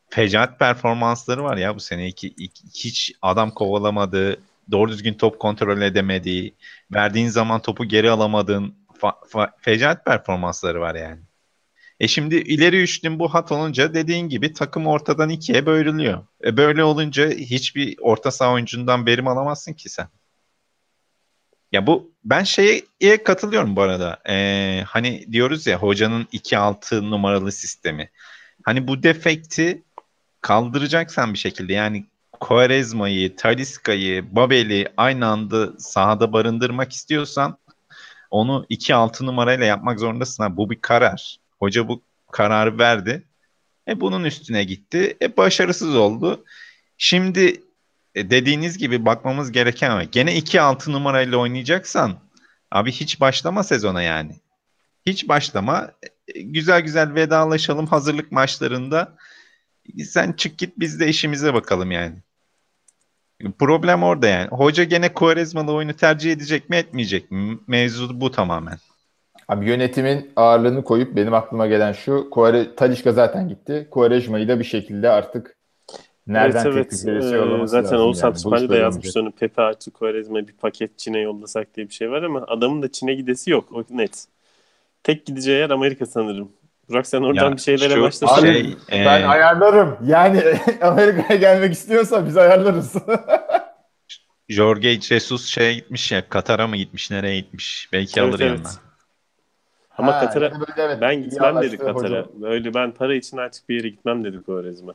fecaat 0.10 0.60
performansları 0.60 1.44
var 1.44 1.58
ya 1.58 1.76
bu 1.76 1.80
sene. 1.80 2.08
İki, 2.08 2.28
iki- 2.28 2.68
hiç 2.86 3.14
adam 3.22 3.52
kovalamadığı, 3.52 4.38
doğru 4.71 4.91
düzgün 4.91 5.13
top 5.13 5.39
kontrol 5.39 5.82
edemediği, 5.82 6.56
verdiğin 6.93 7.28
zaman 7.28 7.62
topu 7.62 7.86
geri 7.86 8.10
alamadığın 8.12 8.75
fa- 9.01 9.28
fa- 9.30 9.51
fecaat 9.62 10.06
performansları 10.06 10.82
var 10.82 10.95
yani. 10.95 11.21
E 11.99 12.08
şimdi 12.08 12.36
ileri 12.36 12.84
üçlün 12.84 13.19
bu 13.19 13.34
hat 13.34 13.51
olunca 13.51 13.93
dediğin 13.93 14.30
gibi 14.30 14.54
takım 14.54 14.88
ortadan 14.88 15.30
ikiye 15.30 15.65
bölünüyor. 15.65 16.25
E 16.43 16.58
böyle 16.58 16.84
olunca 16.84 17.30
hiçbir 17.30 17.95
orta 18.01 18.32
saha 18.32 18.54
oyuncundan 18.54 19.06
verim 19.06 19.28
alamazsın 19.28 19.73
ki 19.73 19.89
sen. 19.89 20.08
Ya 21.71 21.88
bu 21.88 22.12
ben 22.23 22.43
şeye 22.43 23.23
katılıyorum 23.23 23.75
bu 23.75 23.82
arada. 23.82 24.21
Ee, 24.30 24.84
hani 24.88 25.25
diyoruz 25.32 25.67
ya 25.67 25.78
hocanın 25.78 26.28
2-6 26.32 27.12
numaralı 27.12 27.51
sistemi. 27.51 28.10
Hani 28.63 28.88
bu 28.88 29.04
defekti 29.04 29.84
kaldıracaksan 30.41 31.34
bir 31.34 31.39
şekilde 31.39 31.73
yani 31.73 32.06
Quaresma'yı, 32.39 33.36
Talisca'yı, 33.36 34.36
Babel'i 34.36 34.88
aynı 34.98 35.28
anda 35.28 35.80
sahada 35.80 36.34
barındırmak 36.34 36.93
istiyorsan 36.93 37.58
onu 38.32 38.65
2-6 38.69 39.26
numarayla 39.26 39.65
yapmak 39.65 40.00
zorundasın. 40.00 40.43
Ha, 40.43 40.58
bu 40.58 40.69
bir 40.69 40.82
karar. 40.82 41.38
Hoca 41.60 41.88
bu 41.88 42.02
kararı 42.32 42.78
verdi. 42.78 43.24
E 43.88 44.02
bunun 44.02 44.24
üstüne 44.24 44.63
gitti. 44.63 45.17
E 45.21 45.38
başarısız 45.38 45.95
oldu. 45.95 46.43
Şimdi 46.98 47.62
e, 48.15 48.30
dediğiniz 48.30 48.78
gibi 48.78 49.06
bakmamız 49.06 49.52
gereken 49.52 49.91
ama 49.91 50.04
gene 50.04 50.38
2-6 50.38 50.91
numarayla 50.91 51.38
oynayacaksan 51.38 52.19
abi 52.71 52.91
hiç 52.91 53.21
başlama 53.21 53.63
sezona 53.63 54.02
yani. 54.02 54.36
Hiç 55.06 55.28
başlama. 55.28 55.91
E, 56.28 56.41
Güzel 56.41 56.82
güzel 56.82 57.15
vedalaşalım 57.15 57.88
hazırlık 57.88 58.32
maçlarında. 58.32 59.15
Sen 60.06 60.34
çık 60.34 60.58
git 60.58 60.74
biz 60.78 61.00
de 61.00 61.08
işimize 61.08 61.54
bakalım 61.54 61.91
yani. 61.91 62.15
Problem 63.60 64.04
orada 64.04 64.28
yani. 64.28 64.48
Hoca 64.48 64.84
gene 64.84 65.13
Quaresma'lı 65.13 65.74
oyunu 65.74 65.93
tercih 65.93 66.32
edecek 66.32 66.69
mi 66.69 66.76
etmeyecek 66.76 67.32
mi? 67.32 67.60
Mevzu 67.67 68.21
bu 68.21 68.32
tamamen. 68.32 68.78
Abi 69.48 69.69
yönetimin 69.69 70.32
ağırlığını 70.36 70.84
koyup 70.84 71.15
benim 71.15 71.34
aklıma 71.34 71.67
gelen 71.67 71.91
şu. 71.91 72.30
Kuare, 72.30 72.76
Talişka 72.76 73.12
zaten 73.12 73.50
gitti. 73.50 73.88
Kuarejma'yı 73.91 74.48
da 74.48 74.60
bir 74.60 74.63
şekilde 74.63 75.10
artık 75.10 75.56
nereden 76.28 76.65
evet, 76.65 76.89
teklif 76.89 76.93
evet. 76.93 77.06
gelirse 77.06 77.36
Ee, 77.36 77.39
yollaması 77.39 77.71
Zaten 77.71 78.00
lazım 78.00 78.30
Oğuzhan 78.30 78.52
yani. 78.52 78.69
Böyle 78.69 78.82
yazmış 78.82 79.17
onu. 79.17 79.32
Pepe 79.32 79.62
artı 79.62 79.91
Quaresma 79.91 80.48
bir 80.48 80.54
paket 80.54 81.00
Çin'e 81.00 81.19
yollasak 81.19 81.76
diye 81.76 81.89
bir 81.89 81.93
şey 81.93 82.12
var 82.12 82.24
ama 82.24 82.45
adamın 82.48 82.82
da 82.82 82.91
Çin'e 82.91 83.13
gidesi 83.13 83.52
yok. 83.52 83.71
O 83.71 83.84
net. 83.89 84.26
Tek 85.04 85.26
gideceği 85.26 85.60
yer 85.60 85.69
Amerika 85.69 86.06
sanırım. 86.06 86.50
Burak 86.89 87.08
sen 87.08 87.21
oradan 87.21 87.50
Ya 87.50 87.52
bir 87.52 87.62
şeylere 87.62 87.93
şu 87.93 88.02
başlasana. 88.02 88.39
Abi, 88.39 88.54
şey, 88.54 88.76
Ben 88.91 89.21
e, 89.21 89.26
ayarlarım. 89.28 89.98
Yani 90.06 90.43
Amerika'ya 90.82 91.39
gelmek 91.39 91.74
istiyorsa 91.74 92.26
biz 92.26 92.38
ayarlarız. 92.38 92.93
Jorge 94.50 95.02
Jesus 95.02 95.45
şeye 95.48 95.74
gitmiş 95.74 96.12
ya 96.12 96.30
Katar'a 96.30 96.67
mı 96.67 96.78
gitmiş 96.78 97.12
nereye 97.12 97.39
gitmiş 97.39 97.89
belki 97.93 98.19
Evet, 98.19 98.30
alır 98.30 98.39
evet. 98.39 98.52
yanına. 98.52 98.69
Ama 99.98 100.15
Ha, 100.15 100.19
Katar'a 100.19 100.45
yani 100.45 100.63
evet, 100.78 100.98
ben 101.02 101.24
gitmem 101.24 101.62
dedi 101.62 101.78
Katar'a. 101.78 102.26
Öyle 102.43 102.74
ben 102.74 102.91
para 102.91 103.15
için 103.15 103.38
artık 103.38 103.69
bir 103.69 103.76
yere 103.76 103.89
gitmem 103.89 104.24
dedi 104.24 104.43
Quaresma. 104.43 104.93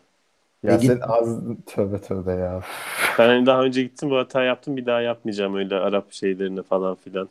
Ya 0.62 0.72
E, 0.74 0.76
git- 0.76 0.86
sen 0.86 1.00
az 1.02 1.38
tövbe 1.66 2.00
tövbe 2.00 2.32
ya. 2.32 2.60
Ben 3.18 3.26
hani 3.28 3.46
daha 3.46 3.62
önce 3.62 3.82
gittim 3.82 4.10
bu 4.10 4.18
hata 4.18 4.42
yaptım 4.42 4.76
bir 4.76 4.86
daha 4.86 5.00
yapmayacağım 5.00 5.56
öyle 5.56 5.76
Arap 5.76 6.12
şeylerini 6.12 6.62
falan 6.62 6.94
filan. 6.94 7.28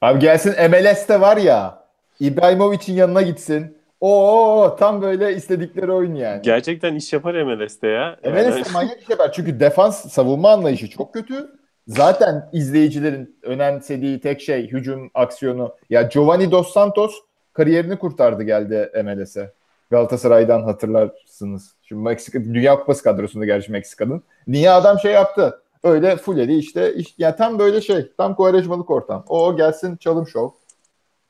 Abi 0.00 0.18
gelsin 0.18 0.54
MLS'te 0.70 1.20
var 1.20 1.36
ya 1.36 1.81
İbrahimovic'in 2.26 2.94
yanına 2.96 3.22
gitsin. 3.22 3.76
Oo 4.00 4.76
tam 4.78 5.02
böyle 5.02 5.34
istedikleri 5.34 5.92
oyun 5.92 6.14
yani. 6.14 6.42
Gerçekten 6.42 6.94
iş 6.94 7.12
yapar 7.12 7.34
MLS'te 7.34 7.88
ya. 7.88 8.16
Yani- 8.24 8.48
MLS'te 8.48 8.72
manyak 8.72 9.02
iş 9.02 9.08
yapar. 9.08 9.32
Çünkü 9.32 9.60
defans 9.60 10.12
savunma 10.12 10.50
anlayışı 10.50 10.90
çok 10.90 11.14
kötü. 11.14 11.48
Zaten 11.86 12.48
izleyicilerin 12.52 13.36
önemsediği 13.42 14.20
tek 14.20 14.40
şey 14.40 14.68
hücum 14.68 15.10
aksiyonu. 15.14 15.74
Ya 15.90 16.02
Giovanni 16.02 16.50
Dos 16.50 16.72
Santos 16.72 17.14
kariyerini 17.52 17.98
kurtardı 17.98 18.42
geldi 18.42 18.90
MLS'e. 19.04 19.52
Galatasaray'dan 19.90 20.62
hatırlarsınız. 20.62 21.74
Şimdi 21.82 22.02
Meksika 22.02 22.44
Dünya 22.44 22.78
Kupası 22.78 23.02
kadrosunda 23.02 23.44
gerçi 23.44 23.72
Meksika'nın. 23.72 24.22
Niye 24.46 24.70
adam 24.70 24.98
şey 24.98 25.12
yaptı? 25.12 25.58
Öyle 25.84 26.16
fulledi 26.16 26.52
işte. 26.52 26.94
iş- 26.94 27.14
ya 27.18 27.36
tam 27.36 27.58
böyle 27.58 27.80
şey. 27.80 28.12
Tam 28.16 28.34
kovarejmalık 28.34 28.90
ortam. 28.90 29.24
O 29.28 29.56
gelsin 29.56 29.96
çalım 29.96 30.26
şov. 30.26 30.48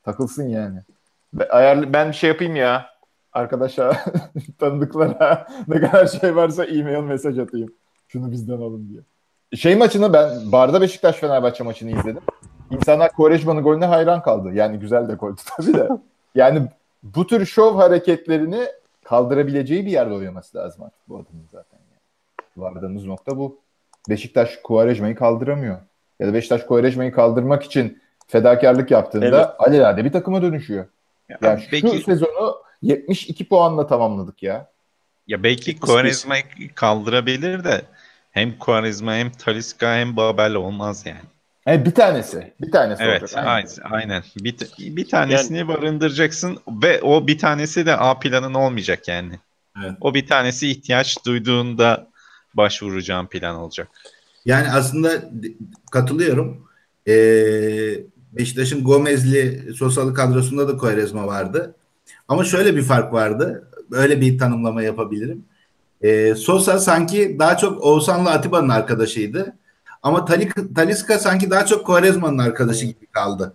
Takılsın 0.03 0.47
yani. 0.47 0.79
Ben, 1.33 1.47
ayarlı, 1.49 1.93
ben 1.93 2.11
şey 2.11 2.27
yapayım 2.27 2.55
ya. 2.55 2.85
Arkadaşa 3.33 4.03
tanıdıklara 4.59 5.47
ne 5.67 5.81
kadar 5.81 6.07
şey 6.07 6.35
varsa 6.35 6.65
e-mail 6.65 7.03
mesaj 7.03 7.39
atayım. 7.39 7.73
Şunu 8.07 8.31
bizden 8.31 8.57
alın 8.57 8.89
diye. 8.89 9.01
Şey 9.55 9.75
maçını 9.75 10.13
ben 10.13 10.51
barda 10.51 10.81
Beşiktaş 10.81 11.15
Fenerbahçe 11.15 11.63
maçını 11.63 11.91
izledim. 11.91 12.21
İnsanlar 12.71 13.11
Quaresma'nın 13.11 13.63
golüne 13.63 13.85
hayran 13.85 14.21
kaldı. 14.21 14.53
Yani 14.53 14.79
güzel 14.79 15.07
de 15.09 15.13
goldü 15.13 15.41
tabii 15.57 15.73
de. 15.73 15.89
Yani 16.35 16.67
bu 17.03 17.27
tür 17.27 17.45
şov 17.45 17.75
hareketlerini 17.75 18.67
kaldırabileceği 19.03 19.85
bir 19.85 19.91
yerde 19.91 20.13
oynaması 20.13 20.57
lazım 20.57 20.83
artık 20.83 21.09
bu 21.09 21.15
adamın 21.15 21.45
zaten. 21.51 21.77
Yani. 21.77 22.01
Vardığımız 22.57 23.05
nokta 23.05 23.37
bu. 23.37 23.57
Beşiktaş 24.09 24.59
Quaresma'yı 24.63 25.15
kaldıramıyor. 25.15 25.77
Ya 26.19 26.27
da 26.27 26.33
Beşiktaş 26.33 26.63
Quaresma'yı 26.63 27.11
kaldırmak 27.11 27.63
için 27.63 28.01
fedakarlık 28.27 28.91
yaptığında 28.91 29.25
Evet. 29.25 29.47
alelade 29.59 30.05
bir 30.05 30.11
takıma 30.11 30.41
dönüşüyor. 30.41 30.85
Yani 31.41 31.61
şu 31.61 31.69
Peki 31.71 32.03
sezonu 32.03 32.55
72 32.81 33.47
puanla 33.47 33.87
tamamladık 33.87 34.43
ya. 34.43 34.67
Ya 35.27 35.43
belki 35.43 35.69
71. 35.71 35.87
Quaresma'yı 35.87 36.43
kaldırabilir 36.75 37.63
de 37.63 37.81
hem 38.31 38.57
Quaresma 38.57 39.15
hem 39.15 39.31
Talisca 39.31 39.95
hem 39.95 40.17
Babel 40.17 40.53
olmaz 40.53 41.05
yani. 41.05 41.19
Yani 41.67 41.85
bir 41.85 41.93
tanesi. 41.93 42.53
Bir 42.61 42.71
tanesi 42.71 43.03
Evet, 43.03 43.21
olacak. 43.21 43.43
aynen. 43.47 43.69
aynen. 43.91 44.23
Bir, 44.35 44.55
bir 44.79 45.09
tanesini 45.09 45.67
barındıracaksın 45.67 46.57
ve 46.83 47.01
o 47.01 47.27
bir 47.27 47.37
tanesi 47.37 47.85
de 47.85 47.97
A 47.97 48.19
planın 48.19 48.53
olmayacak 48.53 49.07
yani. 49.07 49.39
Evet. 49.83 49.91
O 50.01 50.13
bir 50.13 50.27
tanesi 50.27 50.69
ihtiyaç 50.69 51.25
duyduğunda 51.25 52.07
başvuracağın 52.53 53.25
plan 53.27 53.55
olacak. 53.55 53.87
Yani 54.45 54.71
aslında 54.71 55.09
katılıyorum. 55.91 56.67
Ee, 57.07 57.13
Beşiktaş'ın 58.37 58.83
Gomez'li 58.83 59.73
Sosalı 59.73 60.13
kadrosunda 60.13 60.67
da 60.67 60.77
Quaresma 60.77 61.27
vardı. 61.27 61.75
Ama 62.27 62.43
şöyle 62.43 62.75
bir 62.75 62.81
fark 62.81 63.13
vardı. 63.13 63.67
Öyle 63.91 64.21
bir 64.21 64.37
tanımlama 64.37 64.81
yapabilirim. 64.81 65.45
Ee, 66.01 66.35
Sosa 66.35 66.79
sanki 66.79 67.35
daha 67.39 67.57
çok 67.57 67.83
Oğuzhan'la 67.83 68.29
Atiba'nın 68.31 68.69
arkadaşıydı. 68.69 69.55
Ama 70.03 70.19
Talik- 70.19 70.73
Talisca 70.75 71.19
sanki 71.19 71.51
daha 71.51 71.65
çok 71.65 71.85
Quaresma'nın 71.85 72.37
arkadaşı 72.37 72.85
gibi 72.85 73.05
kaldı. 73.11 73.53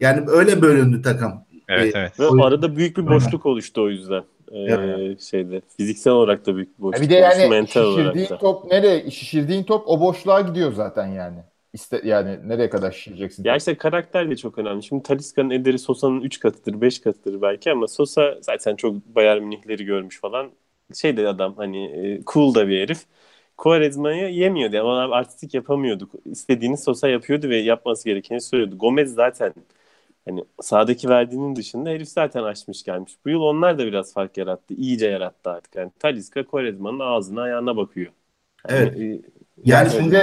Yani 0.00 0.24
öyle 0.28 0.62
bölündü 0.62 1.02
takım. 1.02 1.32
Evet, 1.68 1.94
Ee, 1.94 1.98
evet. 1.98 2.20
Ve 2.20 2.44
arada 2.44 2.76
büyük 2.76 2.96
bir 2.96 3.06
boşluk 3.06 3.46
oluştu 3.46 3.82
o 3.82 3.88
yüzden. 3.88 4.22
Ee, 4.52 5.16
şeyde 5.30 5.62
fiziksel 5.76 6.12
olarak 6.12 6.46
da 6.46 6.56
büyük 6.56 6.78
bir 6.78 6.82
boşluk 6.82 7.02
bir 7.02 7.10
de 7.10 7.14
yani 7.14 7.48
mental 7.48 7.80
olarak 7.80 7.98
şişirdiğin 8.04 8.28
da. 8.28 8.38
top 8.38 8.64
nereye? 8.70 9.10
Şişirdiğin 9.10 9.64
top 9.64 9.82
o 9.88 10.00
boşluğa 10.00 10.40
gidiyor 10.40 10.72
zaten 10.72 11.06
yani. 11.06 11.38
İste, 11.72 12.00
yani 12.04 12.48
nereye 12.48 12.70
kadar 12.70 12.92
şişireceksin? 12.92 13.44
Ya 13.44 13.56
işte 13.56 13.76
karakter 13.76 14.30
de 14.30 14.36
çok 14.36 14.58
önemli. 14.58 14.82
Şimdi 14.82 15.02
Talisca'nın 15.02 15.50
ederi 15.50 15.78
Sosa'nın 15.78 16.20
3 16.20 16.40
katıdır, 16.40 16.80
5 16.80 17.00
katıdır 17.00 17.42
belki 17.42 17.70
ama 17.72 17.88
Sosa 17.88 18.38
zaten 18.42 18.76
çok 18.76 18.94
Bayern 19.06 19.42
Münihleri 19.42 19.84
görmüş 19.84 20.20
falan. 20.20 20.50
Şey 20.94 21.16
de 21.16 21.28
adam 21.28 21.56
hani 21.56 21.84
e, 22.18 22.22
cool 22.26 22.54
da 22.54 22.68
bir 22.68 22.80
herif. 22.82 23.06
Quaresma'yı 23.56 24.28
yemiyordu 24.34 24.78
ama 24.80 25.16
artistik 25.16 25.54
yapamıyordu. 25.54 26.08
İstediğini 26.24 26.76
Sosa 26.76 27.08
yapıyordu 27.08 27.48
ve 27.48 27.56
yapması 27.56 28.04
gerekeni 28.04 28.40
söylüyordu. 28.40 28.78
Gomez 28.78 29.14
zaten 29.14 29.54
hani 30.28 30.44
sahadaki 30.62 31.08
verdiğinin 31.08 31.56
dışında 31.56 31.90
herif 31.90 32.08
zaten 32.08 32.42
açmış 32.42 32.82
gelmiş. 32.84 33.12
Bu 33.24 33.30
yıl 33.30 33.40
onlar 33.40 33.78
da 33.78 33.86
biraz 33.86 34.14
fark 34.14 34.36
yarattı. 34.38 34.74
İyice 34.74 35.06
yarattı 35.08 35.50
artık. 35.50 35.76
Yani 35.76 35.90
Talisca 35.98 36.46
Quaresma'nın 36.46 36.98
ağzına 37.00 37.42
ayağına 37.42 37.76
bakıyor. 37.76 38.12
Evet. 38.68 38.96
e, 39.00 39.22
Yani 39.64 39.90
şimdi- 39.90 40.16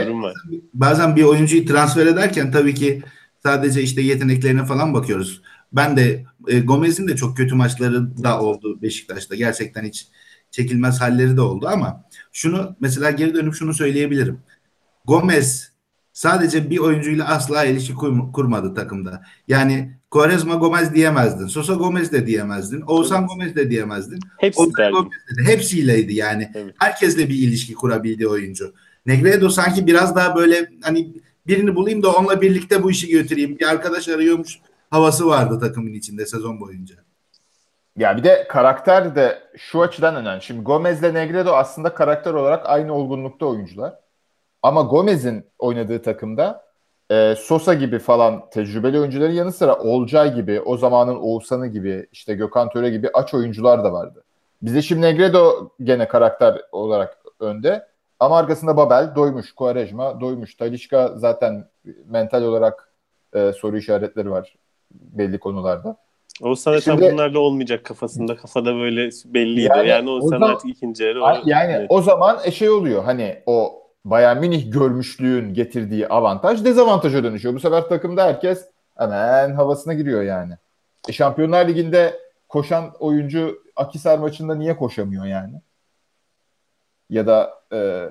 bazen 0.73 1.15
bir 1.15 1.23
oyuncuyu 1.23 1.65
transfer 1.65 2.05
ederken 2.05 2.51
tabii 2.51 2.75
ki 2.75 3.03
sadece 3.43 3.81
işte 3.81 4.01
yeteneklerine 4.01 4.65
falan 4.65 4.93
bakıyoruz. 4.93 5.41
Ben 5.73 5.97
de 5.97 6.25
e, 6.47 6.59
Gomez'in 6.59 7.07
de 7.07 7.15
çok 7.15 7.37
kötü 7.37 7.55
maçları 7.55 8.23
da 8.23 8.41
oldu 8.41 8.81
Beşiktaş'ta. 8.81 9.35
Gerçekten 9.35 9.83
hiç 9.83 10.07
çekilmez 10.51 11.01
halleri 11.01 11.37
de 11.37 11.41
oldu 11.41 11.67
ama 11.67 12.03
şunu 12.33 12.75
mesela 12.79 13.11
geri 13.11 13.33
dönüp 13.33 13.53
şunu 13.55 13.73
söyleyebilirim. 13.73 14.39
Gomez 15.05 15.71
sadece 16.13 16.69
bir 16.69 16.77
oyuncuyla 16.77 17.27
asla 17.27 17.65
ilişki 17.65 17.93
kur- 17.93 18.31
kurmadı 18.31 18.73
takımda. 18.73 19.21
Yani 19.47 19.97
Quaresma 20.11 20.55
Gomez 20.55 20.93
diyemezdin. 20.93 21.47
Sosa 21.47 21.73
Gomez 21.73 22.11
de 22.11 22.27
diyemezdin. 22.27 22.81
Oğuzhan. 22.81 23.27
Gomez 23.27 23.55
de 23.55 23.69
diyemezdin. 23.69 24.19
Hepsi 24.37 24.61
Oğuzhan. 24.61 24.91
Gomez 24.91 25.11
de. 25.37 25.43
Hepsiyleydi 25.51 26.13
yani. 26.13 26.51
Evet. 26.55 26.75
Herkesle 26.77 27.29
bir 27.29 27.35
ilişki 27.35 27.73
kurabildiği 27.73 28.27
oyuncu. 28.27 28.73
Negredo 29.07 29.49
sanki 29.49 29.87
biraz 29.87 30.15
daha 30.15 30.35
böyle 30.35 30.69
hani 30.83 31.13
birini 31.47 31.75
bulayım 31.75 32.03
da 32.03 32.11
onunla 32.11 32.41
birlikte 32.41 32.83
bu 32.83 32.91
işi 32.91 33.09
götüreyim. 33.09 33.59
Bir 33.59 33.65
arkadaş 33.65 34.09
arıyormuş 34.09 34.59
havası 34.89 35.27
vardı 35.27 35.59
takımın 35.59 35.93
içinde 35.93 36.25
sezon 36.25 36.59
boyunca. 36.59 36.95
Ya 37.97 38.17
bir 38.17 38.23
de 38.23 38.47
karakter 38.49 39.15
de 39.15 39.39
şu 39.57 39.81
açıdan 39.81 40.15
önemli. 40.15 40.41
Şimdi 40.41 40.61
Gomez 40.61 40.99
ile 40.99 41.13
Negredo 41.13 41.51
aslında 41.51 41.93
karakter 41.93 42.33
olarak 42.33 42.69
aynı 42.69 42.93
olgunlukta 42.93 43.45
oyuncular. 43.45 43.93
Ama 44.61 44.81
Gomez'in 44.81 45.45
oynadığı 45.59 46.01
takımda 46.01 46.65
e, 47.11 47.35
Sosa 47.37 47.73
gibi 47.73 47.99
falan 47.99 48.49
tecrübeli 48.49 48.99
oyuncuların 48.99 49.33
yanı 49.33 49.51
sıra 49.51 49.75
Olcay 49.75 50.35
gibi, 50.35 50.61
o 50.61 50.77
zamanın 50.77 51.15
Oğuzhan'ı 51.15 51.67
gibi, 51.67 52.07
işte 52.11 52.33
Gökhan 52.33 52.69
Töre 52.69 52.89
gibi 52.89 53.09
aç 53.13 53.33
oyuncular 53.33 53.83
da 53.83 53.93
vardı. 53.93 54.23
Bize 54.61 54.81
şimdi 54.81 55.01
Negredo 55.01 55.69
gene 55.83 56.07
karakter 56.07 56.61
olarak 56.71 57.17
önde. 57.39 57.87
Ama 58.19 58.37
arkasında 58.37 58.77
Babel 58.77 59.15
doymuş, 59.15 59.51
Quaresma 59.55 60.21
doymuş. 60.21 60.55
Talişka 60.55 61.11
zaten 61.15 61.65
mental 62.05 62.43
olarak 62.43 62.91
e, 63.33 63.53
soru 63.53 63.77
işaretleri 63.77 64.31
var 64.31 64.55
belli 64.91 65.39
konularda. 65.39 65.95
Oğuzhan 66.41 66.73
zaten 66.77 66.97
Şimdi- 66.97 67.13
bunlarla 67.13 67.39
olmayacak 67.39 67.83
kafasında. 67.85 68.35
Kafada 68.35 68.75
böyle 68.75 69.09
belliydi. 69.25 69.69
Yani 69.75 69.87
Yani, 69.89 70.09
o 70.09 70.13
Oğuzhan 70.13 70.41
artık 70.41 70.69
ikinci 70.69 71.03
yarı. 71.03 71.23
O- 71.23 71.41
Yani 71.45 71.71
Evet. 71.77 71.85
o 71.89 72.01
zaman 72.01 72.37
e, 72.45 72.51
şey 72.51 72.69
oluyor 72.69 73.03
hani 73.03 73.39
o 73.45 73.83
Bayern 74.05 74.37
Münih 74.39 74.71
görmüşlüğün 74.71 75.53
getirdiği 75.53 76.07
avantaj 76.07 76.65
dezavantaja 76.65 77.23
dönüşüyor. 77.23 77.55
Bu 77.55 77.59
sefer 77.59 77.81
takımda 77.89 78.23
herkes 78.23 78.65
hemen 78.97 79.53
havasına 79.53 79.93
giriyor 79.93 80.21
yani. 80.21 80.53
E, 81.09 81.13
Şampiyonlar 81.13 81.67
Ligi'nde 81.67 82.19
koşan 82.49 82.91
oyuncu 82.99 83.63
Akisar 83.75 84.19
maçında 84.19 84.55
niye 84.55 84.77
koşamıyor 84.77 85.25
yani? 85.25 85.61
Ya 87.09 87.27
da 87.27 87.53
e, 87.73 88.09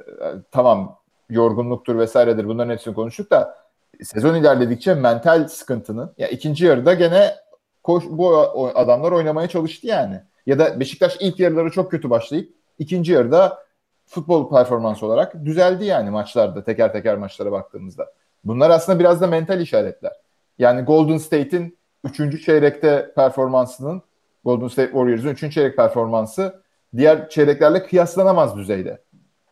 tamam 0.50 0.98
yorgunluktur 1.30 1.98
vesairedir 1.98 2.48
bunların 2.48 2.72
hepsini 2.72 2.94
konuştuk 2.94 3.30
da 3.30 3.58
sezon 4.02 4.34
ilerledikçe 4.34 4.94
mental 4.94 5.48
sıkıntının 5.48 6.14
ya 6.18 6.28
ikinci 6.28 6.64
yarıda 6.66 6.94
gene 6.94 7.34
koş, 7.82 8.04
bu 8.08 8.36
adamlar 8.74 9.12
oynamaya 9.12 9.48
çalıştı 9.48 9.86
yani. 9.86 10.20
Ya 10.46 10.58
da 10.58 10.80
Beşiktaş 10.80 11.16
ilk 11.20 11.40
yarıları 11.40 11.70
çok 11.70 11.90
kötü 11.90 12.10
başlayıp 12.10 12.52
ikinci 12.78 13.12
yarıda 13.12 13.66
futbol 14.06 14.50
performansı 14.50 15.06
olarak 15.06 15.44
düzeldi 15.44 15.84
yani 15.84 16.10
maçlarda 16.10 16.64
teker 16.64 16.92
teker 16.92 17.16
maçlara 17.16 17.52
baktığımızda. 17.52 18.12
Bunlar 18.44 18.70
aslında 18.70 18.98
biraz 18.98 19.20
da 19.20 19.26
mental 19.26 19.60
işaretler. 19.60 20.12
Yani 20.58 20.82
Golden 20.82 21.18
State'in 21.18 21.78
3. 22.04 22.44
çeyrekte 22.44 23.12
performansının 23.14 24.02
Golden 24.44 24.68
State 24.68 24.90
Warriors'ın 24.90 25.28
3. 25.28 25.54
çeyrek 25.54 25.76
performansı 25.76 26.62
diğer 26.96 27.28
çeyreklerle 27.28 27.86
kıyaslanamaz 27.86 28.56
düzeyde. 28.56 29.02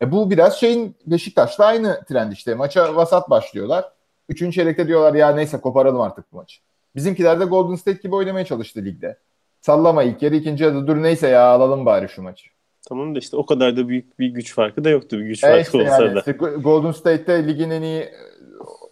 E 0.01 0.11
bu 0.11 0.31
biraz 0.31 0.59
şeyin 0.59 0.95
Beşiktaş'la 1.05 1.65
aynı 1.65 2.03
trend 2.07 2.31
işte. 2.31 2.55
Maça 2.55 2.95
vasat 2.95 3.29
başlıyorlar. 3.29 3.85
3. 4.29 4.53
çeyrekte 4.53 4.87
diyorlar 4.87 5.13
ya 5.13 5.29
neyse 5.29 5.57
koparalım 5.61 6.01
artık 6.01 6.31
bu 6.31 6.35
maçı. 6.37 6.61
Bizimkiler 6.95 7.39
de 7.39 7.45
Golden 7.45 7.75
State 7.75 7.99
gibi 8.03 8.15
oynamaya 8.15 8.45
çalıştı 8.45 8.85
ligde. 8.85 9.17
Sallama 9.61 10.03
ilk 10.03 10.21
yarı 10.21 10.35
ikinci 10.35 10.63
yarıda 10.63 10.87
dur 10.87 11.03
neyse 11.03 11.27
ya 11.27 11.47
alalım 11.47 11.85
bari 11.85 12.09
şu 12.09 12.21
maçı. 12.21 12.45
Tamam 12.89 13.15
da 13.15 13.19
işte 13.19 13.37
o 13.37 13.45
kadar 13.45 13.77
da 13.77 13.87
büyük 13.87 14.19
bir 14.19 14.27
güç 14.27 14.53
farkı 14.53 14.83
da 14.83 14.89
yoktu. 14.89 15.19
Bir 15.19 15.25
güç 15.25 15.43
E 15.43 15.47
farkı 15.47 15.61
işte 15.61 15.77
olsa 15.77 16.03
yani 16.03 16.15
da. 16.15 16.19
işte 16.19 16.31
Golden 16.31 16.91
State'te 16.91 17.47
ligin 17.47 17.69
en 17.69 17.81
iyi 17.81 18.09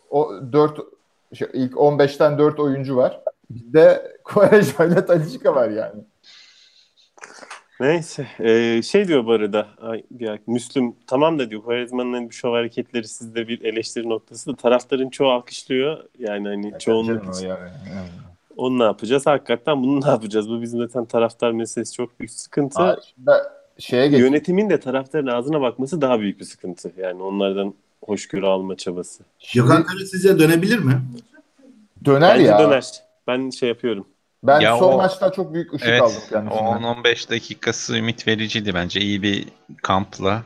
o 0.10 0.32
4 0.52 0.80
şey, 1.34 1.48
ilk 1.54 1.74
15'ten 1.74 2.38
4 2.38 2.60
oyuncu 2.60 2.96
var. 2.96 3.22
Bizde 3.50 4.16
Quaresma 4.24 4.86
ile 4.86 5.06
Talisca 5.06 5.56
var 5.56 5.70
yani. 5.70 6.04
Neyse. 7.80 8.28
Ee, 8.40 8.82
şey 8.82 9.08
diyor 9.08 9.26
bu 9.26 9.32
arada. 9.32 9.68
Ay, 9.82 10.04
ya, 10.20 10.40
Müslüm 10.48 10.96
tamam 11.08 11.40
da 11.40 11.50
diyor. 11.50 11.64
Quaresma'nın 11.64 12.14
hani 12.14 12.28
bu 12.28 12.32
şov 12.32 12.54
hareketleri 12.54 13.08
sizde 13.08 13.48
bir 13.48 13.62
eleştiri 13.64 14.10
noktası 14.10 14.52
da 14.52 14.56
taraftarın 14.56 15.10
çoğu 15.10 15.30
alkışlıyor. 15.32 16.04
Yani 16.20 16.48
hani 16.48 16.74
çoğunluk 16.80 17.08
Canım 17.22 17.30
o 17.34 17.38
için. 17.38 17.48
yani. 17.48 17.70
Yani. 17.96 18.08
Onu 18.58 18.80
ne 18.80 18.84
yapacağız? 18.84 19.26
Hakikaten 19.26 19.84
bunu 19.84 20.02
ne 20.02 20.10
yapacağız? 20.10 20.50
Bu 20.50 20.62
bizim 20.62 20.80
zaten 20.80 21.06
taraftar 21.06 21.52
meselesi 21.52 21.94
çok 21.94 22.20
büyük 22.20 22.32
sıkıntı. 22.32 22.82
Aa, 22.82 22.98
şeye 23.80 24.08
geç. 24.08 24.20
Yönetimin 24.20 24.70
de 24.70 24.80
taraftarın 24.80 25.28
ağzına 25.28 25.62
bakması 25.62 26.02
daha 26.02 26.20
büyük 26.20 26.40
bir 26.40 26.46
sıkıntı. 26.46 26.92
Yani 26.98 27.24
onlardan 27.24 27.74
hoşgörü 28.04 28.46
alma 28.46 28.78
çabası. 28.78 29.24
Şimdi 29.40 29.68
Gökhan 29.68 29.86
sizce 30.06 30.40
dönebilir 30.40 30.80
mi? 30.80 31.02
döner 32.06 32.36
Bence 32.36 32.50
ya. 32.50 32.60
döner. 32.60 32.92
Ben 33.28 33.50
şey 33.50 33.70
yapıyorum. 33.70 34.08
Ben 34.44 34.62
Ya 34.62 34.78
son 34.78 34.94
o- 34.94 34.98
maçta 34.98 35.32
çok 35.32 35.54
büyük 35.54 35.74
ışık 35.74 35.88
Evet, 35.88 36.02
aldım 36.02 36.16
o 36.26 36.30
kendisinden. 36.30 36.66
10-15 36.66 37.30
dakikası 37.30 37.98
ümit 37.98 38.28
vericiydi 38.28 38.74
bence. 38.74 39.00
İyi 39.00 39.22
bir 39.22 39.48
kampla. 39.84 40.44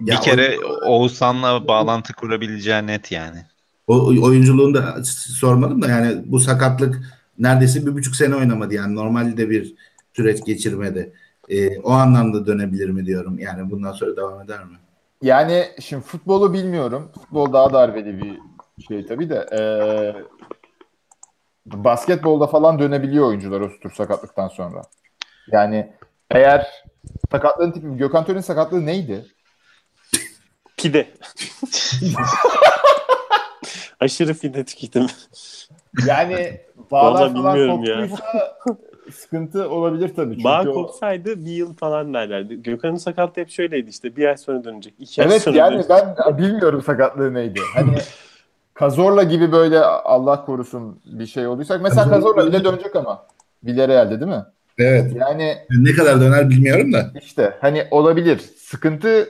Ya 0.00 0.16
bir 0.16 0.20
kere 0.20 0.58
Oğuzhan'la 0.86 1.68
bağlantı 1.68 2.12
kurabileceği 2.12 2.86
net 2.86 3.12
yani. 3.12 3.38
O, 3.86 3.94
o 3.96 4.22
oyunculuğunu 4.26 4.74
da 4.74 5.04
sormadım 5.04 5.82
da 5.82 5.88
yani 5.88 6.22
bu 6.26 6.40
sakatlık 6.40 7.00
neredeyse 7.38 7.86
bir 7.86 7.94
buçuk 7.94 8.16
sene 8.16 8.34
oynamadı 8.34 8.74
yani 8.74 8.94
normalde 8.94 9.50
bir 9.50 9.74
süreç 10.16 10.44
geçirmedi. 10.44 11.12
Ee, 11.48 11.78
o 11.78 11.90
anlamda 11.90 12.46
dönebilir 12.46 12.90
mi 12.90 13.06
diyorum 13.06 13.38
yani 13.38 13.70
bundan 13.70 13.92
sonra 13.92 14.16
devam 14.16 14.40
eder 14.40 14.64
mi? 14.64 14.76
Yani 15.22 15.64
şimdi 15.80 16.02
futbolu 16.02 16.52
bilmiyorum. 16.52 17.10
Futbol 17.14 17.52
daha 17.52 17.72
darbeli 17.72 18.22
bir 18.22 18.38
şey 18.84 19.06
tabii 19.06 19.30
de. 19.30 19.46
Ee, 19.52 20.35
basketbolda 21.66 22.46
falan 22.46 22.78
dönebiliyor 22.78 23.26
oyuncular 23.26 23.60
o 23.60 23.70
tür 23.80 23.90
sakatlıktan 23.94 24.48
sonra. 24.48 24.82
Yani 25.52 25.92
eğer 26.30 26.66
sakatlığın 27.30 27.72
tipi 27.72 27.86
Gökhan 27.96 28.24
Töre'nin 28.24 28.40
sakatlığı 28.42 28.86
neydi? 28.86 29.26
Pide. 30.76 31.06
Aşırı 34.00 34.34
pide 34.34 34.64
tüketim. 34.64 35.06
Yani 36.06 36.60
bağlar 36.90 37.20
Vallahi 37.20 37.32
falan 37.34 37.54
bilmiyorum 37.56 37.84
ya. 37.84 38.00
koptuysa 38.00 38.56
sıkıntı 39.12 39.70
olabilir 39.70 40.14
tabii. 40.16 40.34
Çünkü 40.34 40.44
Bağ 40.44 40.62
o- 40.62 40.74
kopsaydı 40.74 41.44
bir 41.44 41.50
yıl 41.50 41.76
falan 41.76 42.14
derlerdi. 42.14 42.62
Gökhan'ın 42.62 42.96
sakatlığı 42.96 43.42
hep 43.42 43.50
şöyleydi 43.50 43.90
işte. 43.90 44.16
Bir 44.16 44.28
ay 44.28 44.36
sonra 44.36 44.64
dönecek. 44.64 44.94
iki 44.98 45.22
ay 45.22 45.28
Evet 45.28 45.42
sonra 45.42 45.56
yani 45.56 45.72
dönecek. 45.72 45.90
ben 45.90 46.38
bilmiyorum 46.38 46.82
sakatlığı 46.82 47.34
neydi. 47.34 47.60
Hani 47.74 47.94
Kazorla 48.78 49.22
gibi 49.22 49.52
böyle 49.52 49.80
Allah 49.84 50.44
korusun 50.44 51.00
bir 51.04 51.26
şey 51.26 51.46
olduysak 51.46 51.82
mesela 51.82 52.08
Kazorla 52.10 52.42
bile 52.46 52.52
dönecek. 52.52 52.72
dönecek 52.72 52.96
ama 52.96 53.26
Villarreal'de 53.64 54.20
değil 54.20 54.30
mi? 54.32 54.44
Evet. 54.78 55.12
Yani 55.16 55.56
Ne 55.70 55.92
kadar 55.92 56.20
döner 56.20 56.50
bilmiyorum 56.50 56.92
da. 56.92 57.12
işte 57.22 57.56
hani 57.60 57.84
olabilir. 57.90 58.40
Sıkıntı 58.58 59.28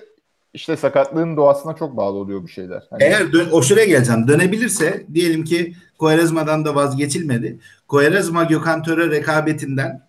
işte 0.55 0.77
sakatlığın 0.77 1.37
doğasına 1.37 1.77
çok 1.77 1.97
bağlı 1.97 2.17
oluyor 2.19 2.43
bu 2.43 2.49
şeyler. 2.49 2.83
Hani 2.91 3.03
Eğer 3.03 3.33
dön, 3.33 3.49
o 3.53 3.63
şuraya 3.63 3.87
geleceğim. 3.87 4.29
Dönebilirse 4.29 5.07
diyelim 5.15 5.45
ki 5.45 5.75
Koerezma'dan 5.99 6.65
da 6.65 6.75
vazgeçilmedi. 6.75 7.59
Koerezma 7.89 8.45
Gökhan 8.45 8.83
Töre 8.83 9.11
rekabetinden 9.11 10.07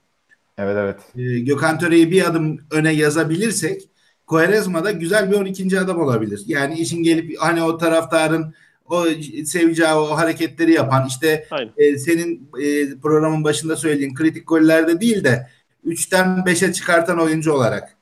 evet 0.57 0.77
evet. 0.77 0.99
e, 1.15 1.39
Gökhan 1.39 1.79
Töre'yi 1.79 2.11
bir 2.11 2.25
adım 2.29 2.59
öne 2.71 2.93
yazabilirsek 2.93 3.81
Koerezma 4.27 4.83
da 4.83 4.91
güzel 4.91 5.31
bir 5.31 5.37
12. 5.37 5.79
adam 5.79 6.01
olabilir. 6.01 6.43
Yani 6.47 6.79
işin 6.79 7.03
gelip 7.03 7.37
hani 7.39 7.63
o 7.63 7.77
taraftarın 7.77 8.53
o 8.89 9.05
seveceği 9.45 9.89
o 9.89 10.17
hareketleri 10.17 10.71
yapan 10.73 11.07
işte 11.07 11.47
Aynen. 11.51 11.71
e, 11.77 11.97
senin 11.97 12.49
e, 12.61 12.99
programın 12.99 13.43
başında 13.43 13.75
söylediğin 13.75 14.15
kritik 14.15 14.47
gollerde 14.47 15.01
değil 15.01 15.23
de 15.23 15.47
3'ten 15.85 16.27
5'e 16.27 16.73
çıkartan 16.73 17.19
oyuncu 17.19 17.53
olarak. 17.53 17.97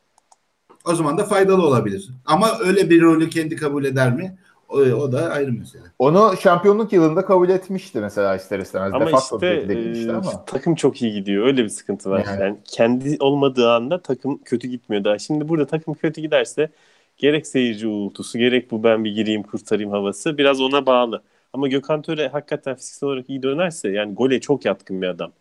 O 0.86 0.96
zaman 0.96 1.18
da 1.18 1.24
faydalı 1.24 1.68
olabilir. 1.68 2.10
Ama 2.26 2.60
öyle 2.60 2.90
bir 2.90 3.02
rolü 3.02 3.30
kendi 3.30 3.56
kabul 3.56 3.86
eder 3.86 4.14
mi? 4.14 4.38
O, 4.70 4.78
o 4.78 5.12
da 5.12 5.30
ayrı 5.30 5.52
mesele. 5.52 5.84
Onu 6.00 6.34
şampiyonluk 6.42 6.94
yılında 6.94 7.26
kabul 7.26 7.50
etmişti 7.50 8.00
mesela 8.00 8.36
ister 8.36 8.60
istemez. 8.60 8.94
Ama 8.94 9.06
De 9.06 9.12
facto 9.12 9.36
işte 9.38 9.74
e, 9.74 10.12
ama. 10.12 10.46
takım 10.46 10.76
çok 10.76 11.02
iyi 11.02 11.14
gidiyor. 11.14 11.46
Öyle 11.46 11.64
bir 11.64 11.70
sıkıntı 11.70 12.10
var. 12.10 12.26
Yani. 12.26 12.42
Yani. 12.42 12.58
kendi 12.64 13.18
olmadığı 13.20 13.72
anda 13.72 14.02
takım 14.02 14.38
kötü 14.38 14.68
gitmiyor 14.68 15.04
daha. 15.04 15.20
Şimdi 15.20 15.50
burada 15.50 15.66
takım 15.68 15.94
kötü 15.94 16.22
giderse 16.22 16.70
gerek 17.18 17.48
seyirci 17.48 17.88
uğultusu 17.88 18.38
gerek 18.40 18.72
bu 18.72 18.84
ben 18.84 19.04
bir 19.06 19.12
gireyim 19.16 19.44
kurtarayım 19.44 19.92
havası 19.92 20.38
biraz 20.38 20.62
ona 20.62 20.86
bağlı. 20.86 21.24
Ama 21.54 21.68
Gökhan 21.68 22.02
Töre 22.02 22.28
hakikaten 22.28 22.76
fiziksel 22.76 23.10
olarak 23.10 23.30
iyi 23.30 23.44
dönerse 23.44 23.90
yani 23.90 24.14
gole 24.16 24.40
çok 24.42 24.66
yatkın 24.66 25.02
bir 25.02 25.08
adam. 25.08 25.32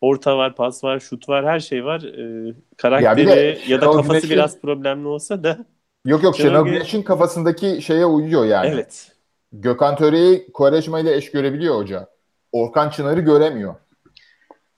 Orta 0.00 0.38
var, 0.38 0.54
pas 0.56 0.84
var, 0.84 1.00
şut 1.00 1.28
var, 1.28 1.46
her 1.46 1.60
şey 1.60 1.84
var. 1.84 2.02
Ee, 2.02 2.54
karakteri 2.76 3.28
Ya 3.28 3.36
de 3.36 3.58
ya, 3.68 3.80
da 3.80 3.84
kafası 3.86 4.08
Güneş'in- 4.08 4.30
biraz 4.30 4.60
problemli 4.60 5.06
olsa 5.08 5.44
da 5.44 5.58
Yok 6.06 6.22
yok 6.22 6.36
Şenol 6.36 6.50
Şenol 6.50 6.66
Güneş- 6.66 6.72
Güneş'in 6.72 7.02
kafasındaki 7.02 7.82
şeye 7.82 8.06
uyuyor 8.06 8.44
yani. 8.44 8.66
evet. 8.74 9.12
Gökhan 9.52 9.96
Töre'yi 9.96 10.52
Quaresma 10.52 11.00
ile 11.00 11.16
eş 11.16 11.30
görebiliyor 11.30 11.76
hoca. 11.76 12.08
Orkan 12.52 12.90
Çınar'ı 12.90 13.20
göremiyor. 13.20 13.74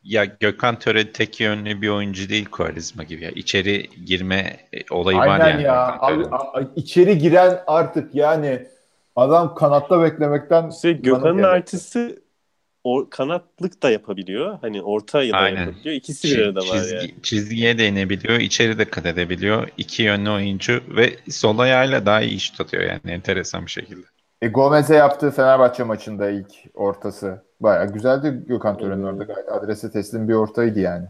Ya 0.06 0.24
Gökhan 0.24 0.78
Töre 0.78 1.12
tek 1.12 1.40
yönlü 1.40 1.82
bir 1.82 1.88
oyuncu 1.88 2.28
değil 2.28 2.44
Quaresma 2.44 3.02
gibi 3.02 3.24
ya. 3.24 3.30
İçeri 3.30 3.90
girme 4.06 4.56
e, 4.72 4.78
olayı 4.90 5.18
var 5.18 5.26
Aynen 5.28 5.50
yani. 5.50 5.62
ya. 5.62 5.86
Gökhan 5.86 6.00
Töre'nin. 6.00 6.24
Abi, 6.24 6.34
a- 6.34 6.72
içeri 6.76 7.18
giren 7.18 7.62
artık 7.66 8.14
yani 8.14 8.66
adam 9.16 9.54
kanatta 9.54 10.02
beklemekten 10.02 10.70
İşte 10.70 10.92
Gökhan'ın 10.92 11.42
artısı 11.42 12.22
o, 12.84 13.06
kanatlık 13.10 13.82
da 13.82 13.90
yapabiliyor. 13.90 14.58
Hani 14.60 14.82
orta 14.82 15.18
da 15.18 15.36
Aynen. 15.36 15.60
yapabiliyor. 15.60 15.96
İkisi 15.96 16.28
bir 16.28 16.42
arada 16.42 16.60
var 16.60 16.86
yani. 16.96 17.10
Çizgiye 17.22 17.78
değinebiliyor, 17.78 18.40
içeri 18.40 18.78
de 18.78 18.84
kat 18.84 19.06
edebiliyor. 19.06 19.68
İki 19.78 20.02
yönlü 20.02 20.30
oyuncu 20.30 20.82
ve 20.88 21.16
sol 21.30 21.58
ayağıyla 21.58 22.06
daha 22.06 22.22
iyi 22.22 22.34
iş 22.34 22.50
tutuyor 22.50 22.82
yani 22.82 23.00
enteresan 23.06 23.66
bir 23.66 23.70
şekilde. 23.70 24.06
E, 24.42 24.48
Gomez'e 24.48 24.94
yaptığı 24.94 25.30
Fenerbahçe 25.30 25.84
maçında 25.84 26.30
ilk 26.30 26.52
ortası. 26.74 27.45
Bayağı 27.60 27.92
güzeldi 27.92 28.44
Gökhan 28.48 28.78
Tören'in 28.78 29.02
orada. 29.02 29.24
Gayet 29.24 29.52
adrese 29.52 29.90
teslim 29.90 30.28
bir 30.28 30.34
ortaydı 30.34 30.80
yani. 30.80 31.06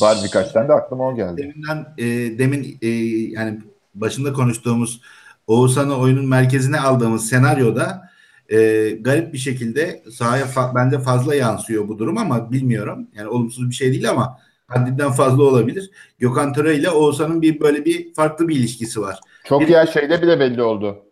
Var 0.00 0.16
birkaç 0.24 0.52
tane 0.52 0.68
de 0.68 0.72
aklıma 0.72 1.08
o 1.08 1.16
geldi. 1.16 1.42
Deminden, 1.42 1.86
e, 1.98 2.04
demin 2.38 2.78
e, 2.82 2.88
yani 3.32 3.60
başında 3.94 4.32
konuştuğumuz 4.32 5.00
Oğuzhan'ı 5.46 5.98
oyunun 5.98 6.28
merkezine 6.28 6.80
aldığımız 6.80 7.28
senaryoda 7.28 8.10
e, 8.48 8.90
garip 8.90 9.32
bir 9.32 9.38
şekilde 9.38 10.02
sahaya 10.12 10.44
fa- 10.44 10.74
bence 10.74 10.98
fazla 10.98 11.34
yansıyor 11.34 11.88
bu 11.88 11.98
durum 11.98 12.18
ama 12.18 12.52
bilmiyorum. 12.52 13.06
Yani 13.14 13.28
olumsuz 13.28 13.68
bir 13.70 13.74
şey 13.74 13.92
değil 13.92 14.10
ama 14.10 14.38
haddinden 14.66 15.10
fazla 15.12 15.42
olabilir. 15.42 15.90
Gökhan 16.18 16.52
Töre 16.52 16.74
ile 16.74 16.90
Oğuzhan'ın 16.90 17.42
bir 17.42 17.60
böyle 17.60 17.84
bir 17.84 18.14
farklı 18.14 18.48
bir 18.48 18.56
ilişkisi 18.56 19.00
var. 19.00 19.20
Çok 19.44 19.60
Bir- 19.60 19.68
ya 19.68 19.86
şeyde 19.86 20.22
bile 20.22 20.40
belli 20.40 20.62
oldu. 20.62 21.02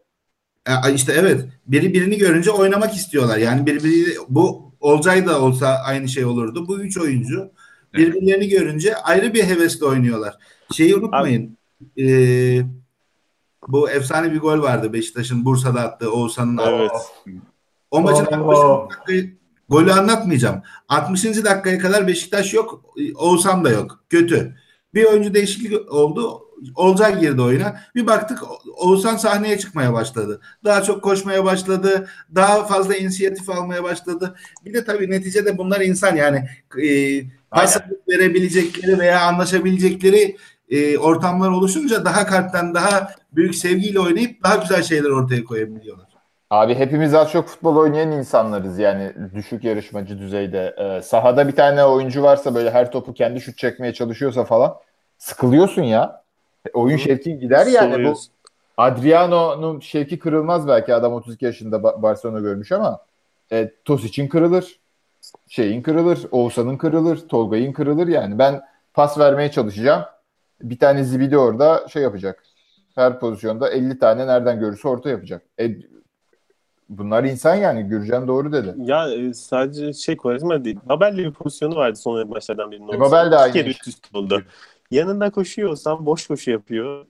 E, 0.67 0.95
işte 0.95 1.13
evet 1.13 1.45
biri 1.67 1.95
birini 1.95 2.19
görünce 2.19 2.51
oynamak 2.51 2.95
istiyorlar. 2.95 3.39
Yani 3.39 3.67
birbiri 3.67 4.17
bu 4.29 4.65
Olcay 4.85 5.27
da 5.27 5.41
olsa 5.41 5.67
aynı 5.87 6.09
şey 6.09 6.25
olurdu. 6.25 6.69
Bu 6.69 6.81
üç 6.81 6.99
oyuncu 6.99 7.51
birbirlerini 7.95 8.49
görünce 8.49 8.97
ayrı 8.97 9.35
bir 9.35 9.45
hevesle 9.45 9.87
oynuyorlar. 9.87 10.35
Şeyi 10.73 10.97
unutmayın. 10.97 11.59
e, 11.99 12.07
bu 13.69 13.91
efsane 13.91 14.33
bir 14.33 14.39
gol 14.41 14.63
vardı 14.63 14.93
Beşiktaş'ın 14.93 15.45
Bursa'da 15.45 15.81
attığı 15.81 16.13
Oğuzhan'ın 16.13 16.59
Evet. 16.59 16.91
o 17.91 18.01
maçın 18.01 18.25
Allah. 18.25 18.59
60. 18.59 18.91
dakikayı 18.91 19.37
golü 19.69 19.93
anlatmayacağım. 19.93 20.63
60. 20.89 21.25
dakikaya 21.25 21.79
kadar 21.79 22.07
Beşiktaş 22.07 22.55
yok. 22.55 22.85
Oğuzhan 23.15 23.65
da 23.65 23.71
yok. 23.71 24.05
Kötü. 24.11 24.57
Bir 24.95 25.05
oyuncu 25.05 25.35
değişiklik 25.35 25.93
oldu. 25.93 26.44
Olcay 26.75 27.21
girdi 27.21 27.43
oyuna. 27.43 27.77
Bir 27.95 28.07
baktık 28.07 28.39
Oğuzhan 28.77 29.17
sahneye 29.17 29.59
çıkmaya 29.59 29.93
başladı. 29.93 30.41
Daha 30.65 30.83
çok 30.83 31.03
koşmaya 31.03 31.45
başladı. 31.45 32.09
Daha 32.35 32.65
fazla 32.65 32.97
inisiyatif 32.97 33.51
almaya 33.51 33.83
başladı. 33.83 34.35
Bir 34.65 34.75
de 34.75 34.85
tabii 34.85 35.11
neticede 35.11 35.59
bunlar 35.59 35.81
insan 35.81 36.17
yani 36.17 36.49
e, 36.83 36.89
pas 37.51 37.79
verebilecekleri 38.09 38.99
veya 38.99 39.21
anlaşabilecekleri 39.21 40.37
e, 40.69 40.99
ortamlar 40.99 41.51
oluşunca 41.51 42.05
daha 42.05 42.27
kalpten 42.27 42.75
daha 42.75 43.11
büyük 43.33 43.55
sevgiyle 43.55 44.01
oynayıp 44.01 44.43
daha 44.43 44.57
güzel 44.57 44.83
şeyler 44.83 45.11
ortaya 45.11 45.45
koyabiliyorlar. 45.45 46.15
Abi 46.51 46.75
hepimiz 46.75 47.15
az 47.15 47.33
çok 47.33 47.49
futbol 47.49 47.77
oynayan 47.77 48.13
insanlarız 48.13 48.79
yani 48.79 49.13
düşük 49.35 49.65
yarışmacı 49.65 50.19
düzeyde. 50.19 50.75
Ee, 50.79 51.03
sahada 51.03 51.49
bir 51.49 51.57
tane 51.57 51.85
oyuncu 51.85 52.23
varsa 52.23 52.55
böyle 52.55 52.71
her 52.71 52.93
topu 52.93 53.15
kendi 53.15 53.41
şut 53.41 53.59
çekmeye 53.59 53.93
çalışıyorsa 53.93 54.45
falan 54.45 54.75
sıkılıyorsun 55.19 55.83
ya. 55.83 56.24
E, 56.67 56.71
Oyun 56.75 56.97
şevkin 56.97 57.41
gider 57.41 57.67
yani. 57.67 58.05
Bu. 58.05 58.15
Adriano'nun 58.77 59.81
şevki 59.81 60.19
kırılmaz 60.19 60.69
belki 60.69 60.95
adam 60.95 61.13
32 61.13 61.45
yaşında 61.45 61.77
Ba- 61.77 62.03
Barcelona 62.03 62.41
görmüş 62.41 62.73
ama 62.73 63.01
e, 63.53 63.71
Tosic'in 63.85 64.29
kırılır. 64.29 64.79
Şeyin 65.49 65.83
kırılır. 65.83 66.19
Oğuzhan'ın 66.31 66.77
kırılır. 66.77 67.29
Tolga'nın 67.29 67.73
kırılır 67.73 68.09
yani. 68.09 68.39
Ben 68.39 68.61
pas 68.95 69.19
vermeye 69.19 69.51
çalışacağım. 69.51 70.03
Bir 70.63 70.79
tane 70.79 71.05
zibidi 71.05 71.39
orada 71.39 71.89
şey 71.89 72.03
yapacak. 72.03 72.45
Her 72.95 73.21
pozisyonda 73.21 73.71
50 73.71 73.99
tane 73.99 74.27
nereden 74.27 74.61
görürse 74.61 74.89
orta 74.89 75.11
yapacak. 75.11 75.43
E, 75.61 75.71
bunlar 76.89 77.25
insan 77.25 77.55
yani. 77.55 77.83
Gürcan 77.83 78.29
doğru 78.29 78.53
dedi. 78.53 78.75
Ya 78.79 79.11
e, 79.15 79.35
sadece 79.35 79.93
şey 79.93 80.17
Quaresma 80.17 80.65
değil. 80.65 80.79
Babel'le 80.85 81.17
bir 81.19 81.33
pozisyonu 81.33 81.77
vardı 81.77 81.97
son 81.97 82.29
maçlardan 82.29 82.71
birinin. 82.71 82.93
E, 82.93 83.01
Babel 83.01 83.25
de 83.31 83.35
İki 83.35 83.37
aynı 83.37 83.59
iş. 83.59 83.77
üst 83.77 83.89
üste 83.89 84.19
oldu. 84.19 84.43
Yanında 84.91 85.31
koşuyorsan 85.31 86.07
boş 86.07 86.27
koşu 86.27 86.51
yapıyor. 86.51 87.07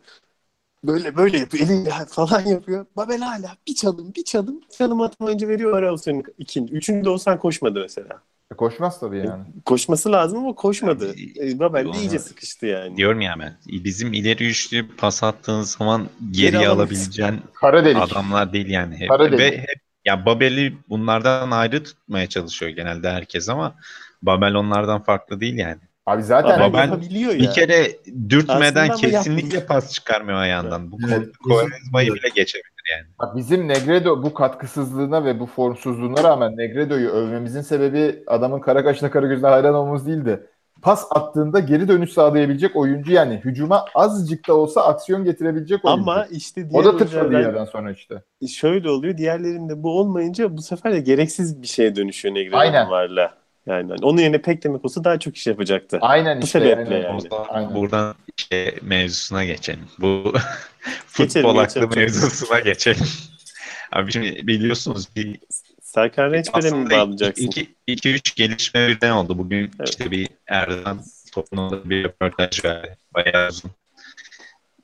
Böyle 0.84 1.16
böyle 1.16 1.38
yapıyor. 1.38 1.66
Eliyle 1.68 1.92
falan 2.08 2.40
yapıyor. 2.40 2.86
Babel 2.96 3.20
hala 3.20 3.56
bir 3.68 3.74
çalım 3.74 4.14
bir 4.16 4.24
çalım. 4.24 4.60
Çalım 4.78 5.00
atmayınca 5.00 5.48
veriyor 5.48 5.78
ara 5.78 5.98
senin 5.98 6.24
ikinci. 6.38 6.74
Üçüncü 6.74 7.04
de 7.04 7.10
olsan 7.10 7.38
koşmadı 7.38 7.80
mesela. 7.80 8.22
E, 8.52 8.54
koşmaz 8.56 9.00
tabii 9.00 9.18
yani. 9.18 9.44
Koşması 9.64 10.12
lazım 10.12 10.38
ama 10.38 10.54
koşmadı. 10.54 11.06
Yani, 11.06 11.50
E, 11.52 11.58
Babel 11.58 11.84
de 11.84 11.88
onu- 11.88 11.96
iyice 11.96 12.18
sıkıştı 12.18 12.66
yani. 12.66 12.96
Diyorum 12.96 13.20
ya 13.20 13.34
ben 13.38 13.56
bizim 13.66 14.12
ileri 14.12 14.48
üçlü 14.48 14.96
pas 14.96 15.22
attığın 15.22 15.62
zaman 15.62 16.08
Geri 16.30 16.56
alamayız. 16.58 16.78
alabileceğin 16.78 17.40
Kara 17.54 17.84
delik. 17.84 18.02
adamlar 18.02 18.52
değil 18.52 18.66
yani. 18.68 18.96
Hep. 18.96 19.08
Kara 19.08 19.32
delik. 19.32 19.40
Ve 19.40 19.58
hep 19.58 19.80
ya 20.04 20.26
Babel'i 20.26 20.78
bunlardan 20.88 21.50
ayrı 21.50 21.84
tutmaya 21.84 22.28
çalışıyor 22.28 22.72
genelde 22.72 23.10
herkes 23.10 23.48
ama 23.48 23.74
Babel 24.22 24.54
onlardan 24.54 25.02
farklı 25.02 25.40
değil 25.40 25.54
yani. 25.58 25.80
Abi 26.06 26.22
zaten 26.22 26.60
Babel 26.60 26.72
ben- 26.72 26.84
yapabiliyor 26.86 27.32
ya. 27.32 27.38
Bir 27.38 27.50
kere 27.50 27.86
dürtmeden 28.28 28.64
Aslında 28.64 28.80
ama 28.82 28.96
kesinlikle 28.96 29.66
pas 29.66 29.92
çıkarmıyor 29.92 30.38
ayağından. 30.38 30.92
Bu 30.92 30.98
Evet, 31.08 31.36
Kovarezma'yı 31.48 32.14
bile 32.14 32.28
geçebilir 32.34 32.72
yani. 32.92 33.06
Bak 33.18 33.36
Bizim 33.36 33.68
Negredo 33.68 34.22
bu 34.22 34.34
katkısızlığına 34.34 35.24
ve 35.24 35.40
bu 35.40 35.46
formsuzluğuna 35.46 36.24
rağmen 36.24 36.56
Negredo'yu 36.56 37.08
övmemizin 37.08 37.60
sebebi 37.60 38.22
adamın 38.26 38.60
kara 38.60 38.84
kaşına 38.84 39.10
kara 39.10 39.26
gözüne 39.26 39.48
hayran 39.48 39.74
olmamız 39.74 40.06
değildi. 40.06 40.46
Pas 40.82 41.06
attığında 41.10 41.60
geri 41.60 41.88
dönüş 41.88 42.12
sağlayabilecek 42.12 42.76
oyuncu 42.76 43.12
yani 43.12 43.40
hücuma 43.44 43.84
azıcık 43.94 44.48
da 44.48 44.54
olsa 44.54 44.84
aksiyon 44.84 45.24
getirebilecek 45.24 45.84
oyuncu. 45.84 46.02
Ama 46.02 46.26
işte 46.30 46.70
diğer 46.70 46.80
o 46.80 46.84
da 46.84 46.90
oyunculardan- 46.90 47.40
yerden 47.40 47.64
sonra 47.64 47.92
işte. 47.92 48.22
şöyle 48.48 48.90
oluyor. 48.90 49.16
Diğerlerinde 49.16 49.82
bu 49.82 49.98
olmayınca 49.98 50.56
bu 50.56 50.62
sefer 50.62 50.92
de 50.92 51.00
gereksiz 51.00 51.62
bir 51.62 51.66
şeye 51.66 51.96
dönüşüyor 51.96 52.36
Aynen. 52.36 52.72
Negredo'nun 52.72 52.90
varla. 52.90 53.43
Yani 53.66 53.88
hani 53.90 53.98
onun 54.04 54.18
yerine 54.20 54.42
pek 54.42 54.64
demek 54.64 54.84
olsa 54.84 55.04
daha 55.04 55.18
çok 55.18 55.36
iş 55.36 55.46
yapacaktı. 55.46 55.98
Aynen 56.00 56.40
Bu 56.42 56.44
işte. 56.44 56.60
sebeple 56.60 56.94
yani. 56.94 57.04
yani. 57.04 57.28
Aynen. 57.48 57.74
buradan 57.74 58.14
şey 58.36 58.74
mevzusuna 58.82 59.44
geçelim. 59.44 59.88
Bu 59.98 60.32
Geçelim, 61.18 61.28
futbol 61.48 61.56
aklı 61.58 61.80
geçelim. 61.80 61.88
mevzusuna 61.96 62.60
geçelim. 62.60 63.06
Abi 63.92 64.12
şimdi 64.12 64.46
biliyorsunuz 64.46 65.08
bir 65.16 65.40
Serkan 65.80 66.32
Reçber'e 66.32 66.70
mi 66.70 66.90
bağlayacaksın? 66.90 67.50
2-3 67.88 68.36
gelişme 68.36 68.88
birden 68.88 69.10
oldu. 69.10 69.38
Bugün 69.38 69.70
Evet. 69.78 69.88
işte 69.88 70.10
bir 70.10 70.28
Erdoğan 70.46 71.00
toplumunda 71.32 71.90
bir 71.90 72.04
röportaj 72.04 72.64
verdi. 72.64 72.96
Bayağı 73.14 73.48
uzun. 73.48 73.70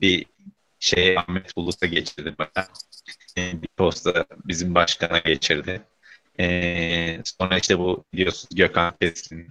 Bir 0.01 0.25
şey 0.79 1.17
Ahmet 1.17 1.55
Bulut'a 1.57 1.85
geçirdi 1.85 2.35
bana. 2.39 2.65
Ee, 3.37 3.61
Bir 3.61 3.67
posta 3.77 4.25
bizim 4.45 4.75
başkana 4.75 5.17
geçirdi. 5.19 5.81
Ee, 6.41 7.21
sonra 7.23 7.57
işte 7.57 7.79
bu 7.79 8.05
biliyorsunuz 8.13 8.55
Gökhan 8.55 8.93
Keskin 9.01 9.47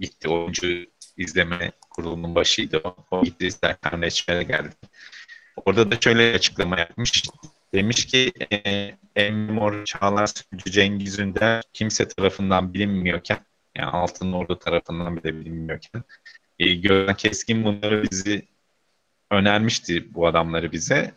gitti 0.00 0.28
oyuncu 0.28 0.86
izleme 1.16 1.72
kurulunun 1.90 2.34
başıydı 2.34 2.80
o. 2.84 2.96
O 3.10 3.24
gitti 3.24 3.50
Serkan 3.50 4.02
Reçber'e 4.02 4.42
geldi. 4.42 4.74
Orada 5.56 5.90
da 5.90 6.00
şöyle 6.00 6.34
açıklama 6.34 6.78
yapmış. 6.78 7.22
Demiş 7.74 8.06
ki 8.06 8.32
e, 8.52 8.94
Emmor 9.16 9.84
Çağlar 9.84 10.26
Sürücü 10.26 10.70
Cengiz 10.70 11.18
Ünder 11.18 11.62
kimse 11.72 12.08
tarafından 12.08 12.74
bilinmiyorken 12.74 13.38
yani 13.76 13.90
Altın 13.90 14.32
Ordu 14.32 14.58
tarafından 14.58 15.16
bile 15.16 15.40
bilinmiyorken 15.40 16.02
e, 16.58 16.74
Gökhan 16.74 17.16
Keskin 17.16 17.64
bunları 17.64 18.10
bizi 18.10 18.48
önermişti 19.30 20.14
bu 20.14 20.26
adamları 20.26 20.72
bize. 20.72 21.14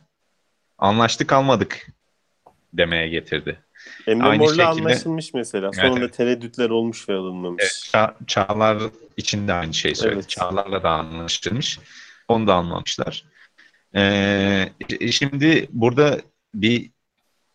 Anlaştık 0.77 1.33
almadık 1.33 1.87
demeye 2.73 3.09
getirdi. 3.09 3.64
Emre 4.07 4.23
Aynı 4.27 4.43
Mor'la 4.43 4.49
şekilde- 4.49 4.65
anlaşılmış 4.65 5.33
mesela. 5.33 5.65
Evet, 5.73 5.85
Sonunda 5.85 5.99
evet. 6.05 6.13
tereddütler 6.17 6.69
olmuş 6.69 7.09
ve 7.09 7.13
alınmamış. 7.13 7.63
Evet, 7.63 7.71
Ça- 7.93 8.13
Çağlar 8.27 8.77
için 9.17 9.47
de 9.47 9.53
aynı 9.53 9.73
şey 9.73 9.95
söyledi. 9.95 10.15
Evet. 10.19 10.29
Çağlar'la 10.29 10.83
da 10.83 10.89
anlaşılmış. 10.89 11.79
Onu 12.27 12.47
da 12.47 12.53
almamışlar. 12.53 13.25
Ee, 13.95 14.69
şimdi 15.11 15.67
burada 15.71 16.21
bir 16.53 16.91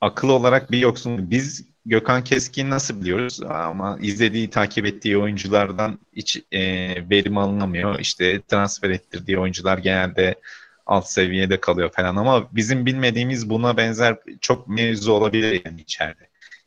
akıl 0.01 0.29
olarak 0.29 0.71
bir 0.71 0.79
yoksun. 0.79 1.31
Biz 1.31 1.71
Gökhan 1.87 2.25
Keskin 2.25 2.71
nasıl 2.71 3.01
biliyoruz? 3.01 3.41
Ama 3.43 3.99
izlediği, 4.01 4.51
takip 4.51 4.87
ettiği 4.87 5.19
oyunculardan 5.19 5.99
hiç 6.17 6.43
e, 6.53 6.61
verim 7.11 7.39
alınamıyor. 7.39 7.99
İşte 7.99 8.43
transfer 8.43 8.91
ettirdiği 8.91 9.39
oyuncular 9.39 9.79
genelde 9.79 10.35
alt 10.91 11.07
seviyede 11.07 11.61
kalıyor 11.61 11.91
falan 11.93 12.17
ama 12.17 12.49
bizim 12.53 12.87
bilmediğimiz 12.87 13.51
buna 13.51 13.77
benzer 13.77 14.17
çok 14.41 14.69
mevzu 14.69 15.13
olabilir 15.13 15.63
yani 15.65 15.81
içeride. 15.81 16.21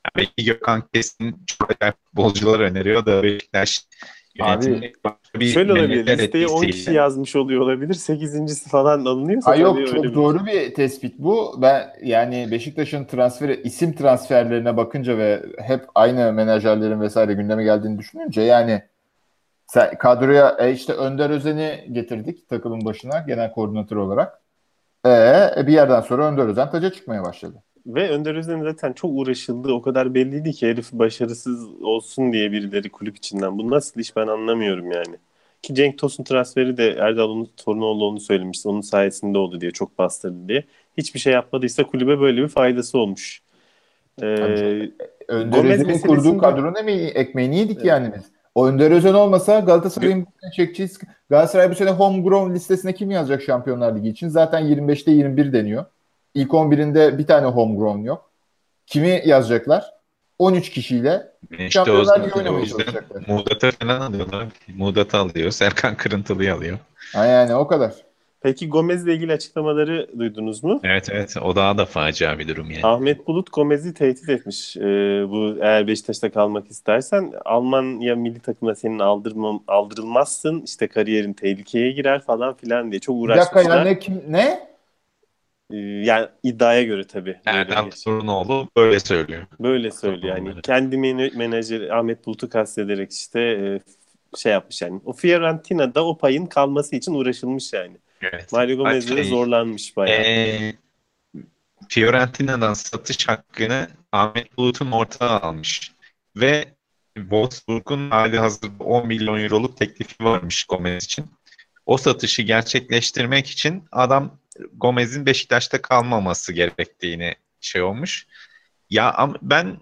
Yani 0.05 0.13
belki 0.17 0.45
Gökhan 0.45 0.83
Keskin 0.93 1.35
çok 1.47 1.71
acayip 1.71 1.95
futbolcular 2.05 2.59
öneriyor 2.59 3.05
da 3.05 3.23
Beşiktaş 3.23 3.81
yönetimi 4.35 4.91
başka 5.03 5.39
bir 5.39 5.45
Şöyle 5.45 5.71
olabilir. 5.71 6.17
Listeyi 6.17 6.47
10 6.47 6.63
etkisiyle- 6.63 6.71
kişi 6.71 6.93
yazmış 6.93 7.35
oluyor 7.35 7.61
olabilir. 7.61 7.93
8.si 7.93 8.69
falan 8.69 9.05
alınıyorsa 9.05 9.51
Ha 9.51 9.55
yok 9.55 9.87
çok 9.87 9.97
öyle 9.97 10.09
bir- 10.09 10.13
doğru 10.15 10.45
bir 10.45 10.73
tespit 10.73 11.19
bu. 11.19 11.59
Ben 11.61 11.89
yani 12.03 12.47
Beşiktaş'ın 12.51 13.05
transferi 13.05 13.61
isim 13.63 13.93
transferlerine 13.95 14.77
bakınca 14.77 15.17
ve 15.17 15.43
hep 15.61 15.85
aynı 15.95 16.33
menajerlerin 16.33 17.01
vesaire 17.01 17.33
gündeme 17.33 17.63
geldiğini 17.63 17.99
düşününce 17.99 18.41
yani 18.41 18.81
sen 19.73 19.97
kadroya 19.97 20.57
e, 20.59 20.71
işte 20.71 20.93
Önder 20.93 21.29
Özen'i 21.29 21.87
getirdik 21.91 22.49
takımın 22.49 22.85
başına 22.85 23.19
genel 23.27 23.51
koordinatör 23.51 23.95
olarak. 23.95 24.41
E, 25.05 25.09
e, 25.57 25.67
bir 25.67 25.73
yerden 25.73 26.01
sonra 26.01 26.27
Önder 26.27 26.45
Özen 26.45 26.71
taca 26.71 26.89
çıkmaya 26.89 27.23
başladı. 27.23 27.63
Ve 27.85 28.09
Önder 28.09 28.35
Özen'in 28.35 28.63
zaten 28.63 28.93
çok 28.93 29.11
uğraşıldığı 29.13 29.73
o 29.73 29.81
kadar 29.81 30.13
belliydi 30.13 30.51
ki 30.51 30.67
herif 30.67 30.91
başarısız 30.91 31.81
olsun 31.81 32.33
diye 32.33 32.51
birileri 32.51 32.89
kulüp 32.89 33.17
içinden. 33.17 33.57
Bu 33.57 33.71
nasıl 33.71 33.99
iş 33.99 34.15
ben 34.15 34.27
anlamıyorum 34.27 34.91
yani. 34.91 35.15
Ki 35.61 35.75
Cenk 35.75 35.97
Tosun 35.97 36.23
transferi 36.23 36.77
de 36.77 36.89
Erdal 36.89 37.45
Torunoğlu 37.57 38.05
onu 38.05 38.19
söylemişti. 38.19 38.69
Onun 38.69 38.81
sayesinde 38.81 39.37
oldu 39.37 39.61
diye 39.61 39.71
çok 39.71 39.97
bastırdı 39.97 40.47
diye. 40.47 40.63
Hiçbir 40.97 41.19
şey 41.19 41.33
yapmadıysa 41.33 41.83
kulübe 41.83 42.19
böyle 42.19 42.41
bir 42.41 42.47
faydası 42.47 42.97
olmuş. 42.97 43.41
Ee, 44.21 44.25
Önder 45.27 45.57
Gomez 45.57 45.81
Özen'in 45.81 45.99
kurduğu 45.99 46.37
kadronun 46.37 46.87
ekmeğini 47.15 47.57
yedik 47.57 47.85
yani 47.85 48.11
biz. 48.17 48.32
O 48.55 48.67
Önder 48.67 48.91
Özen 48.91 49.13
olmasa 49.13 49.59
Galatasaray'ın 49.59 50.27
çekeceğiz. 50.55 50.99
Galatasaray 51.29 51.71
bu 51.71 51.75
sene 51.75 51.89
homegrown 51.89 52.53
listesine 52.53 52.93
kim 52.93 53.11
yazacak 53.11 53.41
Şampiyonlar 53.41 53.95
Ligi 53.95 54.09
için? 54.09 54.29
Zaten 54.29 54.63
25'te 54.63 55.11
21 55.11 55.53
deniyor. 55.53 55.85
İlk 56.33 56.51
11'inde 56.51 57.17
bir 57.17 57.27
tane 57.27 57.45
homegrown 57.47 57.99
yok. 57.99 58.29
Kimi 58.87 59.21
yazacaklar? 59.25 59.93
13 60.39 60.69
kişiyle 60.69 61.31
İşte 61.51 61.69
Şampiyonlar 61.69 62.23
Ligi 62.23 62.33
oynamaya 62.33 62.65
çalışacaklar. 62.65 63.23
Muğdat'ı 63.27 63.71
falan 63.71 64.01
alıyorlar. 64.01 64.47
Muğdat'ı 64.77 65.17
alıyor. 65.17 65.51
Serkan 65.51 65.95
Kırıntılı'yı 65.95 66.53
alıyor. 66.53 66.77
Ha 67.13 67.25
yani 67.25 67.55
o 67.55 67.67
kadar. 67.67 67.93
Peki 68.43 68.69
Gomez'le 68.69 69.07
ilgili 69.07 69.31
açıklamaları 69.33 70.09
duydunuz 70.19 70.63
mu? 70.63 70.79
Evet 70.83 71.09
evet 71.11 71.35
o 71.41 71.55
daha 71.55 71.77
da 71.77 71.85
facia 71.85 72.39
bir 72.39 72.47
durum 72.47 72.71
yani. 72.71 72.85
Ahmet 72.85 73.27
Bulut 73.27 73.53
Gomez'i 73.53 73.93
tehdit 73.93 74.29
etmiş. 74.29 74.77
Ee, 74.77 74.81
bu 75.29 75.55
eğer 75.61 75.87
Beşiktaş'ta 75.87 76.31
kalmak 76.31 76.71
istersen 76.71 77.33
Almanya 77.45 78.15
milli 78.15 78.39
takımına 78.39 78.75
senin 78.75 78.99
aldırmam, 78.99 79.63
aldırılmazsın. 79.67 80.61
işte 80.61 80.87
kariyerin 80.87 81.33
tehlikeye 81.33 81.91
girer 81.91 82.21
falan 82.21 82.53
filan 82.57 82.91
diye 82.91 82.99
çok 82.99 83.23
Bir 83.23 83.29
dakika 83.29 83.55
uğraşmışlar. 83.55 83.77
ya 83.77 83.83
ne 83.83 83.99
kim 83.99 84.21
ne? 84.27 84.59
Ee, 85.71 85.77
yani 85.77 86.27
iddiaya 86.43 86.83
göre 86.83 87.07
tabii. 87.07 87.35
Erdem 87.45 87.85
bir- 87.85 87.91
Torunoğlu 87.91 88.67
böyle 88.77 88.99
söylüyor. 88.99 89.41
böyle 89.59 89.91
söylüyor. 89.91 90.37
Yani 90.37 90.61
kendi 90.61 90.95
men- 90.97 91.37
menajeri 91.37 91.93
Ahmet 91.93 92.25
Bulut'u 92.25 92.49
kastederek 92.49 93.11
işte 93.11 93.39
e, 93.41 93.79
şey 94.37 94.51
yapmış 94.51 94.81
yani. 94.81 95.01
O 95.05 95.13
Fiorentina'da 95.13 96.05
o 96.05 96.17
payın 96.17 96.45
kalması 96.45 96.95
için 96.95 97.13
uğraşılmış 97.13 97.73
yani. 97.73 97.97
Evet. 98.23 98.51
Mario 98.51 98.77
Gomez 98.77 99.09
de 99.09 99.15
Şey, 99.15 99.23
zorlanmış 99.23 99.97
bayağı. 99.97 100.21
Ee, 100.21 100.73
Fiorentina'dan 101.89 102.73
satış 102.73 103.27
hakkını 103.27 103.87
Ahmet 104.11 104.57
Bulut'un 104.57 104.91
ortağı 104.91 105.39
almış. 105.39 105.91
Ve 106.35 106.73
Wolfsburg'un 107.15 108.09
hali 108.09 108.39
hazırda 108.39 108.83
10 108.83 109.07
milyon 109.07 109.39
euroluk 109.39 109.77
teklifi 109.77 110.23
varmış 110.23 110.63
Gomez 110.63 111.03
için. 111.03 111.25
O 111.85 111.97
satışı 111.97 112.41
gerçekleştirmek 112.41 113.47
için 113.47 113.83
adam 113.91 114.39
Gomez'in 114.73 115.25
Beşiktaş'ta 115.25 115.81
kalmaması 115.81 116.53
gerektiğini 116.53 117.35
şey 117.61 117.81
olmuş. 117.81 118.27
Ya 118.89 119.29
ben 119.41 119.77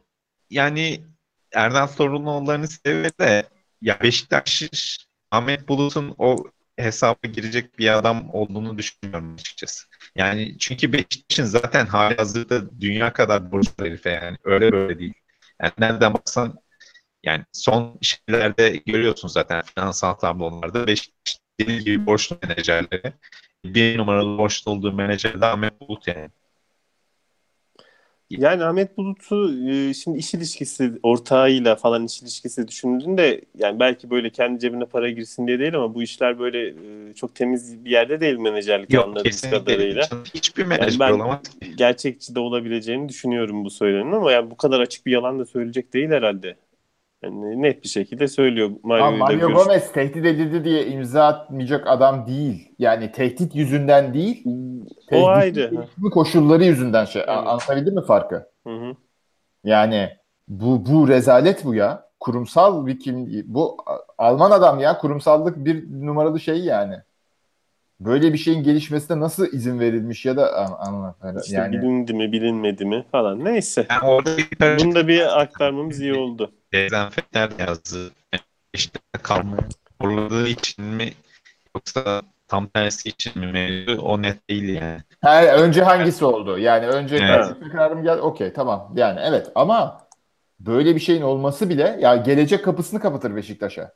yani 0.50 1.02
Erdal 1.52 1.88
Torunoğulları'nı 1.88 2.68
sever 2.68 3.12
de 3.20 3.44
ya 3.82 4.00
Beşiktaş 4.04 4.70
Ahmet 5.32 5.68
Bulut'un 5.68 6.16
o 6.18 6.44
hesaba 6.82 7.20
girecek 7.34 7.80
bir 7.80 7.98
adam 7.98 8.30
olduğunu 8.34 8.78
düşünmüyorum 8.78 9.34
açıkçası. 9.34 9.88
Yani 10.16 10.58
çünkü 10.60 10.94
Beşiktaş'ın 10.94 11.46
zaten 11.46 11.86
hali 11.86 12.16
hazırda 12.18 12.82
dünya 12.82 13.14
kadar 13.14 13.52
var 13.52 13.64
herife 13.80 14.10
yani. 14.10 14.38
Öyle 14.44 14.72
böyle 14.72 15.00
değil. 15.00 15.14
Yani 15.62 15.72
nereden 15.80 16.14
baksan 16.14 16.56
yani 17.24 17.46
son 17.54 18.00
şeylerde 18.02 18.70
görüyorsun 18.86 19.28
zaten 19.28 19.62
finansal 19.76 20.14
tablolarda 20.14 20.88
Beşiktaş 20.88 21.40
deli 21.60 21.84
gibi 21.84 22.06
borçlu 22.06 22.38
menajerleri. 22.44 23.14
Bir 23.66 23.98
numaralı 23.98 24.38
borçlu 24.38 24.72
olduğu 24.72 24.94
menajer 24.94 25.42
de 25.42 25.46
Ahmet 25.46 25.82
Bulut 25.82 26.08
yani. 26.08 26.30
Yani 28.40 28.64
Ahmet 28.64 28.98
Bulut'u 28.98 29.70
e, 29.70 29.94
şimdi 29.94 30.18
iş 30.18 30.34
ilişkisi 30.34 30.92
ortağıyla 31.04 31.76
falan 31.76 32.06
iş 32.06 32.22
ilişkisi 32.22 32.68
düşündüğünde 32.68 33.42
yani 33.58 33.80
belki 33.80 34.10
böyle 34.10 34.30
kendi 34.30 34.60
cebine 34.60 34.86
para 34.86 35.10
girsin 35.10 35.48
diye 35.48 35.60
değil 35.60 35.76
ama 35.76 35.96
bu 35.96 36.04
işler 36.04 36.40
böyle 36.40 36.68
e, 36.68 37.14
çok 37.16 37.36
temiz 37.36 37.86
bir 37.86 37.92
yerde 37.92 38.22
değil 38.22 38.38
menajerlik 38.38 38.94
Yok 38.94 39.06
anladığımız 39.06 39.42
kadarıyla. 39.42 40.08
Hiçbir 40.34 40.66
menajer 40.66 41.00
ben- 41.00 41.12
olamaz. 41.12 41.40
Gerçekçi 41.78 42.36
de 42.36 42.40
olabileceğini 42.40 43.10
düşünüyorum 43.10 43.66
bu 43.66 43.70
söylenin 43.70 44.12
ama 44.12 44.32
yani 44.32 44.52
bu 44.52 44.58
kadar 44.58 44.80
açık 44.80 45.06
bir 45.06 45.12
yalan 45.12 45.40
da 45.40 45.46
söyleyecek 45.46 45.94
değil 45.94 46.10
herhalde. 46.10 46.56
Yani 47.24 47.62
net 47.62 47.84
bir 47.84 47.90
şekilde 47.90 48.28
söylüyor. 48.28 48.72
Mario'yla 48.84 49.18
Mario 49.18 49.40
görüş- 49.40 49.54
Gomez 49.54 49.92
tehdit 49.92 50.26
edildi 50.26 50.64
diye 50.64 50.88
imza 50.88 51.28
atmayacak 51.28 51.88
adam 51.88 52.28
değil. 52.28 52.70
Yani 52.80 53.12
tehdit 53.12 53.56
yüzünden 53.56 54.14
değil. 54.14 54.44
O 54.46 54.90
tehditin 55.10 55.28
ayrı. 55.28 55.86
koşulları 56.12 56.64
yüzünden 56.64 57.06
şey. 57.06 57.22
Evet. 57.22 57.38
Anlatabildim 57.38 57.96
mi 57.96 58.06
farkı? 58.06 58.48
Hı 58.68 58.74
hı. 58.74 58.96
Yani 59.64 60.10
bu 60.48 60.86
bu 60.86 61.08
rezalet 61.08 61.66
bu 61.66 61.76
ya. 61.76 62.12
Kurumsal 62.20 62.88
bir 62.88 63.00
kim 63.00 63.44
bu 63.46 63.78
Alman 64.18 64.52
adam 64.52 64.80
ya 64.80 64.98
kurumsallık 64.98 65.66
bir 65.66 65.92
numaralı 66.06 66.40
şey 66.40 66.60
yani. 66.60 66.96
Böyle 68.00 68.34
bir 68.34 68.38
şeyin 68.38 68.64
gelişmesine 68.64 69.20
nasıl 69.20 69.54
izin 69.54 69.80
verilmiş 69.80 70.26
ya 70.26 70.38
da 70.38 70.58
an- 70.58 70.88
anla 70.88 71.16
İşte 71.44 71.56
yani 71.56 71.78
bilindi 71.78 72.14
mi 72.14 72.32
bilinmedi 72.32 72.86
mi 72.86 73.06
falan. 73.12 73.46
Neyse. 73.46 73.86
Yani 73.90 74.12
orada 74.12 74.38
bir 74.38 74.84
Bunu 74.86 74.96
da 74.96 75.08
bir 75.08 75.42
aktarmamız 75.42 76.02
iyi 76.02 76.14
oldu. 76.14 76.52
Dezenfekter 76.74 77.50
yazdı. 77.60 78.12
İşte 78.74 79.00
kalmaya 79.24 79.64
zorladığı 80.02 80.48
için 80.48 80.86
mi 80.86 81.14
yoksa 81.76 82.22
tam 82.48 82.68
tersi 82.68 83.10
için 83.10 83.40
mi 83.40 83.52
mevzu 83.52 84.02
o 84.02 84.22
net 84.22 84.50
değil 84.50 84.70
yani. 84.70 85.02
Ha, 85.22 85.44
önce 85.44 85.84
hangisi 85.84 86.26
oldu? 86.26 86.58
Yani 86.58 86.88
önce 86.88 87.16
Evet. 87.16 87.46
kararım 87.72 88.04
gel 88.04 88.18
okey 88.20 88.54
tamam. 88.54 88.94
Yani 88.96 89.20
evet 89.24 89.52
ama 89.56 90.08
böyle 90.60 90.96
bir 90.96 91.00
şeyin 91.00 91.22
olması 91.22 91.70
bile 91.70 91.98
ya 92.02 92.16
gelecek 92.16 92.66
kapısını 92.66 93.00
kapatır 93.00 93.36
Beşiktaş'a. 93.36 93.94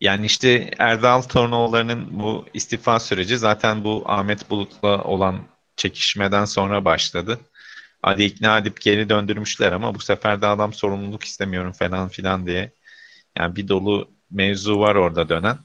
Yani 0.00 0.26
işte 0.26 0.70
Erdal 0.78 1.22
Tornoğulları'nın 1.22 2.20
bu 2.20 2.44
istifa 2.54 3.00
süreci 3.00 3.38
zaten 3.38 3.84
bu 3.84 4.02
Ahmet 4.06 4.50
Bulut'la 4.50 5.04
olan 5.04 5.38
çekişmeden 5.76 6.44
sonra 6.44 6.84
başladı. 6.84 7.38
Hadi 8.02 8.22
ikna 8.24 8.58
edip 8.58 8.80
geri 8.80 9.08
döndürmüşler 9.08 9.72
ama 9.72 9.94
bu 9.94 9.98
sefer 10.00 10.42
de 10.42 10.46
adam 10.46 10.72
sorumluluk 10.72 11.24
istemiyorum 11.24 11.72
falan 11.72 12.08
filan 12.08 12.46
diye. 12.46 12.72
Yani 13.38 13.56
bir 13.56 13.68
dolu 13.68 14.10
mevzu 14.30 14.78
var 14.80 14.94
orada 14.94 15.28
dönen. 15.28 15.58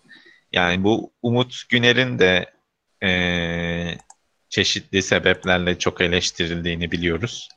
Yani 0.54 0.84
bu 0.84 1.14
Umut 1.22 1.64
Güner'in 1.70 2.20
de 2.20 2.54
eee, 3.04 3.98
çeşitli 4.50 5.02
sebeplerle 5.02 5.80
çok 5.80 6.02
eleştirildiğini 6.02 6.92
biliyoruz. 6.92 7.50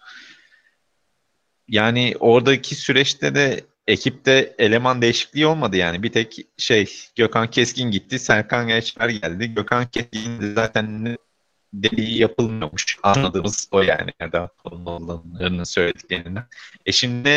Yani 1.68 2.14
oradaki 2.20 2.74
süreçte 2.74 3.34
de 3.34 3.60
ekipte 3.86 4.54
eleman 4.58 5.02
değişikliği 5.02 5.46
olmadı 5.46 5.76
yani. 5.76 6.02
Bir 6.02 6.12
tek 6.12 6.36
şey 6.58 6.94
Gökhan 7.16 7.50
Keskin 7.50 7.90
gitti, 7.90 8.18
Serkan 8.18 8.68
Geçer 8.68 9.08
geldi. 9.08 9.54
Gökhan 9.54 9.86
Keskin 9.86 10.54
zaten 10.54 11.16
dediği 11.72 12.18
yapılmıyormuş. 12.18 12.98
Anladığımız 13.02 13.68
o 13.70 13.82
yani 13.82 14.10
Erdal 14.20 14.48
Tolunoğlu'nun 14.64 15.64
söylediklerinden. 15.64 16.46
E 16.86 16.92
şimdi 16.92 17.28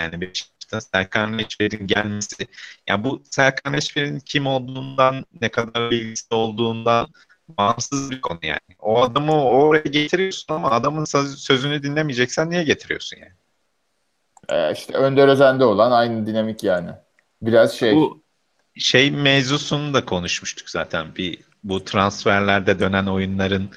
yani 0.00 0.20
Beşiktaş'ta 0.20 0.80
Serkan 0.80 1.38
Geçer'in 1.38 1.86
gelmesi. 1.86 2.46
Yani 2.88 3.04
bu 3.04 3.22
Serkan 3.30 3.72
Geçer'in 3.72 4.20
kim 4.20 4.46
olduğundan, 4.46 5.24
ne 5.40 5.48
kadar 5.48 5.90
bilgisi 5.90 6.34
olduğundan 6.34 7.08
bağımsız 7.58 8.10
bir 8.10 8.20
konu 8.20 8.38
yani. 8.42 8.60
O 8.78 9.02
adamı 9.02 9.44
oraya 9.44 9.80
getiriyorsun 9.80 10.54
ama 10.54 10.70
adamın 10.70 11.04
söz- 11.04 11.38
sözünü 11.38 11.82
dinlemeyeceksen 11.82 12.50
niye 12.50 12.62
getiriyorsun 12.62 13.16
yani? 13.16 13.32
Ee, 14.48 14.72
işte 14.72 14.92
Önder 14.92 15.28
Özen'de 15.28 15.64
olan 15.64 15.90
aynı 15.90 16.26
dinamik 16.26 16.64
yani. 16.64 16.90
Biraz 17.42 17.72
şey 17.72 17.94
Bu 17.94 18.22
şey 18.74 19.10
mevzusunu 19.10 19.94
da 19.94 20.04
konuşmuştuk 20.04 20.70
zaten. 20.70 21.14
Bir 21.16 21.38
bu 21.64 21.84
transferlerde 21.84 22.78
dönen 22.78 23.06
oyunların 23.06 23.68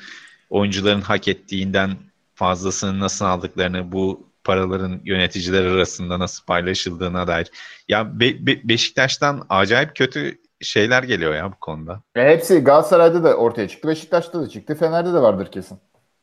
oyuncuların 0.49 1.01
hak 1.01 1.27
ettiğinden 1.27 1.97
fazlasını 2.35 2.99
nasıl 2.99 3.25
aldıklarını, 3.25 3.91
bu 3.91 4.29
paraların 4.43 5.01
yöneticiler 5.03 5.65
arasında 5.65 6.19
nasıl 6.19 6.45
paylaşıldığına 6.45 7.27
dair. 7.27 7.47
Ya 7.87 8.19
Be- 8.19 8.47
Be- 8.47 8.69
Beşiktaş'tan 8.69 9.45
acayip 9.49 9.95
kötü 9.95 10.37
şeyler 10.61 11.03
geliyor 11.03 11.35
ya 11.35 11.51
bu 11.51 11.55
konuda. 11.61 12.01
E, 12.15 12.23
hepsi 12.23 12.59
Galatasaray'da 12.59 13.23
da 13.23 13.35
ortaya 13.35 13.67
çıktı. 13.67 13.87
Beşiktaş'ta 13.87 14.41
da 14.41 14.49
çıktı. 14.49 14.75
Fener'de 14.75 15.13
de 15.13 15.21
vardır 15.21 15.51
kesin. 15.51 15.79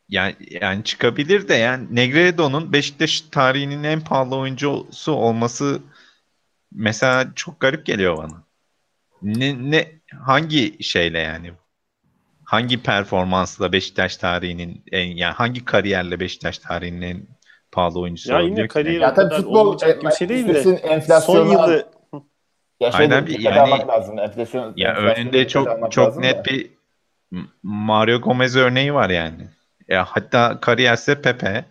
Yani, 0.09 0.37
yani 0.51 0.85
çıkabilir 0.85 1.49
de 1.49 1.55
yani 1.55 1.87
Negredo'nun 1.91 2.73
Beşiktaş 2.73 3.21
tarihinin 3.21 3.85
en 3.85 4.01
pahalı 4.01 4.37
oyuncusu 4.37 5.13
olması 5.13 5.81
mesela 6.73 7.33
çok 7.35 7.61
garip 7.61 7.87
geliyor 7.87 8.17
bana. 8.17 8.43
Ne, 9.23 9.71
ne 9.71 10.00
hangi 10.19 10.83
şeyle 10.83 11.19
yani? 11.19 11.53
Hangi 12.45 12.83
performansla 12.83 13.73
Beşiktaş 13.73 14.17
tarihinin 14.17 14.85
en 14.93 15.07
yani 15.17 15.33
hangi 15.35 15.65
kariyerle 15.65 16.21
Beşiktaş 16.21 16.59
tarihinin 16.59 17.03
en 17.03 17.23
pahalı 17.73 18.01
oyuncusu 18.01 18.33
Ya 18.33 18.41
yine 18.41 18.69
kariyer 18.69 19.01
Ya 19.01 19.15
tabii 19.15 19.29
kadar 19.29 19.37
futbol 19.43 19.61
olmayacak 19.67 20.03
bir 20.05 20.11
şey 20.11 20.29
değil 20.29 20.49
de 20.49 20.61
enflasyonu 20.71 21.39
son 21.39 21.53
yılı 21.53 21.89
ya 22.81 22.93
şöyle 22.93 23.15
Aynen, 23.15 23.27
dikkat 23.27 23.57
yani- 23.57 23.89
lazım. 23.89 24.19
Enflasyon, 24.19 24.73
Ya 24.77 24.95
önünde 24.95 25.49
çok 25.49 25.93
çok 25.93 26.19
net 26.19 26.39
da. 26.39 26.45
bir 26.45 26.71
Mario 27.63 28.21
Gomez 28.21 28.57
örneği 28.57 28.95
var 28.95 29.11
yani. 29.11 29.49
E, 29.89 29.97
hatta 29.97 30.61
kariyerse 30.61 31.23
Pepe 31.23 31.65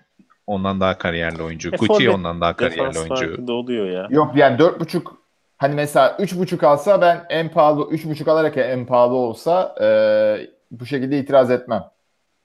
ondan 0.47 0.79
daha 0.79 0.97
kariyerli 0.97 1.43
oyuncu. 1.43 1.69
E, 1.69 1.71
Guti 1.71 1.85
forvet, 1.87 2.09
ondan 2.09 2.41
daha 2.41 2.55
kariyerli 2.55 2.99
oyuncu. 2.99 3.53
oluyor 3.53 3.89
ya. 3.89 4.07
Yok 4.09 4.35
yani 4.35 4.59
dört 4.59 4.79
buçuk 4.79 5.17
hani 5.59 5.75
mesela 5.75 6.17
üç 6.19 6.35
buçuk 6.35 6.63
alsa 6.63 7.01
ben 7.01 7.25
en 7.29 7.49
pahalı 7.49 7.87
üç 7.91 8.05
buçuk 8.05 8.27
alarak 8.27 8.57
en 8.57 8.85
pahalı 8.85 9.13
olsa 9.13 9.75
e, 9.81 9.87
bu 10.71 10.85
şekilde 10.85 11.19
itiraz 11.19 11.51
etmem. 11.51 11.83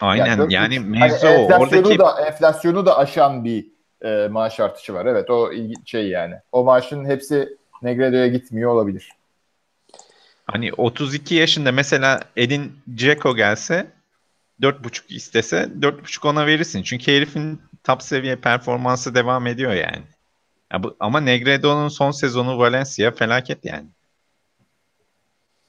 Aynen 0.01 0.39
dört 0.39 0.53
yani 0.53 0.75
buçuk- 0.75 0.89
mevzu 0.89 1.27
hani 1.27 1.37
o. 1.37 1.43
enflasyonu 1.43 1.87
Oradaki 1.87 1.99
da 1.99 2.27
enflasyonu 2.27 2.87
da 2.87 2.99
aşan 2.99 3.45
bir 3.45 3.67
e, 4.03 4.29
maaş 4.29 4.61
artışı 4.61 4.95
var. 4.95 5.07
Evet 5.07 5.31
o 5.31 5.51
şey 5.85 6.09
yani. 6.09 6.35
O 6.53 6.65
maaşın 6.65 7.05
hepsi 7.05 7.57
Negredo'ya 7.83 8.27
gitmiyor 8.27 8.71
olabilir. 8.71 9.09
Hani 10.47 10.73
32 10.73 11.35
yaşında 11.35 11.73
mesela 11.73 12.21
Edin 12.37 12.73
Dzeko 12.97 13.37
gelse 13.37 13.87
4.5 14.63 15.15
istese 15.15 15.57
4.5 15.81 16.29
ona 16.29 16.47
verirsin. 16.47 16.83
Çünkü 16.83 17.13
herifin 17.13 17.63
top 17.85 18.03
seviye 18.03 18.37
performansı 18.37 19.15
devam 19.15 19.47
ediyor 19.47 19.73
yani. 19.73 20.03
Ya 20.75 20.83
bu, 20.83 20.97
ama 21.01 21.21
Negredo'nun 21.21 21.89
son 21.89 22.11
sezonu 22.11 22.59
Valencia 22.59 23.11
felaket 23.11 23.65
yani. 23.65 23.87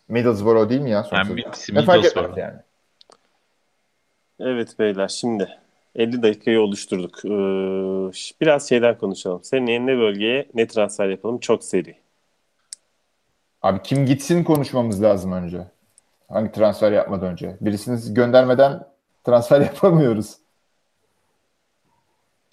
Middlesbrough 0.07 0.69
değil 0.69 0.81
mi 0.81 0.89
ya? 0.91 1.03
Son 1.03 1.17
Yani 1.17 1.25
sezon? 1.25 1.37
bir- 1.37 1.75
Ne 1.75 1.85
fark 1.85 1.97
Middlesbrough. 1.97 2.25
etmez 2.29 2.37
yani. 2.37 2.59
Evet 4.39 4.79
beyler 4.79 5.07
şimdi 5.07 5.49
50 5.95 6.23
dakikayı 6.23 6.59
oluşturduk. 6.61 7.25
Ee, 7.25 7.29
biraz 8.41 8.69
şeyden 8.69 8.97
konuşalım. 8.97 9.43
Senin 9.43 9.87
ne 9.87 9.97
bölgeye 9.97 10.49
ne 10.53 10.67
transfer 10.67 11.09
yapalım? 11.09 11.39
Çok 11.39 11.63
seri. 11.63 11.95
Abi 13.61 13.81
kim 13.83 14.05
gitsin 14.05 14.43
konuşmamız 14.43 15.03
lazım 15.03 15.31
önce. 15.31 15.67
Hangi 16.29 16.51
transfer 16.51 16.91
yapmadan 16.91 17.31
önce. 17.31 17.57
Birisini 17.61 18.13
göndermeden 18.13 18.87
transfer 19.23 19.61
yapamıyoruz. 19.71 20.35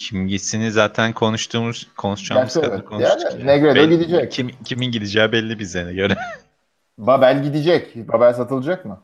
Kim 0.02 0.28
gitsini 0.28 0.70
zaten 0.72 1.12
konuştuğumuz 1.12 1.88
konuşacağımız 1.96 2.54
Gerçi 2.54 2.66
kadar 2.66 2.76
evet. 2.78 2.88
konuştuk. 2.88 3.22
Yani 3.32 3.46
Negredo 3.46 3.74
Belli- 3.74 3.88
gidecek. 3.98 4.32
Kim, 4.32 4.50
kimin 4.64 4.90
gideceği 4.90 5.32
belli 5.32 5.58
bize 5.58 5.92
göre. 5.92 6.16
Babel 6.98 7.42
gidecek. 7.42 8.08
Babel 8.08 8.34
satılacak 8.34 8.84
mı? 8.84 9.02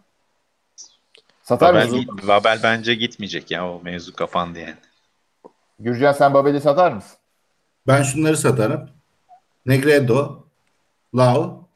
Satar 1.42 1.74
Babel, 1.74 1.88
mısın? 1.88 2.06
Babel 2.28 2.60
bence 2.62 2.94
gitmeyecek 2.94 3.50
ya 3.50 3.68
o 3.70 3.80
mevzu 3.82 4.12
kapandı 4.16 4.58
yani. 4.58 4.76
Gürcan 5.78 6.12
sen 6.12 6.34
Babel'i 6.34 6.60
satar 6.60 6.92
mısın? 6.92 7.18
Ben 7.86 8.02
şunları 8.02 8.36
satarım. 8.36 8.90
Negredo, 9.66 10.46
Lau, 11.16 11.68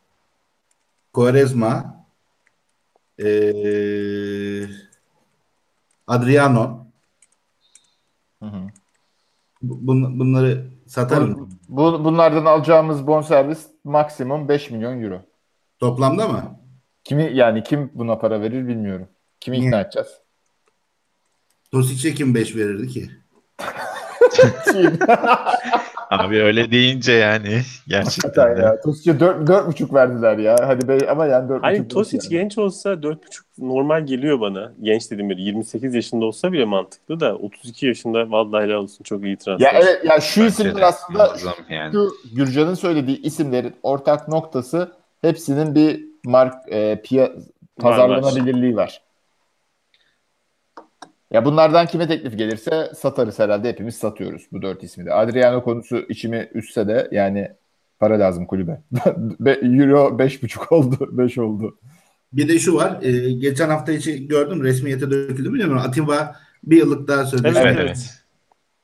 Quaresma, 1.12 2.04
eee, 3.18 4.68
Adriano. 6.06 6.86
Bun- 9.62 10.18
bunları 10.18 10.64
satarım. 10.86 11.48
Bu, 11.68 12.04
bunlardan 12.04 12.44
alacağımız 12.44 13.06
bonservis 13.06 13.66
maksimum 13.84 14.48
5 14.48 14.70
milyon 14.70 15.02
euro. 15.02 15.20
Toplamda 15.78 16.28
mı? 16.28 16.58
Kimi 17.04 17.30
yani 17.36 17.62
kim 17.62 17.90
buna 17.94 18.18
para 18.18 18.40
verir 18.40 18.68
bilmiyorum. 18.68 19.08
Kimi 19.40 19.56
Niye? 19.56 19.66
ikna 19.68 19.80
edeceğiz? 19.80 20.08
Tosic'e 21.72 22.14
kim 22.14 22.34
5 22.34 22.56
verirdi 22.56 22.88
ki? 22.88 23.10
Abi 26.18 26.42
öyle 26.42 26.70
deyince 26.70 27.12
yani 27.12 27.48
gerçekten 27.88 28.28
Hakikaten 28.28 28.62
ya. 28.62 28.80
Tosic'e 28.80 29.20
4 29.20 29.48
4,5 29.48 29.94
verdiler 29.94 30.38
ya. 30.38 30.56
Hadi 30.66 30.88
be 30.88 31.10
ama 31.10 31.26
yani 31.26 31.50
4,5. 31.50 31.60
Hayır 31.60 31.88
Tosic 31.88 32.18
yani. 32.22 32.30
genç 32.30 32.58
olsa 32.58 32.92
4.5 32.92 33.16
normal 33.58 34.06
geliyor 34.06 34.40
bana. 34.40 34.72
Genç 34.82 35.10
dediğim 35.10 35.30
biri 35.30 35.42
28 35.42 35.94
yaşında 35.94 36.24
olsa 36.24 36.52
bile 36.52 36.64
mantıklı 36.64 37.20
da 37.20 37.36
32 37.36 37.86
yaşında 37.86 38.30
vallahi 38.30 38.64
helal 38.64 38.74
olsun 38.74 39.04
çok 39.04 39.24
iyi 39.24 39.36
transfer. 39.36 39.72
Ya 39.72 39.80
evet 39.82 40.04
ya 40.04 40.20
şu 40.20 40.40
Bence 40.40 40.48
isimler 40.48 40.76
de 40.76 40.86
aslında 40.86 41.36
yani. 41.68 41.92
şu 41.92 42.10
Gürcan'ın 42.34 42.74
söylediği 42.74 43.22
isimlerin 43.22 43.74
ortak 43.82 44.28
noktası 44.28 44.92
hepsinin 45.22 45.74
bir 45.74 46.04
mark 46.24 46.54
e, 46.68 47.00
piya, 47.04 47.32
pazarlanabilirliği 47.80 48.76
var. 48.76 49.02
Ya 51.33 51.45
bunlardan 51.45 51.87
kime 51.87 52.07
teklif 52.09 52.39
gelirse 52.39 52.93
satarız 52.97 53.39
herhalde 53.39 53.68
hepimiz 53.68 53.95
satıyoruz 53.97 54.47
bu 54.53 54.62
dört 54.62 54.83
ismi 54.83 55.07
de. 55.07 55.14
Adriano 55.14 55.62
konusu 55.64 55.99
içimi 56.09 56.51
üstse 56.55 56.89
de 56.89 57.09
yani 57.12 57.51
para 57.99 58.18
lazım 58.20 58.47
kulübe. 58.47 58.80
Be- 59.16 59.61
Euro 59.62 60.18
5.5 60.18 60.74
oldu. 60.74 61.09
5 61.18 61.39
oldu. 61.39 61.78
Bir 62.33 62.49
de 62.49 62.59
şu 62.59 62.74
var. 62.74 63.03
e, 63.03 63.33
geçen 63.33 63.68
hafta 63.68 63.93
içi 63.93 64.28
gördüm 64.28 64.62
resmiyete 64.64 65.11
döküldü 65.11 65.53
biliyor 65.53 65.68
musun? 65.68 65.89
Atiba 65.89 66.37
bir 66.64 66.76
yıllık 66.76 67.09
daha 67.09 67.26
sözleşme. 67.26 67.61
Evet, 67.61 67.76
Evet. 67.80 68.11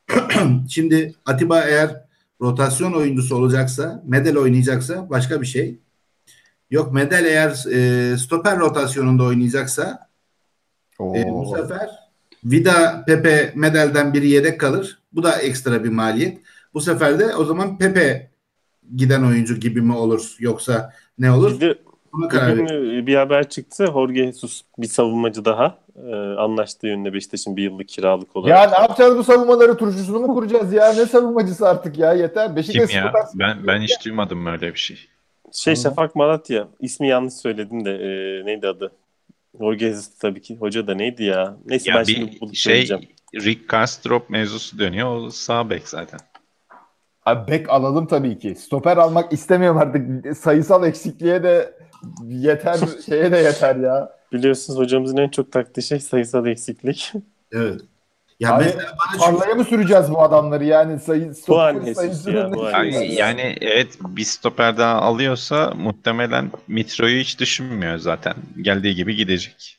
Şimdi 0.68 1.14
Atiba 1.26 1.60
eğer 1.60 2.04
rotasyon 2.40 2.92
oyuncusu 2.92 3.36
olacaksa, 3.36 4.02
Medel 4.06 4.36
oynayacaksa 4.36 5.10
başka 5.10 5.40
bir 5.40 5.46
şey. 5.46 5.78
Yok 6.70 6.92
Medel 6.92 7.24
eğer 7.24 7.64
e, 7.72 8.16
stoper 8.16 8.58
rotasyonunda 8.58 9.22
oynayacaksa 9.24 10.08
e, 11.00 11.28
bu 11.28 11.50
Oo. 11.50 11.56
sefer 11.56 12.07
Vida, 12.44 13.04
Pepe, 13.06 13.52
Medel'den 13.54 14.14
biri 14.14 14.28
yedek 14.28 14.60
kalır. 14.60 14.98
Bu 15.12 15.22
da 15.22 15.36
ekstra 15.36 15.84
bir 15.84 15.88
maliyet. 15.88 16.38
Bu 16.74 16.80
sefer 16.80 17.18
de 17.18 17.34
o 17.36 17.44
zaman 17.44 17.78
Pepe 17.78 18.30
giden 18.96 19.22
oyuncu 19.22 19.56
gibi 19.60 19.80
mi 19.82 19.96
olur 19.96 20.36
yoksa 20.38 20.92
ne 21.18 21.30
olur? 21.32 21.60
Bir 21.60 21.60
de 21.60 21.78
Buna 22.12 22.28
karar 22.28 22.58
bugün 22.58 23.06
bir 23.06 23.14
haber 23.14 23.48
çıktı. 23.48 23.86
Jorge 23.86 24.24
Jesus 24.24 24.62
bir 24.78 24.86
savunmacı 24.86 25.44
daha 25.44 25.78
e, 26.06 26.14
anlaştığı 26.16 26.86
yönünde 26.86 27.12
Beşiktaş'ın 27.12 27.56
bir 27.56 27.62
yıllık 27.62 27.88
kiralık 27.88 28.36
olarak. 28.36 28.58
Ya 28.58 28.70
ne 28.70 28.82
yapacağız 28.82 29.16
bu 29.18 29.24
savunmaları 29.24 29.76
turşusunu 29.76 30.18
mu 30.20 30.34
kuracağız 30.34 30.72
ya? 30.72 30.92
Ne 30.92 31.06
savunmacısı 31.06 31.68
artık 31.68 31.98
ya 31.98 32.12
yeter. 32.12 32.46
Kim 32.46 32.56
Beşiktaş 32.56 32.94
ya? 32.94 33.02
stoper- 33.04 33.28
Ben 33.38 33.66
ben 33.66 33.80
hiç 33.80 34.04
duymadım 34.04 34.46
öyle 34.46 34.74
bir 34.74 34.78
şey. 34.78 34.98
Şey 35.52 35.74
Hı. 35.74 35.78
Şafak 35.78 36.14
Malatya. 36.16 36.68
ismi 36.80 37.08
yanlış 37.08 37.34
söyledim 37.34 37.84
de 37.84 37.90
e, 37.90 38.46
neydi 38.46 38.68
adı? 38.68 38.92
Jorge 39.58 39.86
Jesus 39.86 40.18
tabii 40.18 40.42
ki. 40.42 40.56
Hoca 40.56 40.86
da 40.86 40.94
neydi 40.94 41.24
ya? 41.24 41.56
Neyse 41.66 41.90
ben 41.90 41.98
Ya 41.98 42.04
şimdi 42.04 42.32
bir 42.32 42.40
bulup 42.40 42.54
şey 42.54 42.72
söyleyeceğim. 42.72 43.02
Rick 43.34 43.68
Kastrop 43.68 44.30
mevzusu 44.30 44.78
dönüyor. 44.78 45.16
O 45.16 45.30
sağ 45.30 45.70
bek 45.70 45.88
zaten. 45.88 46.20
Abi 47.26 47.50
bek 47.50 47.70
alalım 47.70 48.06
tabii 48.06 48.38
ki. 48.38 48.54
Stoper 48.54 48.96
almak 48.96 49.32
istemiyorum 49.32 49.78
artık. 49.78 50.36
Sayısal 50.36 50.86
eksikliğe 50.86 51.42
de 51.42 51.74
yeter, 52.26 52.78
şeye 53.06 53.32
de 53.32 53.36
yeter 53.36 53.76
ya. 53.76 54.18
Biliyorsunuz 54.32 54.78
hocamızın 54.78 55.16
en 55.16 55.28
çok 55.28 55.52
taktığı 55.52 55.82
şey 55.82 56.00
sayısal 56.00 56.46
eksiklik. 56.46 57.12
Evet. 57.52 57.80
Ya 58.40 58.54
Abi, 58.54 58.64
mesela 58.64 59.40
bana 59.40 59.54
mı 59.54 59.64
süreceğiz 59.64 60.10
bu 60.10 60.22
adamları 60.22 60.64
yani 60.64 61.00
sayı 61.00 61.32
Puan 61.46 61.74
stoper 61.74 61.94
sayısının 61.94 62.56
ya, 62.56 62.70
Yani, 62.70 63.14
yani 63.14 63.56
evet 63.60 63.98
bir 64.00 64.24
stoper 64.24 64.76
daha 64.76 64.94
alıyorsa 64.94 65.74
muhtemelen 65.76 66.50
Mitro'yu 66.68 67.20
hiç 67.20 67.40
düşünmüyor 67.40 67.98
zaten. 67.98 68.34
Geldiği 68.62 68.94
gibi 68.94 69.16
gidecek. 69.16 69.78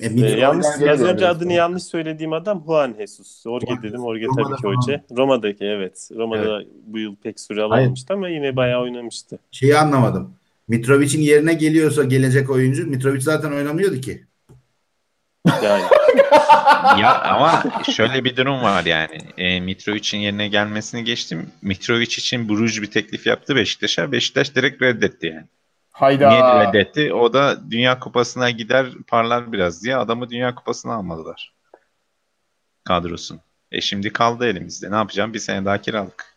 e, 0.00 0.40
yanlış 0.40 0.66
Oradan 0.66 0.88
az 0.88 1.02
önce 1.02 1.28
adını 1.28 1.52
yanlış 1.52 1.82
söylediğim 1.82 2.32
adam 2.32 2.62
Juan 2.66 2.94
Jesus. 2.98 3.42
Juan 3.42 3.82
dedim. 3.82 4.00
Jorge 4.00 4.26
Roma'da 4.26 4.56
tabii 4.56 4.62
ki 4.62 4.68
hoca. 4.68 5.04
Roma'daki 5.16 5.64
evet. 5.64 6.08
Roma'da 6.16 6.62
bu 6.86 6.98
yıl 6.98 7.16
pek 7.16 7.40
süre 7.40 7.62
alamamıştı 7.62 8.14
ama 8.14 8.28
yine 8.28 8.56
bayağı 8.56 8.82
oynamıştı. 8.82 9.38
şeyi 9.50 9.76
anlamadım. 9.76 10.34
Mitrovic'in 10.68 11.20
yerine 11.20 11.54
geliyorsa 11.54 12.04
gelecek 12.04 12.50
oyuncu 12.50 12.86
Mitrovic 12.86 13.20
zaten 13.20 13.52
oynamıyordu 13.52 14.00
ki. 14.00 14.24
Yani 15.46 15.82
ya 17.00 17.22
ama 17.22 17.62
şöyle 17.96 18.24
bir 18.24 18.36
durum 18.36 18.62
var 18.62 18.84
yani. 18.84 19.18
E, 19.38 19.60
Mitrovic'in 19.60 20.18
yerine 20.18 20.48
gelmesini 20.48 21.04
geçtim. 21.04 21.50
Mitrovic 21.62 22.02
için 22.02 22.48
Bruges 22.48 22.82
bir 22.82 22.90
teklif 22.90 23.26
yaptı 23.26 23.56
Beşiktaş'a. 23.56 24.12
Beşiktaş 24.12 24.54
direkt 24.54 24.82
reddetti 24.82 25.26
yani. 25.26 25.46
Hayda. 25.92 26.28
Niye 26.28 26.66
reddetti? 26.66 27.14
O 27.14 27.32
da 27.32 27.70
Dünya 27.70 27.98
Kupası'na 27.98 28.50
gider 28.50 28.86
parlar 29.06 29.52
biraz 29.52 29.84
diye 29.84 29.96
adamı 29.96 30.30
Dünya 30.30 30.54
Kupası'na 30.54 30.94
almadılar. 30.94 31.54
Kadrosun. 32.84 33.40
E 33.72 33.80
şimdi 33.80 34.12
kaldı 34.12 34.46
elimizde. 34.46 34.90
Ne 34.90 34.96
yapacağım? 34.96 35.34
Bir 35.34 35.38
sene 35.38 35.64
daha 35.64 35.78
kiralık. 35.78 36.36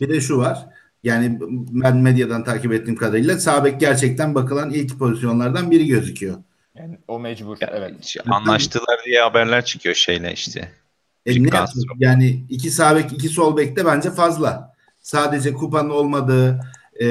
Bir 0.00 0.08
de 0.08 0.20
şu 0.20 0.38
var. 0.38 0.66
Yani 1.02 1.38
ben 1.70 1.96
medyadan 1.96 2.44
takip 2.44 2.72
ettiğim 2.72 2.96
kadarıyla 2.96 3.38
Sabek 3.38 3.80
gerçekten 3.80 4.34
bakılan 4.34 4.70
ilk 4.70 4.98
pozisyonlardan 4.98 5.70
biri 5.70 5.86
gözüküyor. 5.86 6.36
Yani 6.78 6.98
o 7.08 7.18
mecbur. 7.18 7.56
Ya, 7.60 7.70
Evet. 7.74 8.04
şey, 8.04 8.22
Anlaştılar 8.30 9.00
diye 9.06 9.20
haberler 9.20 9.64
çıkıyor 9.64 9.94
şeyle 9.94 10.32
işte. 10.32 10.72
E 11.26 11.42
ne 11.42 11.48
yani 11.98 12.44
iki 12.48 12.70
sağ 12.70 12.96
bek 12.96 13.12
iki 13.12 13.28
sol 13.28 13.56
bek 13.56 13.76
de 13.76 13.84
bence 13.84 14.10
fazla. 14.10 14.74
Sadece 15.00 15.52
kupanın 15.52 15.90
olmadığı 15.90 16.60
e, 17.00 17.06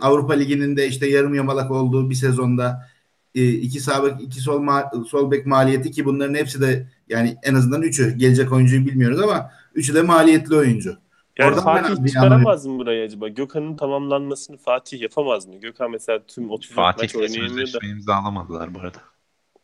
Avrupa 0.00 0.34
Ligi'nin 0.34 0.76
de 0.76 0.88
işte 0.88 1.06
yarım 1.08 1.34
yamalak 1.34 1.70
olduğu 1.70 2.10
bir 2.10 2.14
sezonda 2.14 2.88
e, 3.34 3.48
iki 3.48 3.80
sağ 3.80 4.04
bek 4.04 4.12
iki 4.20 4.40
sol 4.40 4.62
ma- 4.62 5.08
sol 5.08 5.30
bek 5.30 5.46
maliyeti 5.46 5.90
ki 5.90 6.04
bunların 6.04 6.34
hepsi 6.34 6.60
de 6.60 6.86
yani 7.08 7.36
en 7.42 7.54
azından 7.54 7.82
üçü 7.82 8.10
gelecek 8.18 8.52
oyuncuyu 8.52 8.86
bilmiyoruz 8.86 9.20
ama 9.20 9.50
üçü 9.74 9.94
de 9.94 10.02
maliyetli 10.02 10.56
oyuncu. 10.56 10.98
Yani 11.38 11.48
Oradan 11.54 11.62
Fatih 11.64 12.06
çıkaramaz 12.06 12.66
mı 12.66 12.78
buraya 12.78 13.04
acaba? 13.04 13.28
Gökhan'ın 13.28 13.76
tamamlanmasını 13.76 14.56
Fatih 14.56 15.00
yapamaz 15.00 15.46
mı? 15.46 15.54
Gökhan 15.60 15.90
mesela 15.90 16.26
tüm 16.26 16.50
34 16.50 16.74
Fatih'le 16.76 17.02
maç 17.02 17.30
oynayamıyor 17.36 17.72
da. 17.72 17.86
imzalamadılar 17.86 18.74
bu 18.74 18.80
arada. 18.80 18.98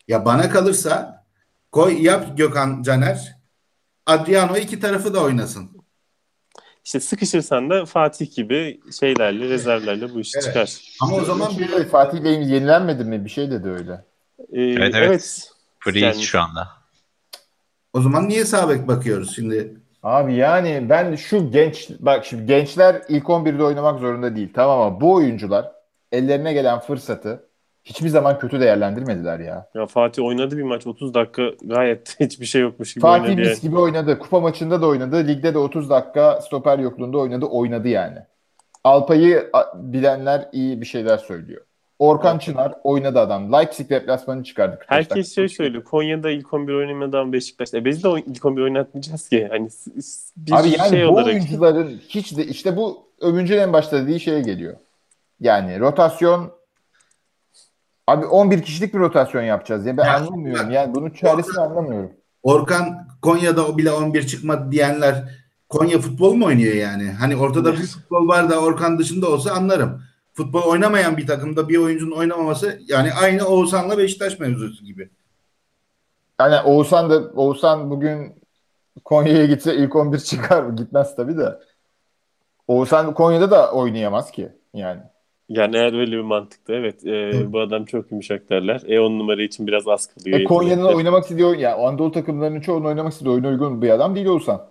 Ya 0.09 0.25
bana 0.25 0.51
kalırsa 0.51 1.25
Koy 1.73 2.03
yap 2.03 2.39
Gökhan 2.39 2.83
Caner. 2.83 3.37
Adriano 4.07 4.57
iki 4.57 4.81
tarafı 4.81 5.15
da 5.15 5.23
oynasın. 5.23 5.71
İşte 6.85 7.01
sıkışırsan 7.01 7.71
da 7.71 7.85
Fatih 7.87 8.35
gibi 8.35 8.81
şeylerle, 9.01 9.49
rezervlerle 9.49 10.15
bu 10.15 10.21
iş 10.21 10.35
Evet. 10.35 10.45
çıkar. 10.45 10.79
Ama 11.03 11.17
o 11.17 11.25
zaman 11.25 11.59
Bir 11.59 11.73
de 11.73 11.85
Fatih 11.89 12.25
Bey'imiz 12.25 12.51
yenilenmedi 12.51 13.05
mi? 13.05 13.25
Bir 13.25 13.31
şey 13.31 13.51
dedi 13.51 13.69
öyle. 13.69 14.05
Ee, 14.53 14.63
Evet, 14.63 14.95
evet. 14.97 15.51
Free 15.79 16.01
Yani- 16.01 16.23
şu 16.23 16.41
anda. 16.41 16.69
o 17.93 18.01
zaman 18.01 18.29
niye 18.29 18.45
sağ 18.45 18.69
bek 18.69 18.89
bakıyoruz 18.89 19.35
şimdi? 19.35 19.77
Abi 20.03 20.35
yani 20.35 20.87
ben 20.89 21.15
şu 21.15 21.51
genç 21.51 21.91
bak 21.99 22.25
şimdi 22.25 22.47
gençler 22.47 23.03
ilk 23.09 23.25
11'de 23.25 23.65
oynamak 23.65 24.01
zorunda 24.01 24.37
değil. 24.37 24.49
Tamam 24.55 24.81
ama 24.81 25.01
bu 25.01 25.13
oyuncular 25.13 25.73
ellerine 26.13 26.53
gelen 26.53 26.79
fırsatı 26.79 27.45
hiçbir 27.85 28.09
zaman 28.09 28.39
kötü 28.39 28.61
değerlendirmediler 28.61 29.41
ya. 29.41 29.69
Ya 29.75 29.87
Fatih 29.87 30.25
oynadı 30.25 30.57
bir 30.57 30.63
maç 30.63 30.87
30 30.87 31.15
dakika 31.15 31.43
gayet 31.63 32.17
hiçbir 32.21 32.47
şey 32.47 32.63
yokmuş 32.63 32.95
gibi 32.95 33.03
Fatih 33.03 33.25
oynadı. 33.25 33.41
mis 33.41 33.49
yani. 33.49 33.61
gibi 33.61 33.79
oynadı. 33.79 34.19
Kupa 34.19 34.41
maçında 34.41 34.83
da 34.83 34.87
oynadı. 34.87 35.27
Ligde 35.29 35.55
de 35.55 35.59
30 35.59 35.91
dakika 35.91 36.41
stoper 36.41 36.79
yokluğunda 36.79 37.19
oynadı. 37.19 37.47
Oynadı 37.47 37.89
yani. 37.89 38.19
Alpay'ı 38.85 39.51
bilenler 39.75 40.49
iyi 40.53 40.81
bir 40.81 40.87
şeyler 40.87 41.19
söylüyor. 41.19 41.63
Orkan 42.01 42.39
Çınar 42.39 42.75
oynadı 42.85 43.21
adam. 43.21 43.53
Leipzig 43.53 43.91
deplasmanı 43.91 44.45
çıkardı. 44.45 44.79
45 44.79 44.97
Herkes 44.97 45.35
şey 45.35 45.49
söylüyor. 45.49 45.85
Konya'da 45.85 46.31
ilk 46.31 46.55
11 46.55 46.75
oynamadan 46.75 47.33
Beşiktaş'ta. 47.33 47.79
E 47.79 47.85
biz 47.85 48.05
de 48.05 48.09
ilk 48.27 48.45
11 48.45 48.63
oynatmayacağız 48.63 49.29
ki. 49.29 49.49
Hani 49.51 49.69
bir 50.37 50.53
Abi 50.53 50.69
yani 50.79 50.91
şey 50.91 51.07
bu 51.07 51.11
olarak. 51.11 51.27
oyuncuların 51.27 52.01
hiç 52.09 52.37
de 52.37 52.47
işte 52.47 52.77
bu 52.77 52.99
Övüncü'nün 53.21 53.61
en 53.61 53.73
başta 53.73 54.03
dediği 54.03 54.21
şeye 54.21 54.41
geliyor. 54.41 54.77
Yani 55.41 55.81
rotasyon 55.81 56.51
abi 58.07 58.27
11 58.27 58.63
kişilik 58.63 58.95
bir 58.95 58.99
rotasyon 58.99 59.43
yapacağız 59.43 59.87
ya 59.87 59.97
ben 59.97 60.05
Ya, 60.05 60.17
anlamıyorum. 60.17 60.71
Yani 60.71 60.95
bunun 60.95 61.11
çaresini 61.11 61.61
anlamıyorum. 61.61 62.13
Orkan 62.43 63.09
Konya'da 63.23 63.67
o 63.67 63.79
bile 63.79 63.91
11 63.93 64.27
çıkmadı 64.27 64.73
diyenler 64.73 65.25
Konya 65.69 65.99
futbol 65.99 66.35
mu 66.35 66.47
oynuyor 66.47 66.75
yani? 66.75 67.11
Hani 67.11 67.37
ortada 67.37 67.73
bir 67.73 67.87
futbol 67.87 68.29
var 68.29 68.51
da 68.51 68.61
Orkan 68.61 68.99
dışında 68.99 69.29
olsa 69.29 69.53
anlarım. 69.53 70.03
Futbol 70.33 70.63
oynamayan 70.63 71.17
bir 71.17 71.27
takımda 71.27 71.69
bir 71.69 71.77
oyuncunun 71.77 72.17
oynamaması 72.17 72.81
yani 72.89 73.13
aynı 73.13 73.47
Oğuzhan'la 73.47 73.99
Beşiktaş 73.99 74.39
mevzusu 74.39 74.85
gibi. 74.85 75.11
Yani 76.41 76.61
Oğuzhan 76.61 77.11
da 77.11 77.31
Oğuzhan 77.35 77.91
bugün 77.91 78.35
Konya'ya 79.05 79.47
gitse 79.47 79.77
ilk 79.77 79.97
11 79.97 80.19
çıkar 80.19 80.63
mı? 80.63 80.77
Gitmez 80.77 81.17
tabii 81.17 81.39
de. 81.39 81.59
Oğuzhan 82.69 83.15
Konya'da 83.15 83.51
da 83.51 83.73
oynayamaz 83.73 84.31
ki 84.31 84.49
yani. 84.75 85.01
Yani 85.49 85.77
eğer 85.77 86.01
öyle 86.01 86.13
bir 86.13 86.21
mantıkta 86.21 86.75
evet 86.75 87.07
e, 87.07 87.53
bu 87.53 87.61
adam 87.61 87.85
çok 87.85 88.11
yumuşak 88.11 88.51
derler. 88.51 88.83
E 88.87 89.01
10 89.01 89.19
numara 89.19 89.43
için 89.43 89.67
biraz 89.67 89.89
az 89.89 90.07
kalıyor. 90.07 90.41
E, 90.41 90.45
Konya'nın 90.45 90.85
oynamak 90.85 91.23
istediği 91.23 91.47
oyun, 91.47 91.59
yani 91.59 91.75
Anadolu 91.75 92.13
takımlarının 92.13 92.61
çoğunun 92.61 92.85
oynamak 92.85 93.13
istediği 93.13 93.31
oyuna 93.31 93.49
uygun 93.49 93.83
bir 93.83 93.91
adam 93.91 94.15
değil 94.15 94.27
Oğuzhan. 94.27 94.67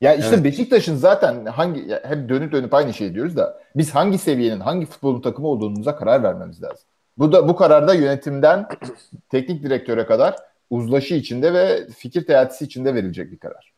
Ya 0.00 0.14
işte 0.14 0.34
Evet. 0.34 0.44
Beşiktaş'ın 0.44 0.96
zaten 0.96 1.46
hangi 1.46 1.88
hep 1.88 2.28
dönüp 2.28 2.52
dönüp 2.52 2.74
aynı 2.74 2.94
şey 2.94 3.14
diyoruz 3.14 3.36
da 3.36 3.60
biz 3.76 3.94
hangi 3.94 4.18
seviyenin 4.18 4.60
hangi 4.60 4.86
futbolun 4.86 5.20
takımı 5.20 5.48
olduğumuza 5.48 5.96
karar 5.96 6.22
vermemiz 6.22 6.62
lazım. 6.62 6.88
Bu 7.18 7.32
da 7.32 7.48
bu 7.48 7.56
kararda 7.56 7.94
yönetimden 7.94 8.66
teknik 9.28 9.62
direktöre 9.62 10.06
kadar 10.06 10.36
uzlaşı 10.70 11.14
içinde 11.14 11.52
ve 11.52 11.86
fikir 11.86 12.26
teatisi 12.26 12.64
içinde 12.64 12.94
verilecek 12.94 13.32
bir 13.32 13.38
karar. 13.38 13.72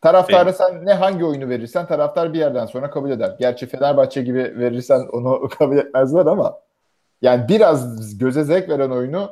Taraftara 0.00 0.52
sen 0.52 0.86
ne 0.86 0.92
hangi 0.92 1.24
oyunu 1.24 1.48
verirsen 1.48 1.86
taraftar 1.86 2.32
bir 2.32 2.38
yerden 2.38 2.66
sonra 2.66 2.90
kabul 2.90 3.10
eder. 3.10 3.36
Gerçi 3.38 3.66
Fenerbahçe 3.66 4.22
gibi 4.22 4.58
verirsen 4.58 5.00
onu 5.12 5.48
kabul 5.58 5.76
etmezler 5.76 6.26
ama 6.26 6.58
yani 7.22 7.48
biraz 7.48 8.18
göze 8.18 8.44
zevk 8.44 8.68
veren 8.68 8.90
oyunu 8.90 9.30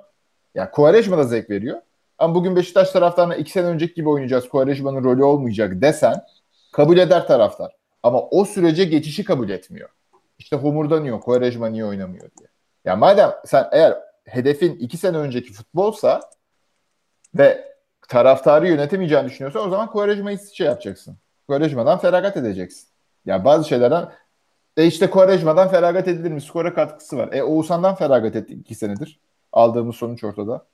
ya 0.54 0.70
Quaresma 0.70 1.18
da 1.18 1.24
zevk 1.24 1.50
veriyor. 1.50 1.78
Ama 2.20 2.34
bugün 2.34 2.56
Beşiktaş 2.56 2.90
taraftarına 2.90 3.34
iki 3.34 3.50
sene 3.50 3.66
önceki 3.66 3.94
gibi 3.94 4.08
oynayacağız. 4.08 4.48
Quaresma'nın 4.48 5.04
rolü 5.04 5.24
olmayacak 5.24 5.80
desen 5.82 6.24
kabul 6.72 6.98
eder 6.98 7.26
taraftar. 7.26 7.76
Ama 8.02 8.22
o 8.22 8.44
sürece 8.44 8.84
geçişi 8.84 9.24
kabul 9.24 9.48
etmiyor. 9.48 9.88
İşte 10.38 10.56
homurdanıyor. 10.56 11.20
Quaresma 11.20 11.66
niye 11.66 11.84
oynamıyor 11.84 12.30
diye. 12.38 12.48
Ya 12.84 12.96
madem 12.96 13.32
sen 13.46 13.68
eğer 13.72 13.98
hedefin 14.24 14.74
iki 14.74 14.96
sene 14.96 15.16
önceki 15.16 15.52
futbolsa 15.52 16.20
ve 17.34 17.74
taraftarı 18.08 18.68
yönetemeyeceğini 18.68 19.26
düşünüyorsan 19.26 19.66
o 19.66 19.70
zaman 19.70 19.90
Quaresma'yı 19.90 20.38
şey 20.54 20.66
yapacaksın. 20.66 21.16
Quaresma'dan 21.48 21.98
feragat 21.98 22.36
edeceksin. 22.36 22.88
Ya 23.26 23.44
bazı 23.44 23.68
şeylerden 23.68 24.08
e 24.76 24.86
işte 24.86 25.10
Quaresma'dan 25.10 25.68
feragat 25.68 26.08
edilir 26.08 26.30
mi? 26.30 26.40
Skora 26.40 26.74
katkısı 26.74 27.16
var. 27.16 27.28
E 27.32 27.42
Oğuzhan'dan 27.42 27.94
feragat 27.94 28.36
ettik 28.36 28.60
iki 28.60 28.74
senedir. 28.74 29.20
Aldığımız 29.52 29.96
sonuç 29.96 30.24
ortada. 30.24 30.66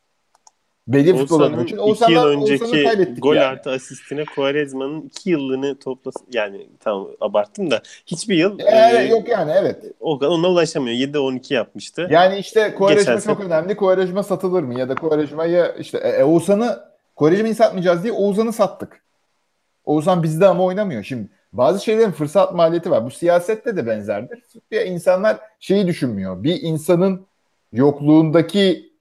Belli 0.89 1.17
futbol 1.17 1.63
için 1.65 1.77
yıl 1.77 1.83
Oğuzhan'dan 1.83 2.27
Oğuzhan'ı 2.27 2.43
önceki 2.43 3.21
gol 3.21 3.35
yani. 3.35 3.47
artı 3.47 3.71
asistine 3.71 4.25
Quaresma'nın 4.25 5.03
iki 5.03 5.31
yıllığını 5.31 5.79
toplasın. 5.79 6.27
Yani 6.33 6.67
tamam 6.81 7.09
abarttım 7.21 7.71
da 7.71 7.83
hiçbir 8.07 8.37
yıl 8.37 8.59
E, 8.61 8.99
e, 8.99 9.07
yok 9.07 9.29
yani 9.29 9.53
evet. 9.57 9.85
o 10.01 10.17
ona 10.17 10.49
ulaşamıyor. 10.49 10.97
7-12 10.97 11.55
yapmıştı. 11.55 12.09
Yani 12.11 12.39
işte 12.39 12.75
Quaresma 12.75 13.21
çok 13.21 13.41
önemli. 13.41 13.77
Quaresma 13.77 14.23
satılır 14.23 14.63
mı? 14.63 14.79
Ya 14.79 14.89
da 14.89 14.95
Quaresma'yı 14.95 15.75
işte 15.79 15.99
e, 15.99 16.09
e, 16.09 16.25
Oğuzhan'ı 16.25 16.79
Quaresma'yı 17.17 17.55
satmayacağız 17.55 18.03
diye 18.03 18.13
Oğuzhan'ı 18.13 18.53
sattık. 18.53 19.03
Oğuzhan 19.85 20.23
bizde 20.23 20.47
ama 20.47 20.65
oynamıyor. 20.65 21.03
Şimdi 21.03 21.29
bazı 21.53 21.85
şeylerin 21.85 22.11
fırsat 22.11 22.55
maliyeti 22.55 22.91
var. 22.91 23.05
Bu 23.05 23.11
siyasette 23.11 23.77
de 23.77 23.87
benzerdir. 23.87 24.43
Bir 24.71 24.81
insanlar 24.81 25.39
şeyi 25.61 25.87
düşünmüyor. 25.87 26.43
Bir 26.43 26.63
insanın 26.63 27.27
yokluğundaki 27.73 28.93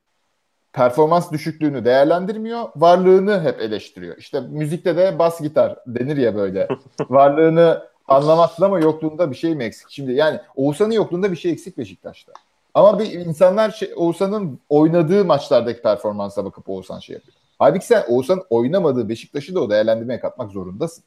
performans 0.75 1.31
düşüklüğünü 1.31 1.85
değerlendirmiyor. 1.85 2.69
Varlığını 2.75 3.41
hep 3.41 3.61
eleştiriyor. 3.61 4.17
İşte 4.17 4.39
müzikte 4.39 4.97
de 4.97 5.19
bas 5.19 5.41
gitar 5.41 5.79
denir 5.87 6.17
ya 6.17 6.35
böyle. 6.35 6.67
Varlığını 7.09 7.87
anlamazsın 8.07 8.63
ama 8.63 8.79
yokluğunda 8.79 9.31
bir 9.31 9.35
şey 9.35 9.55
mi 9.55 9.63
eksik? 9.63 9.89
Şimdi 9.89 10.13
yani 10.13 10.39
Oğuzhan'ın 10.55 10.91
yokluğunda 10.91 11.31
bir 11.31 11.37
şey 11.37 11.51
eksik 11.51 11.77
Beşiktaş'ta. 11.77 12.33
Ama 12.73 12.99
bir 12.99 13.11
insanlar 13.11 13.71
şey, 13.71 13.93
Oğuzhan'ın 13.95 14.59
oynadığı 14.69 15.25
maçlardaki 15.25 15.81
performansa 15.81 16.45
bakıp 16.45 16.69
Oğuzhan 16.69 16.99
şey 16.99 17.13
yapıyor. 17.13 17.37
Halbuki 17.59 17.85
sen 17.85 18.03
Oğuzhan'ın 18.07 18.43
oynamadığı 18.49 19.09
Beşiktaş'ı 19.09 19.55
da 19.55 19.59
o 19.59 19.69
değerlendirmeye 19.69 20.19
katmak 20.19 20.51
zorundasın. 20.51 21.03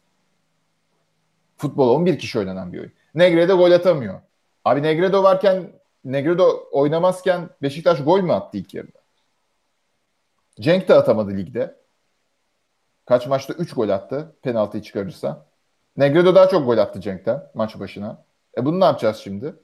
Futbol 1.57 1.89
11 1.89 2.19
kişi 2.19 2.39
oynanan 2.39 2.73
bir 2.73 2.79
oyun. 2.79 2.93
Negredo 3.15 3.57
gol 3.57 3.73
atamıyor. 3.73 4.21
Abi 4.65 4.83
Negredo 4.83 5.23
varken 5.23 5.71
Negredo 6.05 6.69
oynamazken 6.73 7.51
Beşiktaş 7.63 8.05
gol 8.05 8.21
mü 8.21 8.33
attı 8.33 8.59
ilk 8.59 8.75
yarıda? 8.75 8.98
Cenk 10.61 10.89
de 10.89 10.95
atamadı 10.95 11.37
ligde. 11.37 11.77
Kaç 13.07 13.27
maçta 13.27 13.53
3 13.53 13.75
gol 13.75 13.89
attı 13.89 14.37
penaltıyı 14.43 14.83
çıkarırsa. 14.83 15.47
Negredo 15.97 16.35
daha 16.35 16.49
çok 16.49 16.67
gol 16.67 16.79
attı 16.79 17.01
Cenk'ten 17.01 17.43
maç 17.55 17.79
başına. 17.79 18.25
E 18.59 18.65
bunu 18.65 18.81
ne 18.81 18.85
yapacağız 18.85 19.17
şimdi? 19.17 19.55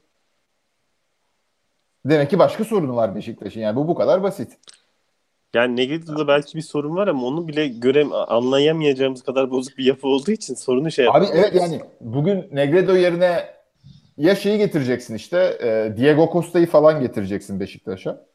Demek 2.05 2.31
ki 2.31 2.39
başka 2.39 2.65
sorunu 2.65 2.97
var 2.97 3.15
Beşiktaş'ın. 3.15 3.61
Yani 3.61 3.77
bu 3.77 3.89
bu 3.89 3.95
kadar 3.95 4.23
basit. 4.23 4.59
Yani 5.55 5.77
Negredo'da 5.77 6.29
belki 6.29 6.57
bir 6.57 6.63
sorun 6.63 6.97
var 6.97 7.09
ama 7.09 7.27
onu 7.27 7.49
bile 7.49 7.69
göre 7.69 8.05
anlayamayacağımız 8.05 9.23
kadar 9.23 9.51
bozuk 9.51 9.79
bir 9.79 9.85
yapı 9.85 10.09
olduğu 10.09 10.31
için 10.31 10.55
sorunu 10.55 10.91
şey 10.91 11.09
Abi 11.09 11.27
evet 11.33 11.55
yani 11.55 11.81
bugün 12.01 12.49
Negredo 12.53 12.97
yerine 12.97 13.55
ya 14.17 14.35
şeyi 14.35 14.59
getireceksin 14.59 15.15
işte 15.15 15.59
e, 15.63 15.97
Diego 15.97 16.31
Costa'yı 16.33 16.67
falan 16.67 17.01
getireceksin 17.01 17.61
Beşiktaş'a. 17.61 18.27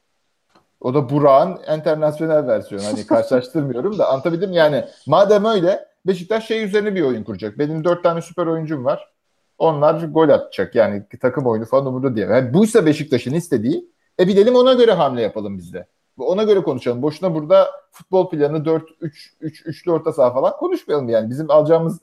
O 0.82 0.94
da 0.94 1.10
Burak'ın 1.10 1.78
internasyonel 1.78 2.48
versiyonu. 2.48 2.86
Hani 2.86 3.08
karşılaştırmıyorum 3.08 3.98
da 3.98 4.10
anlatabildim 4.10 4.52
yani. 4.52 4.86
Madem 5.08 5.46
öyle 5.46 5.90
Beşiktaş 6.08 6.48
şey 6.48 6.64
üzerine 6.64 6.96
bir 6.96 7.02
oyun 7.02 7.24
kuracak. 7.24 7.60
Benim 7.60 7.84
dört 7.84 8.04
tane 8.04 8.22
süper 8.22 8.48
oyuncum 8.48 8.86
var. 8.86 9.10
Onlar 9.58 10.04
gol 10.04 10.30
atacak. 10.30 10.76
Yani 10.76 11.04
takım 11.22 11.46
oyunu 11.46 11.66
falan 11.66 11.86
umurda 11.86 12.16
diye. 12.16 12.26
Yani 12.26 12.54
buysa 12.54 12.86
Beşiktaş'ın 12.86 13.34
istediği 13.34 13.92
e 14.20 14.28
bilelim 14.28 14.56
ona 14.56 14.74
göre 14.74 14.92
hamle 14.92 15.22
yapalım 15.22 15.58
biz 15.58 15.74
de. 15.74 15.88
Ona 16.18 16.44
göre 16.44 16.64
konuşalım. 16.64 17.02
Boşuna 17.02 17.36
burada 17.36 17.72
futbol 17.92 18.30
planı 18.30 18.66
4 18.66 18.84
3 19.02 19.34
3 19.42 19.66
üçlü 19.66 19.92
orta 19.92 20.14
saha 20.14 20.34
falan 20.34 20.58
konuşmayalım 20.58 21.10
yani. 21.10 21.30
Bizim 21.30 21.52
alacağımız 21.52 22.00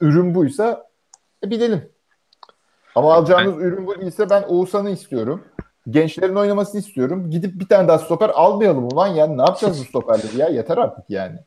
ürün 0.00 0.34
buysa 0.34 0.86
e, 1.44 1.50
bilelim. 1.50 1.90
Ama 2.94 3.14
alacağımız 3.14 3.62
ürün 3.62 3.86
bu 3.86 4.00
değilse 4.00 4.30
ben 4.30 4.42
Oğuzhan'ı 4.42 4.90
istiyorum. 4.90 5.44
Gençlerin 5.88 6.34
oynamasını 6.34 6.80
istiyorum. 6.80 7.30
Gidip 7.30 7.60
bir 7.60 7.68
tane 7.68 7.88
daha 7.88 7.98
stoper 7.98 8.28
almayalım 8.28 8.84
ulan 8.84 9.06
yani. 9.08 9.38
Ne 9.38 9.42
yapacağız 9.42 9.80
bu 9.80 9.84
stoperleri 9.88 10.38
ya? 10.38 10.48
Yeter 10.48 10.78
artık 10.78 11.04
yani. 11.08 11.38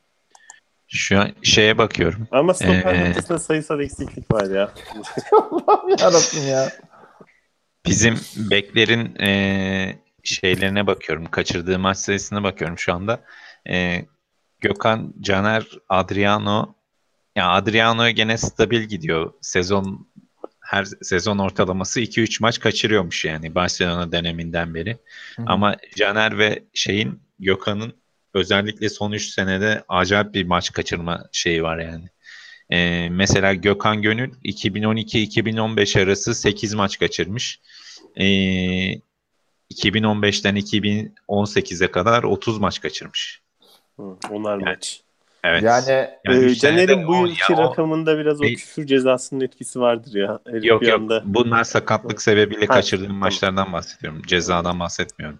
Şu 0.88 1.20
an 1.20 1.30
şeye 1.44 1.78
bakıyorum. 1.78 2.28
Ama 2.32 2.54
stoper 2.54 2.96
Ee, 2.96 3.40
sayısal 3.40 3.80
eksiklik 3.80 4.34
var 4.34 4.50
ya. 4.56 4.72
Allah'ım 5.32 5.90
yarabbim 5.90 6.48
ya. 6.48 6.70
Bizim 7.86 8.16
beklerin 8.38 9.16
e, 9.16 10.00
şeylerine 10.24 10.88
bakıyorum. 10.88 11.26
Kaçırdığı 11.26 11.80
maç 11.80 11.98
sayısına 11.98 12.44
bakıyorum 12.44 12.78
şu 12.78 12.94
anda. 12.94 13.20
E, 13.70 14.06
Gökhan, 14.60 15.14
Caner, 15.22 15.68
Adriano. 15.90 16.76
Ya 17.36 17.50
Adriano 17.50 18.10
gene 18.10 18.38
stabil 18.38 18.82
gidiyor. 18.82 19.34
Sezon 19.42 20.08
her 20.74 20.86
sezon 21.01 21.38
ortalaması 21.38 22.01
2-3 22.01 22.38
maç 22.41 22.59
kaçırıyormuş 22.59 23.26
yani 23.26 23.55
Barcelona 23.55 24.11
döneminden 24.11 24.76
beri. 24.76 24.97
Hı 25.36 25.41
hı. 25.41 25.45
Ama 25.47 25.76
Caner 25.95 26.38
ve 26.38 26.63
şeyin 26.74 27.19
Gökhan'ın 27.39 27.93
özellikle 28.34 28.89
son 28.89 29.11
3 29.11 29.30
senede 29.30 29.84
acayip 29.89 30.34
bir 30.34 30.45
maç 30.45 30.71
kaçırma 30.71 31.26
şeyi 31.32 31.63
var 31.63 31.78
yani. 31.78 32.05
Ee, 32.69 33.09
mesela 33.11 33.53
Gökhan 33.53 34.01
Gönül 34.01 34.32
2012-2015 34.45 36.03
arası 36.03 36.36
8 36.36 36.74
maç 36.74 36.99
kaçırmış. 36.99 37.59
Ee, 38.17 38.24
2015'ten 39.74 40.55
2018'e 40.55 41.91
kadar 41.91 42.24
30 42.24 42.59
maç 42.59 42.82
kaçırmış. 42.82 43.41
Hı, 43.99 44.03
onar 44.30 44.51
Yani- 44.59 44.63
maç. 44.63 45.01
Evet. 45.44 45.64
Yani 45.64 46.08
Yani 46.26 46.56
senede 46.56 46.88
Caner'in 46.88 47.08
bu 47.08 47.16
yılki 47.28 47.54
rakamında 47.58 48.18
biraz 48.18 48.41
o 48.41 48.44
küfür 48.44 48.86
cezasının 48.86 49.41
etkisi 49.41 49.80
vardır 49.80 50.16
ya. 50.16 50.39
Herif 50.48 50.66
Yok 50.66 50.88
yok 50.88 51.00
anda- 51.00 51.22
bunlar 51.26 51.64
sakatlık 51.64 52.22
sebebiyle 52.22 52.66
Ha, 52.66 52.74
kaçırdığım 52.74 53.06
tamam. 53.08 53.20
maçlardan 53.20 53.74
bahsediyorum. 53.74 54.22
Cezadan 54.28 54.80
bahsetmiyorum. 54.80 55.39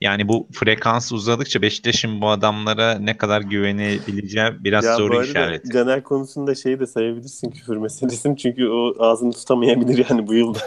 Yani 0.00 0.28
bu 0.28 0.48
frekans 0.52 1.12
uzadıkça 1.12 1.62
Beşiktaş'ın 1.62 2.20
bu 2.20 2.28
adamlara 2.30 2.94
ne 2.98 3.16
kadar 3.16 3.40
güvenebileceği 3.40 4.48
biraz 4.64 4.84
ya 4.84 4.96
soru 4.96 5.24
işareti. 5.24 5.70
Caner 5.72 6.02
konusunda 6.02 6.54
şeyi 6.54 6.80
de 6.80 6.86
sayabilirsin 6.86 7.50
küfür 7.50 7.76
meselesini 7.76 8.36
çünkü 8.36 8.68
o 8.68 8.94
ağzını 9.04 9.32
tutamayabilir 9.32 10.06
yani 10.10 10.26
bu 10.26 10.34
yılda. 10.34 10.58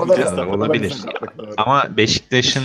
O 0.00 0.08
da- 0.08 0.16
Cezadan. 0.16 0.48
olabilir. 0.50 0.94
Ama 1.56 1.96
Beşiktaş'ın 1.96 2.62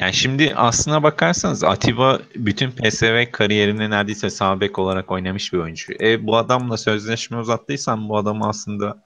yani 0.00 0.14
şimdi 0.14 0.54
aslına 0.54 1.02
bakarsanız 1.02 1.64
Atiba 1.64 2.20
bütün 2.34 2.70
PSV 2.70 3.30
kariyerinde 3.32 3.90
neredeyse 3.90 4.30
sağ 4.30 4.60
bek 4.60 4.78
olarak 4.78 5.10
oynamış 5.10 5.52
bir 5.52 5.58
oyuncu. 5.58 5.92
E 6.00 6.26
bu 6.26 6.36
adamla 6.36 6.76
sözleşme 6.76 7.38
uzattıysan 7.38 8.08
bu 8.08 8.16
adamı 8.18 8.48
aslında 8.48 9.02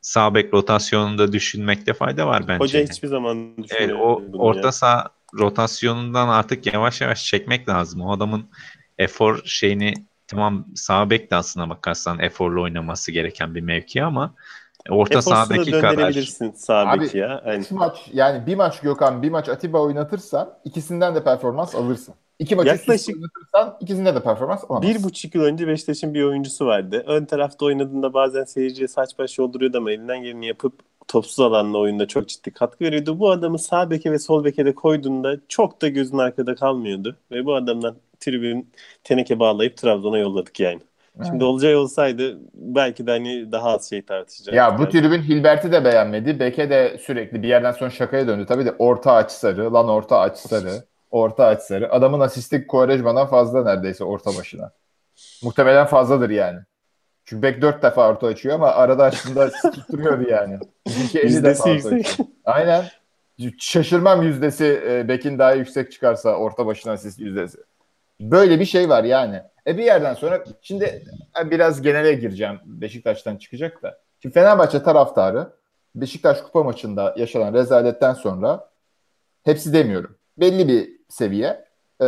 sağ 0.00 0.34
bek 0.34 0.54
rotasyonunda 0.54 1.32
düşünmekte 1.32 1.94
fayda 1.94 2.26
var 2.26 2.48
bence. 2.48 2.64
Hoca 2.64 2.80
hiçbir 2.80 3.08
zaman 3.08 3.54
Evet, 3.58 3.70
düşünmüyor. 3.70 3.98
o 3.98 4.22
bunu 4.32 4.42
orta 4.42 4.68
ya. 4.68 4.72
saha 4.72 5.08
rotasyonundan 5.34 6.28
artık 6.28 6.72
yavaş 6.74 7.00
yavaş 7.00 7.24
çekmek 7.24 7.68
lazım. 7.68 8.00
O 8.00 8.12
adamın 8.12 8.50
efor 8.98 9.42
şeyini 9.44 9.94
tamam 10.26 10.66
sağ 10.74 11.10
bek 11.10 11.30
de 11.30 11.36
aslına 11.36 11.70
bakarsan 11.70 12.18
eforlu 12.18 12.62
oynaması 12.62 13.12
gereken 13.12 13.54
bir 13.54 13.60
mevki 13.60 14.02
ama 14.02 14.34
orta 14.88 15.14
da 15.14 15.22
sahadaki 15.22 15.70
kadar 15.70 15.92
döndürebilirsin 15.92 16.52
sağ 16.52 16.78
Abi, 16.78 17.18
ya. 17.18 17.42
Yani, 17.46 17.62
İki 17.64 17.74
maç 17.74 18.10
yani 18.12 18.46
bir 18.46 18.54
maç 18.54 18.80
Gökhan 18.80 19.22
bir 19.22 19.30
maç 19.30 19.48
Atiba 19.48 19.78
oynatırsan 19.80 20.54
ikisinden 20.64 21.14
de 21.14 21.24
performans 21.24 21.74
alırsın. 21.74 22.14
İki 22.38 22.56
maçı 22.56 22.68
Yaklaşık- 22.68 23.16
oynatırsan 23.16 23.76
ikisinde 23.80 24.14
de 24.14 24.22
performans 24.22 24.64
alamazsın. 24.64 24.94
bir 24.94 25.04
buçuk 25.04 25.34
yıl 25.34 25.42
önce 25.42 25.66
Beşiktaş'ın 25.66 26.14
bir 26.14 26.22
oyuncusu 26.22 26.66
vardı. 26.66 27.04
Ön 27.06 27.24
tarafta 27.24 27.66
oynadığında 27.66 28.14
bazen 28.14 28.44
seyirciye 28.44 28.88
saç 28.88 29.18
baş 29.18 29.38
yolduruyordu 29.38 29.78
ama 29.78 29.92
elinden 29.92 30.22
geleni 30.22 30.46
yapıp 30.46 30.72
topsuz 31.08 31.40
alanla 31.40 31.78
oyunda 31.78 32.06
çok 32.06 32.28
ciddi 32.28 32.50
katkı 32.50 32.84
veriyordu. 32.84 33.18
Bu 33.18 33.30
adamı 33.30 33.58
sağ 33.58 33.90
beke 33.90 34.12
ve 34.12 34.18
sol 34.18 34.44
beke 34.44 34.64
de 34.66 34.74
koyduğunda 34.74 35.36
çok 35.48 35.82
da 35.82 35.88
gözün 35.88 36.18
arkada 36.18 36.54
kalmıyordu. 36.54 37.16
Ve 37.30 37.44
bu 37.46 37.54
adamdan 37.54 37.96
tribün 38.20 38.70
teneke 39.04 39.38
bağlayıp 39.38 39.76
Trabzon'a 39.76 40.18
yolladık 40.18 40.60
yani. 40.60 40.80
Şimdi 41.26 41.44
Olcay 41.44 41.76
olsaydı 41.76 42.38
belki 42.54 43.06
de 43.06 43.10
hani 43.10 43.52
daha 43.52 43.70
az 43.70 43.88
şey 43.90 44.02
tartışacaktık. 44.02 44.54
Ya 44.54 44.78
bu 44.78 44.88
tribün 44.88 45.22
Hilbert'i 45.22 45.72
de 45.72 45.84
beğenmedi. 45.84 46.40
Beke 46.40 46.70
de 46.70 46.98
sürekli 46.98 47.42
bir 47.42 47.48
yerden 47.48 47.72
sonra 47.72 47.90
şakaya 47.90 48.26
döndü. 48.28 48.46
Tabii 48.46 48.64
de 48.64 48.74
orta 48.78 49.12
aç 49.12 49.30
sarı. 49.30 49.72
Lan 49.74 49.88
orta 49.88 50.18
aç 50.20 50.38
sarı. 50.38 50.84
Orta 51.10 51.46
aç 51.46 51.60
sarı. 51.62 51.92
Adamın 51.92 52.20
asisti 52.20 52.66
Quaresma'dan 52.66 53.26
fazla 53.26 53.64
neredeyse 53.64 54.04
orta 54.04 54.30
başına. 54.38 54.70
Muhtemelen 55.42 55.86
fazladır 55.86 56.30
yani. 56.30 56.58
Çünkü 57.24 57.42
Bek 57.42 57.62
dört 57.62 57.82
defa 57.82 58.08
orta 58.08 58.26
açıyor 58.26 58.54
ama 58.54 58.68
arada 58.68 59.04
açtığında 59.04 59.50
tutturuyordu 59.74 60.28
yani. 60.30 60.58
Bizimki 60.86 61.18
50 61.18 61.26
Yüzdesi 61.26 61.44
defa 61.44 61.62
orta 61.62 61.70
yüksek. 61.94 62.12
açıyor. 62.12 62.28
Aynen. 62.44 62.84
Şaşırmam 63.58 64.22
yüzdesi 64.22 64.82
e, 64.88 65.08
Bek'in 65.08 65.38
daha 65.38 65.52
yüksek 65.52 65.92
çıkarsa 65.92 66.34
orta 66.36 66.66
başına 66.66 66.92
asist 66.92 67.20
yüzdesi. 67.20 67.58
Böyle 68.20 68.60
bir 68.60 68.64
şey 68.64 68.88
var 68.88 69.04
yani. 69.04 69.42
E 69.66 69.78
bir 69.78 69.84
yerden 69.84 70.14
sonra 70.14 70.44
şimdi 70.62 71.04
e, 71.40 71.50
biraz 71.50 71.82
genele 71.82 72.14
gireceğim. 72.14 72.60
Beşiktaş'tan 72.64 73.36
çıkacak 73.36 73.82
da. 73.82 73.98
Şimdi 74.22 74.32
Fenerbahçe 74.32 74.82
taraftarı 74.82 75.52
Beşiktaş 75.94 76.40
kupa 76.40 76.62
maçında 76.62 77.14
yaşanan 77.16 77.54
rezaletten 77.54 78.12
sonra 78.14 78.70
hepsi 79.44 79.72
demiyorum. 79.72 80.16
Belli 80.38 80.68
bir 80.68 81.00
seviye 81.08 81.64
e, 82.00 82.06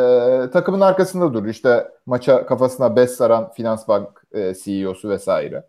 takımın 0.52 0.80
arkasında 0.80 1.34
durur. 1.34 1.48
İşte 1.48 1.88
maça 2.06 2.46
kafasına 2.46 2.96
bez 2.96 3.16
saran 3.16 3.52
Finansbank 3.52 4.22
e, 4.32 4.54
CEO'su 4.54 5.10
vesaire. 5.10 5.68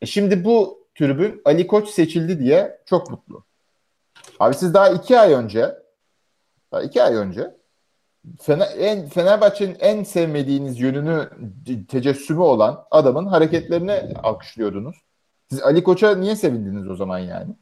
E 0.00 0.06
şimdi 0.06 0.44
bu 0.44 0.86
tribün 0.94 1.42
Ali 1.44 1.66
Koç 1.66 1.88
seçildi 1.88 2.38
diye 2.38 2.78
çok 2.86 3.10
mutlu. 3.10 3.44
Abi 4.40 4.54
siz 4.54 4.74
daha 4.74 4.88
iki 4.88 5.18
ay 5.18 5.32
önce 5.32 5.78
daha 6.72 6.82
iki 6.82 7.02
ay 7.02 7.14
önce 7.14 7.61
Fener, 8.40 8.68
en, 8.78 9.08
Fenerbahçe'nin 9.08 9.76
en 9.80 10.02
sevmediğiniz 10.02 10.80
yönünü 10.80 11.28
tecessümü 11.88 12.40
olan 12.40 12.84
adamın 12.90 13.26
hareketlerini 13.26 13.92
alkışlıyordunuz. 14.22 14.96
Siz 15.50 15.62
Ali 15.62 15.82
Koç'a 15.82 16.14
niye 16.14 16.36
sevindiniz 16.36 16.90
o 16.90 16.96
zaman 16.96 17.18
yani? 17.18 17.54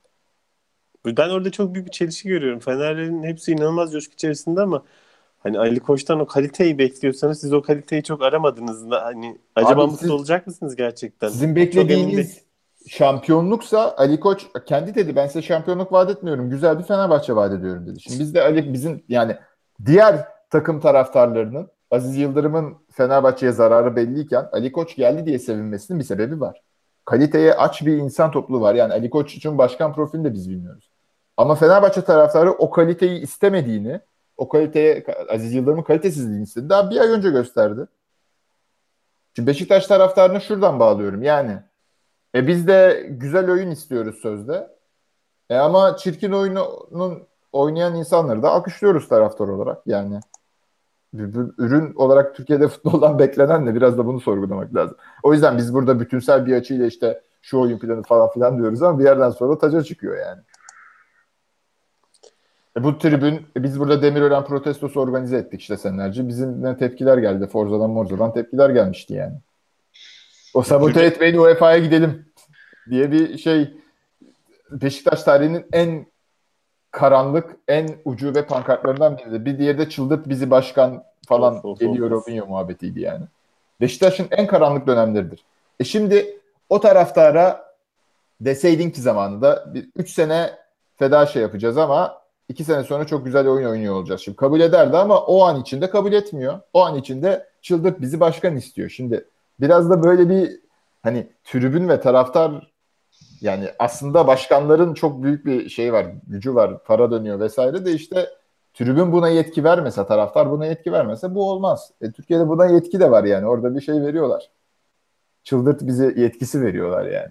Ben 1.06 1.30
orada 1.30 1.50
çok 1.50 1.74
büyük 1.74 1.86
bir 1.86 1.92
çelişki 1.92 2.28
görüyorum. 2.28 2.60
Fenerlerin 2.60 3.22
hepsi 3.22 3.52
inanılmaz 3.52 3.92
coşku 3.92 4.14
içerisinde 4.14 4.60
ama 4.60 4.82
hani 5.38 5.58
Ali 5.58 5.80
Koç'tan 5.80 6.20
o 6.20 6.26
kaliteyi 6.26 6.78
bekliyorsanız 6.78 7.40
siz 7.40 7.52
o 7.52 7.62
kaliteyi 7.62 8.02
çok 8.02 8.22
aramadınız. 8.22 8.90
da 8.90 9.04
Hani 9.04 9.38
acaba 9.56 9.82
Abi 9.82 9.90
mutlu 9.90 9.98
siz- 9.98 10.10
olacak 10.10 10.46
mısınız 10.46 10.76
gerçekten? 10.76 11.28
Sizin 11.28 11.56
beklediğiniz 11.56 12.40
şampiyonluksa 12.88 13.94
Ali 13.96 14.20
Koç 14.20 14.46
kendi 14.66 14.94
dedi 14.94 15.16
ben 15.16 15.26
size 15.26 15.42
şampiyonluk 15.42 15.92
vaat 15.92 16.10
etmiyorum. 16.10 16.50
Güzel 16.50 16.78
bir 16.78 16.84
Fenerbahçe 16.84 17.36
vaat 17.36 17.52
ediyorum 17.52 17.86
dedi. 17.86 18.00
Şimdi 18.00 18.20
biz 18.20 18.34
de 18.34 18.42
Ali 18.42 18.72
bizim 18.72 19.04
yani 19.08 19.36
diğer 19.86 20.26
takım 20.50 20.80
taraftarlarının 20.80 21.70
Aziz 21.90 22.16
Yıldırım'ın 22.16 22.76
Fenerbahçe'ye 22.92 23.52
zararı 23.52 23.96
belliyken 23.96 24.48
Ali 24.52 24.72
Koç 24.72 24.96
geldi 24.96 25.26
diye 25.26 25.38
sevinmesinin 25.38 25.98
bir 25.98 26.04
sebebi 26.04 26.40
var. 26.40 26.62
Kaliteye 27.04 27.54
aç 27.54 27.86
bir 27.86 27.96
insan 27.96 28.30
topluluğu 28.30 28.60
var. 28.60 28.74
Yani 28.74 28.92
Ali 28.92 29.10
Koç 29.10 29.34
için 29.34 29.58
başkan 29.58 29.92
profilini 29.92 30.24
de 30.24 30.34
biz 30.34 30.50
bilmiyoruz. 30.50 30.90
Ama 31.36 31.54
Fenerbahçe 31.54 32.00
taraftarı 32.02 32.52
o 32.52 32.70
kaliteyi 32.70 33.20
istemediğini, 33.20 34.00
o 34.36 34.48
kaliteye 34.48 35.04
Aziz 35.28 35.54
Yıldırım'ın 35.54 35.82
kalitesizliğini 35.82 36.42
istedi. 36.42 36.68
Daha 36.68 36.90
bir 36.90 37.00
ay 37.00 37.08
önce 37.08 37.30
gösterdi. 37.30 37.86
Şimdi 39.36 39.46
Beşiktaş 39.46 39.86
taraftarını 39.86 40.40
şuradan 40.40 40.80
bağlıyorum. 40.80 41.22
Yani 41.22 41.58
e 42.34 42.46
biz 42.46 42.66
de 42.66 43.06
güzel 43.10 43.50
oyun 43.50 43.70
istiyoruz 43.70 44.16
sözde. 44.22 44.68
E 45.50 45.56
ama 45.56 45.96
çirkin 45.96 46.32
oyunun 46.32 47.26
oynayan 47.52 47.94
insanları 47.94 48.42
da 48.42 48.50
alkışlıyoruz 48.50 49.08
taraftar 49.08 49.48
olarak. 49.48 49.78
Yani 49.86 50.20
ürün 51.14 51.94
olarak 51.94 52.36
Türkiye'de 52.36 52.68
futboldan 52.68 53.18
beklenen 53.18 53.66
ne? 53.66 53.74
Biraz 53.74 53.98
da 53.98 54.06
bunu 54.06 54.20
sorgulamak 54.20 54.74
lazım. 54.74 54.96
O 55.22 55.32
yüzden 55.32 55.58
biz 55.58 55.74
burada 55.74 56.00
bütünsel 56.00 56.46
bir 56.46 56.54
açıyla 56.54 56.86
işte 56.86 57.20
şu 57.42 57.60
oyun 57.60 57.78
planı 57.78 58.02
falan 58.02 58.30
filan 58.30 58.58
diyoruz 58.58 58.82
ama 58.82 58.98
bir 58.98 59.04
yerden 59.04 59.30
sonra 59.30 59.58
taca 59.58 59.82
çıkıyor 59.82 60.18
yani. 60.18 60.40
E 62.76 62.84
bu 62.84 62.98
tribün, 62.98 63.46
e 63.56 63.62
biz 63.62 63.80
burada 63.80 64.02
Demirören 64.02 64.44
protestosu 64.44 65.00
organize 65.00 65.36
ettik 65.36 65.60
işte 65.60 65.76
senelerce. 65.76 66.28
Bizim 66.28 66.62
ne 66.62 66.76
tepkiler 66.76 67.18
geldi. 67.18 67.46
Forza'dan 67.46 67.90
Morza'dan 67.90 68.32
tepkiler 68.32 68.70
gelmişti 68.70 69.14
yani. 69.14 69.34
O 70.54 70.62
sabote 70.62 71.04
etmeyin 71.04 71.38
UEFA'ya 71.38 71.78
gidelim 71.78 72.26
diye 72.90 73.12
bir 73.12 73.38
şey 73.38 73.74
Beşiktaş 74.70 75.22
tarihinin 75.22 75.66
en 75.72 76.06
karanlık, 76.90 77.56
en 77.68 77.88
ucube 78.04 78.46
pankartlarından 78.46 79.18
biri. 79.18 79.44
Bir 79.44 79.58
diğeri 79.58 79.78
de 79.78 79.88
çıldırt 79.88 80.28
bizi 80.28 80.50
başkan 80.50 81.04
falan 81.28 81.56
Of, 81.56 81.64
of, 81.64 81.80
geliyor. 81.80 82.10
Robinho 82.10 82.46
muhabbetiydi 82.46 83.00
yani. 83.00 83.24
Beşiktaş'ın 83.80 84.26
en 84.30 84.46
karanlık 84.46 84.86
dönemleridir. 84.86 85.44
E 85.80 85.84
şimdi 85.84 86.38
o 86.68 86.80
taraftara 86.80 87.74
deseydin 88.40 88.90
ki 88.90 89.00
zamanında 89.00 89.72
3 89.96 90.10
sene 90.10 90.50
feda 90.98 91.26
şey 91.26 91.42
yapacağız 91.42 91.78
ama 91.78 92.20
2 92.48 92.64
sene 92.64 92.82
sonra 92.82 93.06
çok 93.06 93.24
güzel 93.24 93.48
oyun 93.48 93.68
oynuyor 93.68 93.94
olacağız. 93.94 94.20
Şimdi 94.20 94.36
kabul 94.36 94.60
ederdi 94.60 94.96
ama 94.96 95.20
o 95.20 95.42
an 95.42 95.60
içinde 95.60 95.90
kabul 95.90 96.12
etmiyor. 96.12 96.60
O 96.72 96.84
an 96.84 96.96
içinde 96.96 97.46
çıldırt 97.62 98.00
bizi 98.00 98.20
başkan 98.20 98.56
istiyor. 98.56 98.88
Şimdi 98.88 99.24
biraz 99.60 99.90
da 99.90 100.02
böyle 100.02 100.28
bir 100.28 100.60
hani 101.02 101.26
tribün 101.44 101.88
ve 101.88 102.00
taraftar 102.00 102.70
yani 103.40 103.70
aslında 103.78 104.26
başkanların 104.26 104.94
çok 104.94 105.22
büyük 105.22 105.46
bir 105.46 105.68
şey 105.68 105.92
var, 105.92 106.06
gücü 106.26 106.54
var, 106.54 106.84
para 106.84 107.10
dönüyor 107.10 107.40
vesaire 107.40 107.84
de 107.84 107.92
işte 107.92 108.28
tribün 108.74 109.12
buna 109.12 109.28
yetki 109.28 109.64
vermese, 109.64 110.06
taraftar 110.06 110.50
buna 110.50 110.66
yetki 110.66 110.92
vermese 110.92 111.34
bu 111.34 111.50
olmaz. 111.50 111.90
E, 112.00 112.12
Türkiye'de 112.12 112.48
buna 112.48 112.66
yetki 112.66 113.00
de 113.00 113.10
var 113.10 113.24
yani. 113.24 113.46
Orada 113.46 113.74
bir 113.76 113.80
şey 113.80 114.02
veriyorlar. 114.02 114.50
Çıldırt 115.44 115.86
bize 115.86 116.14
yetkisi 116.16 116.62
veriyorlar 116.62 117.06
yani. 117.06 117.30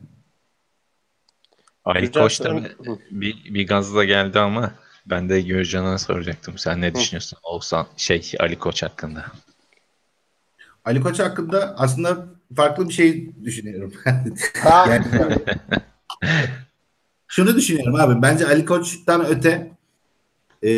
Ali 1.85 2.11
Koç 2.11 2.39
da 2.43 2.63
bir, 3.11 3.53
bir 3.53 3.67
gazla 3.67 4.03
geldi 4.03 4.39
ama 4.39 4.71
ben 5.05 5.29
de 5.29 5.41
Gürcan'a 5.41 5.97
soracaktım. 5.97 6.57
Sen 6.57 6.81
ne 6.81 6.95
düşünüyorsun 6.95 7.39
Oğuzhan 7.43 7.87
şey 7.97 8.31
Ali 8.39 8.59
Koç 8.59 8.83
hakkında? 8.83 9.25
Ali 10.85 11.01
Koç 11.01 11.19
hakkında 11.19 11.75
aslında 11.77 12.25
farklı 12.55 12.89
bir 12.89 12.93
şey 12.93 13.31
düşünüyorum. 13.43 13.93
Yani- 14.65 15.05
Şunu 17.27 17.55
düşünüyorum 17.55 17.95
abi. 17.95 18.21
Bence 18.21 18.47
Ali 18.47 18.65
Koç'tan 18.65 19.25
öte 19.25 19.71
e, 20.63 20.71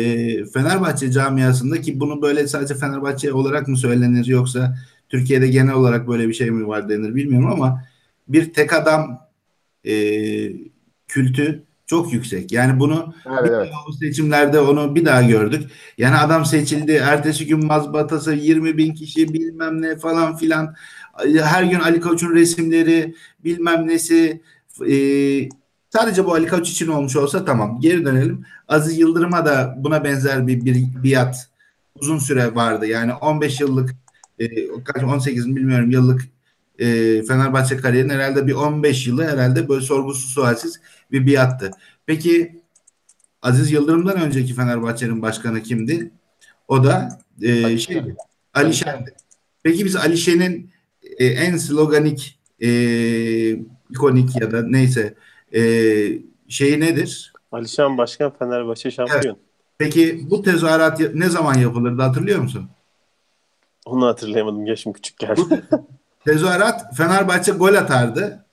Fenerbahçe 0.44 1.10
camiasında 1.10 1.80
ki 1.80 2.00
bunu 2.00 2.22
böyle 2.22 2.48
sadece 2.48 2.74
Fenerbahçe 2.74 3.32
olarak 3.32 3.68
mı 3.68 3.76
söylenir 3.76 4.26
yoksa 4.26 4.76
Türkiye'de 5.08 5.48
genel 5.48 5.74
olarak 5.74 6.08
böyle 6.08 6.28
bir 6.28 6.34
şey 6.34 6.50
mi 6.50 6.68
var 6.68 6.88
denir 6.88 7.14
bilmiyorum 7.14 7.52
ama 7.52 7.84
bir 8.28 8.52
tek 8.52 8.72
adam 8.72 9.28
e, 9.86 9.94
kültü 11.08 11.62
çok 11.86 12.12
yüksek. 12.12 12.52
Yani 12.52 12.80
bunu 12.80 13.14
Evet, 13.40 13.50
evet. 13.54 13.68
seçimlerde 14.00 14.60
onu 14.60 14.94
bir 14.94 15.04
daha 15.04 15.22
gördük. 15.22 15.70
Yani 15.98 16.16
adam 16.16 16.44
seçildi. 16.44 16.92
Ertesi 16.92 17.46
gün 17.46 17.66
mazbatası 17.66 18.32
20 18.32 18.76
bin 18.78 18.94
kişi 18.94 19.34
bilmem 19.34 19.82
ne 19.82 19.96
falan 19.96 20.36
filan. 20.36 20.74
Her 21.42 21.62
gün 21.62 21.80
Ali 21.80 22.00
Koç'un 22.00 22.34
resimleri 22.34 23.14
bilmem 23.44 23.86
nesi. 23.86 24.40
E, 24.90 24.94
sadece 25.90 26.24
bu 26.24 26.34
Ali 26.34 26.48
Koç 26.48 26.70
için 26.70 26.88
olmuş 26.88 27.16
olsa 27.16 27.44
tamam. 27.44 27.80
Geri 27.80 28.04
dönelim. 28.04 28.44
Aziz 28.68 28.98
Yıldırım'a 28.98 29.46
da 29.46 29.74
buna 29.78 30.04
benzer 30.04 30.46
bir, 30.46 30.64
bir 30.64 30.84
biat 31.04 31.48
uzun 32.00 32.18
süre 32.18 32.54
vardı. 32.54 32.86
Yani 32.86 33.14
15 33.14 33.60
yıllık 33.60 33.94
e, 34.38 34.68
kaç 34.84 35.04
18 35.04 35.46
mi 35.46 35.56
bilmiyorum 35.56 35.90
yıllık 35.90 36.22
e, 36.78 36.86
Fenerbahçe 37.22 37.76
kariyerinin 37.76 38.14
herhalde 38.14 38.46
bir 38.46 38.52
15 38.52 39.06
yılı 39.06 39.24
herhalde 39.24 39.68
böyle 39.68 39.84
sorgusuz 39.84 40.30
sualsiz 40.30 40.80
bir 41.10 41.26
biattı. 41.26 41.70
Peki 42.06 42.62
Aziz 43.42 43.72
Yıldırım'dan 43.72 44.20
önceki 44.20 44.54
Fenerbahçe'nin 44.54 45.22
başkanı 45.22 45.62
kimdi? 45.62 46.10
O 46.68 46.84
da 46.84 47.18
e, 47.42 47.62
şey, 47.62 47.78
Şen. 47.78 48.16
Ali 48.54 48.74
Şen'di. 48.74 49.14
Peki 49.62 49.84
biz 49.84 49.96
Ali 49.96 50.18
Şen'in 50.18 50.70
e, 51.18 51.26
en 51.26 51.56
sloganik 51.56 52.38
e, 52.62 52.68
ikonik 53.92 54.40
ya 54.40 54.52
da 54.52 54.62
neyse 54.62 55.14
e, 55.54 55.62
şeyi 56.48 56.80
nedir? 56.80 57.32
Alişan 57.52 57.98
Başkan 57.98 58.32
Fenerbahçe 58.38 58.90
şampiyon. 58.90 59.36
Peki 59.78 60.26
bu 60.30 60.42
tezahürat 60.42 61.00
ne 61.14 61.28
zaman 61.28 61.54
yapılırdı 61.54 62.02
hatırlıyor 62.02 62.38
musun? 62.38 62.68
Onu 63.86 64.06
hatırlayamadım. 64.06 64.66
Yaşım 64.66 64.92
küçük 64.92 65.18
geldi. 65.18 65.42
Tezahürat 66.24 66.96
Fenerbahçe 66.96 67.52
gol 67.52 67.74
atardı. 67.74 68.44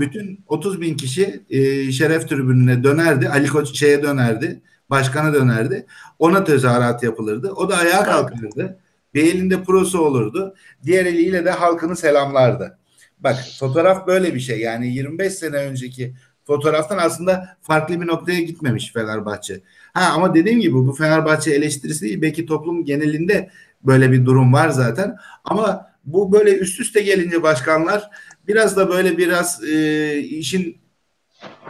Bütün 0.00 0.44
30 0.48 0.80
bin 0.80 0.96
kişi 0.96 1.42
e, 1.50 1.92
şeref 1.92 2.28
tribününe 2.28 2.84
dönerdi. 2.84 3.28
Ali 3.28 3.48
Koç 3.48 3.78
şeye 3.78 4.02
dönerdi. 4.02 4.62
Başkana 4.90 5.34
dönerdi. 5.34 5.86
Ona 6.18 6.44
tezahürat 6.44 7.02
yapılırdı. 7.02 7.52
O 7.52 7.70
da 7.70 7.76
ayağa 7.76 8.04
kalkardı. 8.04 8.78
Bir 9.14 9.34
elinde 9.34 9.62
prosu 9.62 10.00
olurdu. 10.00 10.54
Diğer 10.84 11.06
eliyle 11.06 11.44
de 11.44 11.50
halkını 11.50 11.96
selamlardı. 11.96 12.78
Bak 13.20 13.36
fotoğraf 13.58 14.06
böyle 14.06 14.34
bir 14.34 14.40
şey. 14.40 14.60
Yani 14.60 14.94
25 14.94 15.32
sene 15.32 15.56
önceki 15.56 16.14
fotoğraftan 16.44 16.98
aslında 16.98 17.56
farklı 17.62 18.00
bir 18.00 18.06
noktaya 18.06 18.40
gitmemiş 18.40 18.92
Fenerbahçe. 18.92 19.60
Ha 19.94 20.12
ama 20.14 20.34
dediğim 20.34 20.60
gibi 20.60 20.74
bu 20.74 20.92
Fenerbahçe 20.92 21.50
eleştirisi 21.50 22.04
değil. 22.04 22.22
Belki 22.22 22.46
toplum 22.46 22.84
genelinde 22.84 23.50
böyle 23.82 24.12
bir 24.12 24.26
durum 24.26 24.52
var 24.52 24.68
zaten. 24.68 25.16
Ama 25.44 25.88
bu 26.04 26.32
böyle 26.32 26.58
üst 26.58 26.80
üste 26.80 27.02
gelince 27.02 27.42
başkanlar 27.42 28.10
biraz 28.46 28.76
da 28.76 28.88
böyle 28.88 29.18
biraz 29.18 29.64
e, 29.64 30.18
işin 30.18 30.78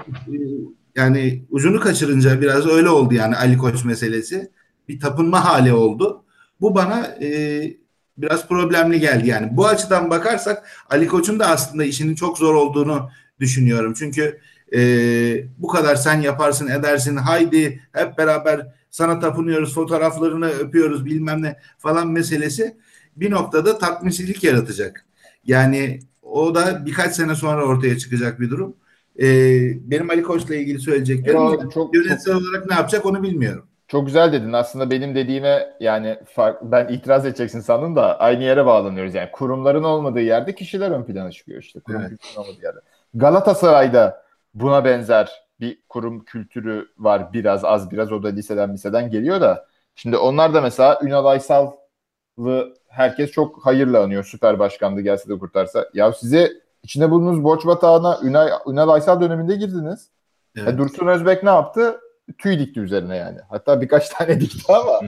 e, 0.06 0.36
yani 0.96 1.46
ucunu 1.50 1.80
kaçırınca 1.80 2.40
biraz 2.40 2.66
öyle 2.66 2.88
oldu 2.88 3.14
yani 3.14 3.36
Ali 3.36 3.58
Koç 3.58 3.84
meselesi. 3.84 4.50
Bir 4.88 5.00
tapınma 5.00 5.44
hali 5.44 5.72
oldu. 5.72 6.24
Bu 6.60 6.74
bana 6.74 7.06
e, 7.06 7.62
biraz 8.18 8.48
problemli 8.48 9.00
geldi 9.00 9.28
yani. 9.28 9.48
Bu 9.56 9.66
açıdan 9.66 10.10
bakarsak 10.10 10.68
Ali 10.90 11.06
Koç'un 11.06 11.38
da 11.40 11.46
aslında 11.46 11.84
işinin 11.84 12.14
çok 12.14 12.38
zor 12.38 12.54
olduğunu 12.54 13.10
düşünüyorum. 13.40 13.94
Çünkü 13.98 14.40
e, 14.74 14.80
bu 15.58 15.68
kadar 15.68 15.96
sen 15.96 16.20
yaparsın 16.20 16.68
edersin 16.68 17.16
haydi 17.16 17.80
hep 17.92 18.18
beraber 18.18 18.66
sana 18.90 19.20
tapınıyoruz 19.20 19.74
fotoğraflarını 19.74 20.48
öpüyoruz 20.48 21.04
bilmem 21.04 21.42
ne 21.42 21.56
falan 21.78 22.08
meselesi 22.08 22.76
bir 23.16 23.30
noktada 23.30 23.78
tatminsizlik 23.78 24.44
yaratacak. 24.44 25.04
Yani 25.44 26.00
o 26.22 26.54
da 26.54 26.86
birkaç 26.86 27.16
sene 27.16 27.34
sonra 27.34 27.64
ortaya 27.64 27.98
çıkacak 27.98 28.40
bir 28.40 28.50
durum. 28.50 28.76
Ee, 29.20 29.90
benim 29.90 30.10
Ali 30.10 30.22
Koç'la 30.22 30.54
ilgili 30.54 30.80
söyleyeceklerim 30.80 31.40
yani 31.40 31.62
çok- 31.62 31.72
çok- 31.72 31.94
yönetsel 31.94 32.34
olarak 32.34 32.68
ne 32.68 32.74
yapacak 32.74 33.06
onu 33.06 33.22
bilmiyorum. 33.22 33.67
Çok 33.88 34.06
güzel 34.06 34.32
dedin. 34.32 34.52
Aslında 34.52 34.90
benim 34.90 35.14
dediğime 35.14 35.76
yani 35.80 36.18
fark, 36.26 36.62
ben 36.62 36.88
itiraz 36.88 37.26
edeceksin 37.26 37.60
sandım 37.60 37.96
da 37.96 38.18
aynı 38.18 38.42
yere 38.42 38.66
bağlanıyoruz. 38.66 39.14
Yani 39.14 39.30
kurumların 39.32 39.82
olmadığı 39.84 40.20
yerde 40.20 40.54
kişiler 40.54 40.90
ön 40.90 41.04
plana 41.04 41.30
çıkıyor 41.30 41.62
işte. 41.62 41.80
Kurum 41.80 42.00
Evet. 42.00 42.20
olmadığı 42.36 42.62
yerde. 42.62 42.80
Galatasaray'da 43.14 44.22
buna 44.54 44.84
benzer 44.84 45.30
bir 45.60 45.78
kurum 45.88 46.24
kültürü 46.24 46.88
var 46.98 47.32
biraz 47.32 47.64
az 47.64 47.90
biraz 47.90 48.12
o 48.12 48.22
da 48.22 48.28
liseden 48.28 48.72
liseden 48.72 49.10
geliyor 49.10 49.40
da. 49.40 49.66
Şimdi 49.94 50.16
onlar 50.16 50.54
da 50.54 50.60
mesela 50.60 50.98
Ünal 51.02 51.26
Aysal'ı 51.26 52.74
herkes 52.88 53.30
çok 53.30 53.66
hayırla 53.66 54.02
anıyor. 54.02 54.24
Süper 54.24 54.58
başkandı 54.58 55.00
gelse 55.00 55.28
de 55.28 55.38
kurtarsa. 55.38 55.88
Ya 55.94 56.12
size 56.12 56.52
içinde 56.82 57.10
bulunduğunuz 57.10 57.44
borç 57.44 57.66
batağına 57.66 58.18
Ünal, 58.22 58.48
Ünal 58.66 58.88
Aysal 58.88 59.20
döneminde 59.20 59.56
girdiniz. 59.56 60.10
Evet. 60.56 60.68
E, 60.68 60.78
Dursun 60.78 61.06
Özbek 61.06 61.42
ne 61.42 61.50
yaptı? 61.50 62.00
Tüy 62.38 62.58
dikti 62.58 62.80
üzerine 62.80 63.16
yani. 63.16 63.38
Hatta 63.48 63.80
birkaç 63.80 64.08
tane 64.14 64.40
dikti 64.40 64.72
ama 64.72 65.00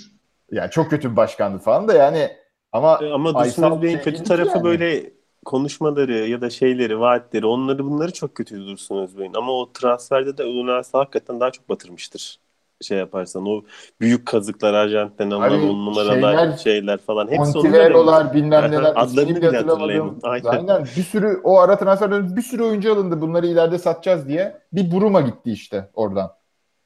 yani 0.50 0.70
çok 0.70 0.90
kötü 0.90 1.10
bir 1.10 1.16
başkandı 1.16 1.58
falan 1.58 1.88
da 1.88 1.94
yani 1.94 2.30
ama 2.72 2.98
E, 3.02 3.12
Ama 3.12 3.34
Dursun 3.34 3.80
şey 3.82 4.00
kötü 4.00 4.24
tarafı 4.24 4.50
yani. 4.50 4.64
böyle 4.64 5.12
konuşmaları 5.44 6.12
ya 6.12 6.40
da 6.40 6.50
şeyleri, 6.50 7.00
vaatleri 7.00 7.46
onları 7.46 7.84
bunları 7.84 8.12
çok 8.12 8.34
kötüydü 8.34 8.66
Dursun 8.66 8.96
Özbey'in. 9.02 9.34
Ama 9.34 9.52
o 9.52 9.72
transferde 9.72 10.38
de 10.38 10.42
Ünal 10.42 10.82
hakikaten 10.92 11.40
daha 11.40 11.50
çok 11.50 11.68
batırmıştır. 11.68 12.40
Şey 12.80 12.98
yaparsan 12.98 13.46
o 13.46 13.62
büyük 14.00 14.26
kazıklar 14.26 14.74
Arjantin'den 14.74 15.30
alınan 15.30 15.62
on 15.62 15.86
numaralar 15.86 16.14
şeyler, 16.14 16.56
şeyler 16.56 16.98
falan 16.98 17.28
hepsi 17.28 17.38
Montivero'lar 17.38 18.34
bilmem 18.34 18.70
neler 18.70 18.92
Adlarını 18.96 19.36
bile 19.36 19.56
hatırlayamadım. 19.56 20.18
Aynen. 20.22 20.48
Aynen. 20.48 20.84
Bir 20.96 21.02
sürü 21.02 21.40
o 21.44 21.58
ara 21.58 21.78
transfer 21.78 22.10
döneminde 22.10 22.36
bir 22.36 22.42
sürü 22.42 22.62
oyuncu 22.62 22.92
alındı. 22.92 23.20
Bunları 23.20 23.46
ileride 23.46 23.78
satacağız 23.78 24.28
diye. 24.28 24.60
Bir 24.72 24.90
Buruma 24.90 25.20
gitti 25.20 25.50
işte 25.52 25.90
oradan. 25.94 26.37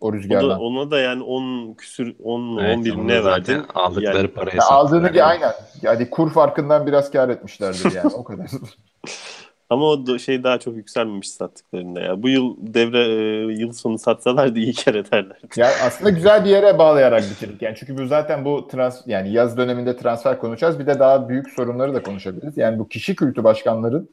O 0.02 0.06
O 0.08 0.12
rüzgardan. 0.12 0.50
da, 0.50 0.58
ona 0.60 0.90
da 0.90 0.98
yani 1.00 1.22
10 1.22 1.74
küsür 1.74 2.14
10 2.24 2.40
mu 2.40 2.60
Evet, 2.62 2.76
11 2.76 2.94
onu 2.94 3.08
ne 3.08 3.24
verdin? 3.24 3.62
aldıkları 3.74 4.16
Yani- 4.16 4.28
paraya 4.28 4.56
Ya 4.56 4.64
aldığını 4.68 5.06
sattılar. 5.06 5.30
aynen. 5.30 5.52
Yani 5.82 6.10
kur 6.10 6.30
farkından 6.32 6.86
biraz 6.86 7.10
kar 7.10 7.28
etmişlerdir 7.28 7.92
yani 7.96 8.14
o 8.14 8.24
kadar. 8.24 8.46
Ama 9.70 9.84
o 9.86 10.06
da 10.06 10.18
şey 10.18 10.44
daha 10.44 10.58
çok 10.58 10.76
yükselmemiş 10.76 11.30
sattıklarında 11.30 12.00
ya. 12.00 12.22
Bu 12.22 12.28
yıl 12.28 12.56
devre 12.60 12.98
e, 12.98 13.52
yıl 13.60 13.72
sonu 13.72 13.98
satsalardı 13.98 14.58
iyi 14.58 14.74
kar 14.74 14.94
ederlerdi. 14.94 15.46
Yani 15.56 15.72
aslında 15.86 16.10
güzel 16.10 16.44
bir 16.44 16.50
yere 16.50 16.78
bağlayarak 16.78 17.22
bitirdik. 17.30 17.62
Yani 17.62 17.76
çünkü 17.78 17.98
bu 17.98 18.06
zaten 18.06 18.44
bu 18.44 18.68
trans 18.68 19.02
yani 19.06 19.32
yaz 19.32 19.56
döneminde 19.56 19.96
transfer 19.96 20.38
konuşacağız. 20.38 20.78
Bir 20.78 20.86
de 20.86 20.98
daha 20.98 21.28
büyük 21.28 21.50
sorunları 21.50 21.94
da 21.94 22.02
konuşabiliriz. 22.02 22.56
Yani 22.56 22.78
bu 22.78 22.88
kişi 22.88 23.16
kültü 23.16 23.44
başkanların 23.44 24.08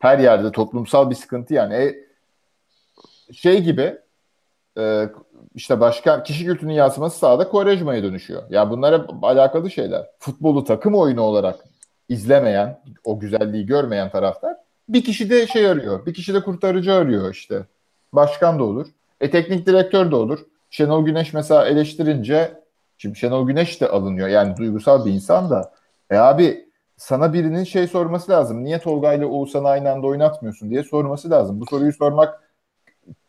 her 0.00 0.18
yerde 0.18 0.52
toplumsal 0.52 1.10
bir 1.10 1.14
sıkıntı 1.14 1.54
yani. 1.54 1.74
E, 1.74 1.94
şey 3.32 3.60
gibi 3.62 3.98
e, 4.78 5.08
işte 5.54 5.80
başkan 5.80 6.24
kişi 6.24 6.44
kültünün 6.44 6.72
yansıması 6.72 7.18
sahada 7.18 7.48
Quaresma'ya 7.48 8.02
dönüşüyor. 8.02 8.42
Ya 8.50 8.70
bunlar 8.70 9.02
hep 9.02 9.24
alakalı 9.24 9.70
şeyler. 9.70 10.06
Futbolu 10.18 10.64
takım 10.64 10.94
oyunu 10.94 11.20
olarak 11.20 11.56
izlemeyen, 12.08 12.80
o 13.04 13.18
güzelliği 13.18 13.66
görmeyen 13.66 14.10
taraftar 14.10 14.56
bir 14.88 15.04
kişi 15.04 15.30
de 15.30 15.46
şey 15.46 15.66
arıyor. 15.66 16.06
Bir 16.06 16.14
kişi 16.14 16.34
de 16.34 16.40
kurtarıcı 16.40 16.92
arıyor 16.92 17.30
işte. 17.30 17.66
Başkan 18.12 18.58
da 18.58 18.64
olur. 18.64 18.86
E 19.20 19.30
teknik 19.30 19.66
direktör 19.66 20.10
de 20.10 20.16
olur. 20.16 20.38
Şenol 20.70 21.04
Güneş 21.04 21.32
mesela 21.32 21.66
eleştirince 21.66 22.62
şimdi 22.98 23.18
Şenol 23.18 23.46
Güneş 23.46 23.80
de 23.80 23.88
alınıyor. 23.88 24.28
Yani 24.28 24.56
duygusal 24.56 25.06
bir 25.06 25.12
insan 25.12 25.50
da. 25.50 25.72
E 26.10 26.16
abi 26.16 26.68
sana 26.96 27.32
birinin 27.32 27.64
şey 27.64 27.86
sorması 27.86 28.32
lazım. 28.32 28.64
Niye 28.64 28.78
Tolga 28.78 29.12
ile 29.14 29.26
Oğuzhan'ı 29.26 29.68
aynı 29.68 29.90
anda 29.90 30.06
oynatmıyorsun 30.06 30.70
diye 30.70 30.82
sorması 30.82 31.30
lazım. 31.30 31.60
Bu 31.60 31.66
soruyu 31.66 31.92
sormak 31.92 32.42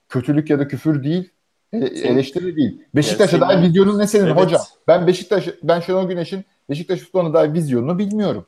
kötülük 0.10 0.50
ya 0.50 0.60
da 0.60 0.68
küfür 0.68 1.04
değil. 1.04 1.30
E- 1.74 2.08
eleştiri 2.08 2.56
değil. 2.56 2.82
Beşiktaş'a 2.96 3.42
dair 3.42 3.62
vizyonun 3.62 4.00
ne 4.00 4.08
senin 4.08 4.26
Evet. 4.26 4.38
hocam? 4.38 4.62
Ben 4.88 5.08
Beşiktaş 5.08 5.50
ben 5.64 5.80
Şenol 5.80 6.08
Güneş'in 6.08 6.46
Beşiktaş 6.70 7.00
futboluna 7.00 7.34
dair 7.34 7.54
vizyonunu 7.54 8.00
bilmiyorum. 8.00 8.46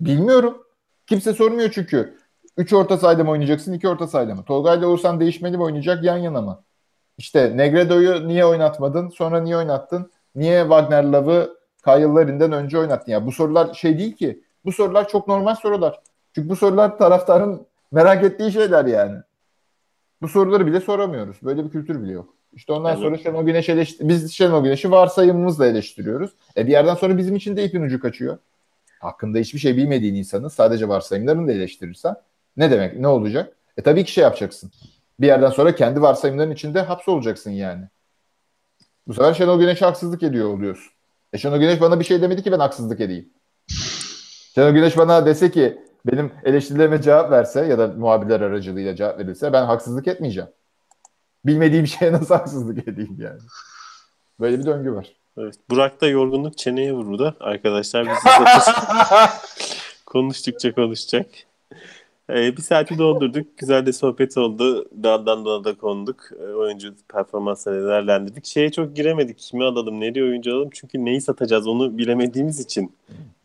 Bilmiyorum. 0.00 0.62
Kimse 1.06 1.32
sormuyor 1.32 1.70
çünkü. 1.70 2.16
Üç 2.56 2.72
orta 2.72 2.98
sahada 2.98 3.24
mı 3.24 3.30
oynayacaksın, 3.30 3.72
iki 3.72 3.88
orta 3.88 4.06
sahada 4.06 4.34
mı? 4.34 4.44
Tolga 4.44 4.74
ile 4.74 4.86
Oğuzhan 4.86 5.20
değişmeli 5.20 5.56
mi 5.56 5.62
oynayacak, 5.62 6.04
yan 6.04 6.16
yana 6.16 6.40
mı? 6.40 6.62
İşte 7.18 7.56
Negredo'yu 7.56 8.28
niye 8.28 8.44
oynatmadın, 8.46 9.08
sonra 9.08 9.40
niye 9.40 9.56
oynattın? 9.56 10.10
Niye 10.34 10.60
Wagner 10.60 11.04
Love'ı 11.04 11.56
Kyle 11.84 12.04
Larin'den 12.04 12.52
önce 12.52 12.78
oynattın? 12.78 13.12
Ya 13.12 13.26
bu 13.26 13.32
sorular 13.32 13.74
şey 13.74 13.98
değil 13.98 14.16
ki. 14.16 14.44
Bu 14.64 14.72
sorular 14.72 15.08
çok 15.08 15.28
normal 15.28 15.54
sorular. 15.54 16.00
Çünkü 16.34 16.48
bu 16.48 16.56
sorular 16.56 16.98
taraftarın 16.98 17.66
merak 17.92 18.24
ettiği 18.24 18.52
şeyler 18.52 18.84
yani. 18.84 19.18
Bu 20.22 20.28
soruları 20.28 20.66
bile 20.66 20.80
soramıyoruz. 20.80 21.36
Böyle 21.42 21.64
bir 21.64 21.70
kültür 21.70 22.02
bile 22.02 22.12
yok. 22.12 22.34
İşte 22.52 22.72
ondan 22.72 22.90
Evet. 22.90 23.02
sonra 23.02 23.18
Şenol 23.18 23.42
Güneş 23.44 23.68
eleştir 23.68 24.08
biz 24.08 24.32
Şenol 24.32 24.64
Güneş'i 24.64 24.90
varsayımımızla 24.90 25.66
eleştiriyoruz. 25.66 26.30
E 26.56 26.66
bir 26.66 26.72
yerden 26.72 26.94
sonra 26.94 27.18
bizim 27.18 27.36
için 27.36 27.56
de 27.56 27.64
ipin 27.64 27.82
ucu 27.82 28.00
kaçıyor. 28.00 28.38
Hakkında 29.00 29.38
hiçbir 29.38 29.58
şey 29.58 29.76
bilmediğin 29.76 30.14
insanı 30.14 30.50
sadece 30.50 30.88
varsayımlarını 30.88 31.48
da 31.48 31.52
eleştirirsen 31.52 32.16
ne 32.56 32.70
demek? 32.70 32.98
Ne 32.98 33.08
olacak? 33.08 33.56
E 33.76 33.82
tabii 33.82 34.04
ki 34.04 34.12
şey 34.12 34.24
yapacaksın. 34.24 34.70
Bir 35.20 35.26
yerden 35.26 35.50
sonra 35.50 35.74
kendi 35.74 36.02
varsayımların 36.02 36.50
içinde 36.50 36.80
hapsolacaksın 36.80 37.50
yani. 37.50 37.84
Bu 39.06 39.14
sefer 39.14 39.34
Şenol 39.34 39.60
Güneş'e 39.60 39.84
haksızlık 39.84 40.22
ediyor 40.22 40.48
oluyorsun. 40.48 40.92
E 41.32 41.38
Şenol 41.38 41.58
Güneş 41.58 41.80
bana 41.80 42.00
bir 42.00 42.04
şey 42.04 42.22
demedi 42.22 42.42
ki 42.42 42.52
ben 42.52 42.58
haksızlık 42.58 43.00
edeyim. 43.00 43.28
Şenol 44.54 44.70
Güneş 44.70 44.96
bana 44.96 45.26
dese 45.26 45.50
ki 45.50 45.78
benim 46.06 46.32
eleştirilerime 46.44 47.02
cevap 47.02 47.30
verse 47.30 47.66
ya 47.66 47.78
da 47.78 47.86
muhabirler 47.86 48.40
aracılığıyla 48.40 48.96
cevap 48.96 49.18
verirse 49.18 49.52
ben 49.52 49.64
haksızlık 49.64 50.08
etmeyeceğim. 50.08 50.50
Bilmediğim 51.46 51.86
şeye 51.86 52.12
nasıl 52.12 52.34
haksızlık 52.34 52.88
edeyim 52.88 53.16
yani. 53.18 53.40
Böyle 54.40 54.58
bir 54.58 54.66
döngü 54.66 54.92
var. 54.92 55.06
Evet. 55.38 55.54
Burak 55.70 56.00
da 56.00 56.06
yorgunluk 56.06 56.58
çeneye 56.58 56.92
vurdu. 56.92 57.36
Arkadaşlar 57.40 58.06
biz 58.06 58.18
konuştukça 60.06 60.74
konuşacak. 60.74 61.26
Ee, 62.30 62.56
bir 62.56 62.62
saati 62.62 62.98
doldurduk. 62.98 63.58
Güzel 63.58 63.86
de 63.86 63.92
sohbet 63.92 64.38
oldu. 64.38 64.88
Daldan 65.02 65.44
dala 65.44 65.64
da 65.64 65.74
konduk. 65.74 66.30
Ee, 66.40 66.52
oyuncu 66.52 66.94
performanslarını 67.08 67.88
değerlendirdik. 67.88 68.46
Şeye 68.46 68.72
çok 68.72 68.96
giremedik. 68.96 69.38
Kimi 69.38 69.64
alalım, 69.64 70.00
nereye 70.00 70.24
oyuncu 70.24 70.52
alalım? 70.52 70.70
Çünkü 70.72 71.04
neyi 71.04 71.20
satacağız 71.20 71.66
onu 71.66 71.98
bilemediğimiz 71.98 72.60
için. 72.60 72.92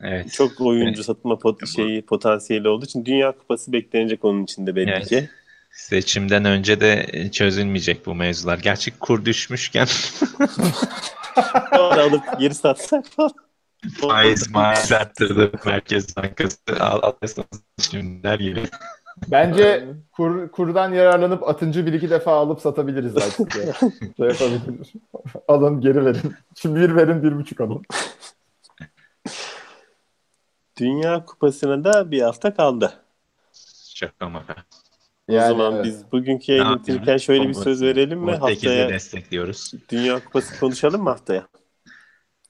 Evet. 0.02 0.32
Çok 0.32 0.62
oyuncu 0.62 1.04
satma 1.04 1.38
pot 1.38 1.68
şeyi 1.68 2.02
potansiyeli 2.02 2.68
olduğu 2.68 2.86
için 2.86 3.06
Dünya 3.06 3.32
Kupası 3.32 3.72
beklenecek 3.72 4.26
onun 4.26 4.44
için 4.44 4.68
de 4.68 4.76
belli 4.76 4.92
Evet. 4.92 5.30
Seçimden 5.76 6.46
önce 6.46 6.82
de 6.82 7.08
çözülmeyecek 7.32 8.06
bu 8.06 8.16
mevzular. 8.16 8.58
Gerçi 8.58 9.00
kur 9.00 9.26
düşmüşken 9.26 9.86
Sonra 11.76 12.04
alıp 12.04 12.40
geri 12.40 12.56
satsak 12.56 13.06
faiz 14.02 14.52
maiz 14.52 14.92
arttırdı 14.92 15.52
Merkez 15.66 16.18
Bankası. 16.18 16.58
Al, 16.80 17.00
alırsanız 17.02 17.62
şimdiler 17.80 18.40
gibi. 18.40 18.64
Bence 19.28 19.88
kur, 20.12 20.52
kurdan 20.52 20.94
yararlanıp 20.94 21.50
atıncı 21.50 21.86
bir 21.86 21.94
iki 21.94 22.10
defa 22.10 22.32
alıp 22.32 22.62
satabiliriz 22.62 23.18
artık. 23.18 23.56
ya. 23.56 23.74
şey 24.18 24.28
yapabilir. 24.28 24.94
Alın 25.48 25.82
geri 25.82 26.06
verin. 26.06 26.36
Şimdi 26.56 26.80
bir 26.80 26.96
verin 26.96 27.24
bir 27.24 27.36
buçuk 27.36 27.62
alın. 27.62 27.82
Dünya 30.78 31.26
Kupası'na 31.26 31.84
da 31.84 32.12
bir 32.12 32.22
hafta 32.22 32.54
kaldı. 32.54 32.94
Şaka 33.96 34.30
maka. 34.30 34.56
O 35.30 35.34
Yani 35.34 35.48
zaman 35.48 35.74
evet. 35.76 35.86
biz 35.86 36.12
bugünkü 36.12 36.52
yayını 36.52 36.80
bitirirken 36.80 37.18
şöyle 37.18 37.48
bir 37.50 37.54
söz 37.54 37.82
verelim 37.82 38.20
mi? 38.20 38.32
Haftaya 38.36 38.90
destekliyoruz. 38.90 39.72
Dünya 39.90 40.20
Kupası 40.26 40.60
konuşalım 40.60 41.04
mı 41.04 41.10
haftaya? 41.10 41.48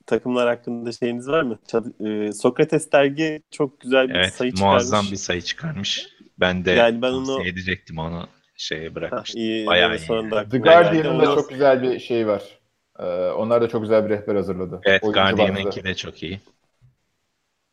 Takımlar 0.06 0.48
hakkında 0.48 0.92
şeyiniz 0.92 1.28
var 1.28 1.42
mı? 1.44 1.60
Çad- 1.68 2.28
e, 2.28 2.34
Sokrates 2.34 2.92
dergi 2.92 3.42
çok 3.52 3.82
güzel 3.82 4.10
bir 4.10 4.16
Evet, 4.16 4.34
sayı 4.34 4.52
çıkarmış. 4.52 4.74
muazzam 4.74 5.06
bir 5.12 5.16
sayı 5.16 5.42
çıkarmış. 5.42 6.08
Ben 6.40 6.66
de 6.66 6.72
Yani 6.72 7.02
ben 7.02 7.12
onu- 7.12 7.48
edecektim 7.48 7.98
onu 7.98 8.28
şeye 8.58 8.90
Hah, 8.90 8.96
bırakmıştım. 8.96 9.42
iyi, 9.42 9.66
Bayağı 9.66 9.96
iyi. 9.96 10.00
sonunda 10.00 10.50
The. 10.50 10.58
Guardian'ın 10.58 11.20
da 11.20 11.26
çok 11.26 11.50
güzel 11.50 11.82
bir 11.82 12.00
şey 12.00 12.28
var. 12.28 12.44
Ee, 13.00 13.04
onlar 13.30 13.62
da 13.62 13.70
çok 13.70 13.82
güzel 13.82 14.06
bir 14.06 14.10
rehber 14.10 14.36
hazırladı. 14.36 14.82
Evet, 14.84 15.04
Oyuncu 15.04 15.20
Guardian'ınki 15.20 15.84
de 15.84 15.96
çok 15.96 16.24
iyi. 16.24 16.40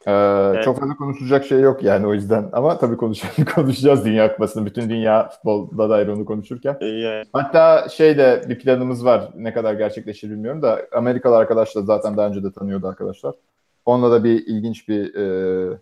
Ee, 0.07 0.63
Çok 0.65 0.81
fazla 0.81 0.97
konuşulacak 0.97 1.45
şey 1.45 1.61
yok 1.61 1.83
yani 1.83 2.07
o 2.07 2.15
yüzden. 2.15 2.49
Ama 2.53 2.79
tabii 2.79 2.97
konuşacağız, 2.97 3.49
konuşacağız 3.55 4.05
Dünya 4.05 4.33
Kupası'nı. 4.33 4.67
Bütün 4.67 4.91
dünya 4.91 5.29
futbolda 5.29 5.91
dair 5.91 6.09
onu 6.09 6.25
konuşurken. 6.25 6.77
E, 6.81 6.87
yani, 6.87 7.25
Hatta 7.33 7.89
şey 7.89 8.19
de 8.19 8.43
bir 8.49 8.59
planımız 8.59 9.05
var. 9.05 9.31
Ne 9.37 9.53
kadar 9.53 9.75
gerçekleşir 9.75 10.31
bilmiyorum 10.31 10.63
da 10.63 10.83
Amerikalı 10.93 11.37
arkadaşlar 11.37 11.83
zaten 11.83 12.17
daha 12.17 12.29
önce 12.29 12.45
de 12.45 12.53
tanıyordu 12.53 12.89
arkadaşlar. 12.89 13.35
Onunla 13.87 14.11
da 14.11 14.25
bir 14.25 14.47
ilginç 14.47 14.89
bir 14.89 15.15
e, 15.15 15.79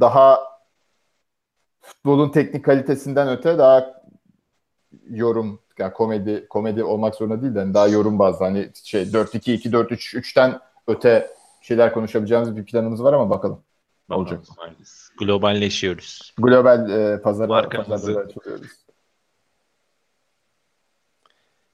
daha 0.00 0.38
futbolun 1.80 2.28
teknik 2.28 2.64
kalitesinden 2.64 3.28
öte 3.28 3.58
daha 3.58 4.02
yorum 5.10 5.60
yani 5.78 5.92
komedi 5.92 6.46
komedi 6.48 6.84
olmak 6.84 7.14
zorunda 7.14 7.42
değil 7.42 7.54
de 7.54 7.58
hani 7.58 7.74
daha 7.74 7.88
yorum 7.88 8.18
bazlı 8.18 8.44
hani 8.44 8.70
şey 8.84 9.02
4-2-2 9.02 9.72
4-3 9.72 10.16
3'ten 10.16 10.60
öte 10.86 11.30
şeyler 11.60 11.92
konuşabileceğimiz 11.92 12.56
bir 12.56 12.64
planımız 12.64 13.04
var 13.04 13.12
ama 13.12 13.30
bakalım. 13.30 13.62
Olacak. 14.10 14.40
Bakalım, 14.50 14.76
Globalleşiyoruz. 15.18 16.34
Global 16.38 16.90
e, 16.90 17.22
pazara 17.22 17.68
pazarlara 17.68 18.18
açılıyoruz. 18.18 18.70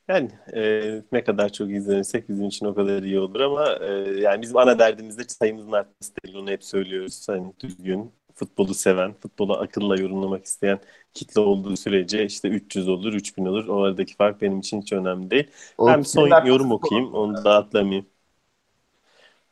yani 0.09 0.31
e, 0.55 1.03
ne 1.13 1.25
kadar 1.25 1.53
çok 1.53 1.71
izlenirsek 1.71 2.29
bizim 2.29 2.47
için 2.47 2.67
o 2.67 2.75
kadar 2.75 3.03
iyi 3.03 3.21
olur 3.21 3.41
ama 3.41 3.73
e, 3.81 3.93
yani 4.21 4.43
bizim 4.43 4.57
ana 4.57 4.79
derdimiz 4.79 5.19
de 5.19 5.23
sayımızın 5.29 5.73
artması 5.73 6.13
değil. 6.25 6.37
Onu 6.37 6.51
hep 6.51 6.65
söylüyoruz. 6.65 7.29
Hani 7.29 7.53
düzgün, 7.61 8.13
futbolu 8.35 8.75
seven, 8.75 9.15
futbolu 9.15 9.53
akılla 9.53 9.97
yorumlamak 9.97 10.45
isteyen 10.45 10.79
kitle 11.15 11.41
olduğu 11.41 11.77
sürece 11.77 12.25
işte 12.25 12.49
300 12.49 12.89
olur, 12.89 13.13
3000 13.13 13.47
olur. 13.47 13.69
O 13.69 13.83
aradaki 13.83 14.17
fark 14.17 14.43
benim 14.43 14.59
için 14.59 14.81
hiç 14.81 14.93
önemli 14.93 15.31
değil. 15.31 15.51
O 15.79 15.87
Ben 15.87 16.03
son 16.03 16.47
yorum 16.47 16.73
okuyayım. 16.73 17.15
Onu 17.15 17.45
da 17.45 17.55
atlamayayım. 17.57 18.07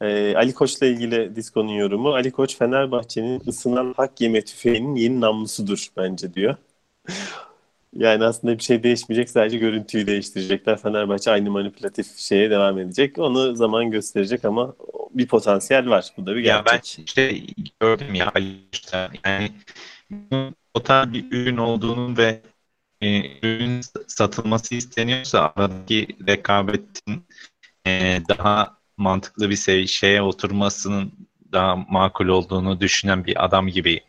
Ee, 0.05 0.35
Ali 0.37 0.55
Koç'la 0.55 0.87
ilgili 0.87 1.37
Disko'nun 1.37 1.73
yorumu. 1.73 2.15
Ali 2.15 2.33
Koç 2.33 2.57
Fenerbahçe'nin 2.59 3.43
ısınan 3.49 3.95
hak 3.97 4.21
yeme 4.21 4.43
tüfeğinin 4.45 4.95
yeni 4.97 5.21
namlusudur 5.21 5.87
bence 5.97 6.35
diyor. 6.35 6.57
Yani 7.95 8.25
aslında 8.25 8.59
bir 8.59 8.63
şey 8.63 8.83
değişmeyecek. 8.83 9.31
Sadece 9.31 9.59
görüntüyü 9.59 10.07
değiştirecekler. 10.07 10.79
Fenerbahçe 10.79 11.31
aynı 11.31 11.51
manipülatif 11.51 12.17
şeye 12.17 12.51
devam 12.51 12.79
edecek. 12.79 13.19
Onu 13.19 13.57
zaman 13.57 13.91
gösterecek 13.91 14.45
ama 14.45 14.75
bir 15.11 15.27
potansiyel 15.29 15.91
var. 15.91 16.11
Bu 16.17 16.27
da 16.27 16.37
bir 16.37 16.45
Ya 16.45 16.63
ben 16.67 16.77
gerçek. 16.77 17.09
işte 17.09 17.41
gördüm 17.81 18.15
ya 18.15 18.33
işte 18.73 19.11
yani 19.25 19.53
bunun 20.11 20.55
o 20.75 20.83
tarz 20.83 21.13
bir 21.13 21.25
ürün 21.33 21.57
olduğunu 21.57 22.17
ve 22.19 22.43
e, 23.01 23.39
ürün 23.49 23.81
satılması 24.07 24.75
isteniyorsa 24.75 25.53
aradaki 25.57 26.09
rekabetin 26.29 27.27
e, 27.87 28.23
daha 28.29 28.79
mantıklı 28.97 29.51
bir 29.51 29.57
sev- 29.57 29.87
şeye 29.87 30.23
oturmasının 30.23 31.13
daha 31.53 31.77
makul 31.77 32.29
olduğunu 32.29 32.81
düşünen 32.81 33.27
bir 33.27 33.45
adam 33.45 33.69
gibi 33.69 34.01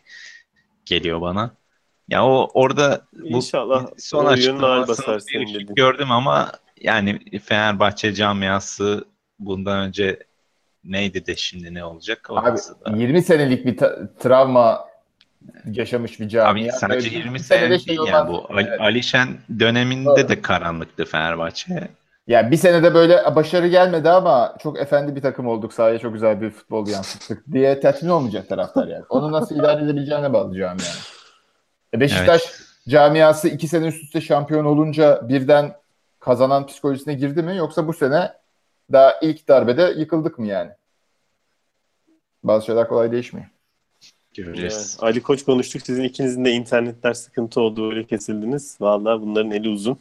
geliyor 0.84 1.20
bana. 1.20 1.50
Ya 2.08 2.24
o 2.26 2.50
orada 2.54 3.00
bu 3.12 3.26
İnşallah 3.26 3.86
son 3.98 4.26
açıklamasını 4.26 5.18
bir 5.28 5.60
gördüm 5.66 6.10
ama 6.10 6.52
yani 6.80 7.18
Fenerbahçe 7.44 8.14
camiası 8.14 9.04
bundan 9.38 9.78
önce 9.88 10.18
neydi 10.84 11.26
de 11.26 11.36
şimdi 11.36 11.74
ne 11.74 11.84
olacak? 11.84 12.30
Abi 12.30 12.48
Orası 12.48 12.74
da. 12.84 12.96
20 12.96 13.22
senelik 13.22 13.66
bir 13.66 13.76
ta- 13.76 14.14
travma 14.18 14.84
yaşamış 15.72 16.20
bir 16.20 16.24
Abi 16.24 16.30
camia. 16.30 16.72
sadece 16.72 17.08
Böyle 17.10 17.18
20 17.18 17.34
bir 17.34 17.38
sene 17.38 17.78
şey 17.78 17.88
değil 17.96 18.08
yani 18.08 18.28
bu. 18.28 18.46
Ali- 18.50 18.66
Evet. 18.68 18.80
Alişen 18.80 19.28
döneminde 19.58 20.06
Doğru. 20.06 20.28
de 20.28 20.42
karanlıktı 20.42 21.04
Fenerbahçe. 21.04 21.88
Yani 22.26 22.50
bir 22.50 22.56
senede 22.56 22.94
böyle 22.94 23.34
başarı 23.36 23.68
gelmedi 23.68 24.10
ama 24.10 24.56
çok 24.62 24.78
efendi 24.78 25.16
bir 25.16 25.22
takım 25.22 25.46
olduk. 25.46 25.72
Sahaya 25.72 25.98
çok 25.98 26.12
güzel 26.12 26.40
bir 26.40 26.50
futbol 26.50 26.88
yansıttık 26.88 27.52
diye 27.52 27.80
tatmin 27.80 28.10
olmayacak 28.10 28.48
taraftar 28.48 28.88
yani. 28.88 29.04
Onu 29.08 29.32
nasıl 29.32 29.56
idare 29.56 29.84
edebileceğine 29.84 30.32
bağlı 30.32 30.58
yani. 30.58 30.80
E 31.94 32.00
Beşiktaş 32.00 32.42
camiası 32.88 33.48
iki 33.48 33.68
sene 33.68 33.86
üst 33.86 34.04
üste 34.04 34.20
şampiyon 34.20 34.64
olunca 34.64 35.28
birden 35.28 35.76
kazanan 36.20 36.66
psikolojisine 36.66 37.14
girdi 37.14 37.42
mi? 37.42 37.56
Yoksa 37.56 37.88
bu 37.88 37.92
sene 37.92 38.32
daha 38.92 39.12
ilk 39.22 39.48
darbede 39.48 39.94
yıkıldık 39.96 40.38
mı 40.38 40.46
yani? 40.46 40.70
Bazı 42.44 42.66
şeyler 42.66 42.88
kolay 42.88 43.12
değişmiyor. 43.12 43.46
Göreceğiz. 44.34 44.98
Yani 45.00 45.10
Ali 45.10 45.22
Koç 45.22 45.44
konuştuk. 45.44 45.82
Sizin 45.82 46.02
ikinizin 46.02 46.44
de 46.44 46.50
internetler 46.50 47.14
sıkıntı 47.14 47.60
oldu. 47.60 47.90
Öyle 47.90 48.04
kesildiniz. 48.04 48.76
Vallahi 48.80 49.20
bunların 49.20 49.50
eli 49.50 49.68
uzun. 49.68 49.98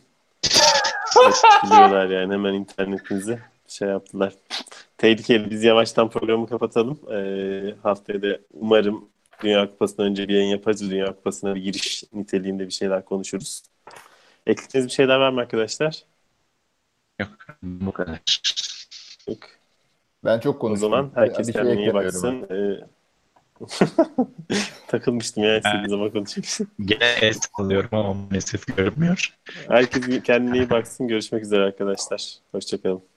Biliyorlar 1.66 2.10
yani 2.10 2.34
hemen 2.34 2.54
internetinizi 2.54 3.40
şey 3.68 3.88
yaptılar. 3.88 4.34
Tehlikeli. 4.98 5.50
Biz 5.50 5.64
yavaştan 5.64 6.10
programı 6.10 6.48
kapatalım. 6.48 7.00
Ee, 7.12 7.76
haftaya 7.84 8.22
da 8.22 8.40
umarım 8.54 9.10
Dünya 9.44 9.70
Kupası'ndan 9.72 10.06
önce 10.06 10.28
bir 10.28 10.34
yayın 10.34 10.50
yaparız. 10.50 10.92
Dünya 10.92 11.06
Kupası'na 11.06 11.56
bir 11.56 11.62
giriş 11.64 12.04
niteliğinde 12.14 12.66
bir 12.66 12.72
şeyler 12.74 13.06
konuşuruz. 13.06 13.64
Ekleyeceğiniz 14.48 14.88
bir 14.88 14.94
şeyler 14.94 15.16
var 15.18 15.30
mı 15.30 15.42
arkadaşlar? 15.42 16.04
Yok 17.20 17.30
bu 17.64 17.92
kadar. 17.92 18.20
Yok. 19.28 19.40
Ben 20.24 20.40
çok 20.40 20.56
O 20.56 20.60
konuştum. 20.60 20.90
zaman 20.90 21.12
herkes 21.16 21.48
Bir 21.48 21.54
şey 21.54 21.62
kendine 21.62 21.82
iyi 21.82 21.94
baksın. 21.94 22.48
Ee, 22.52 22.86
Takılmıştım 24.88 25.44
ya 25.44 25.58
istediğim 25.58 25.90
zaman 25.90 26.12
konuşayım. 26.12 26.70
Gene 26.86 27.06
el 27.22 27.34
sallıyorum 27.34 27.90
ama 27.92 28.14
maalesef 28.14 28.78
görünmüyor. 28.78 29.34
Herkes 29.68 30.24
kendine 30.24 30.58
iyi 30.58 30.70
baksın. 30.70 31.08
Görüşmek 31.08 31.44
üzere 31.44 31.64
arkadaşlar. 31.64 32.34
Hoşçakalın. 32.52 33.15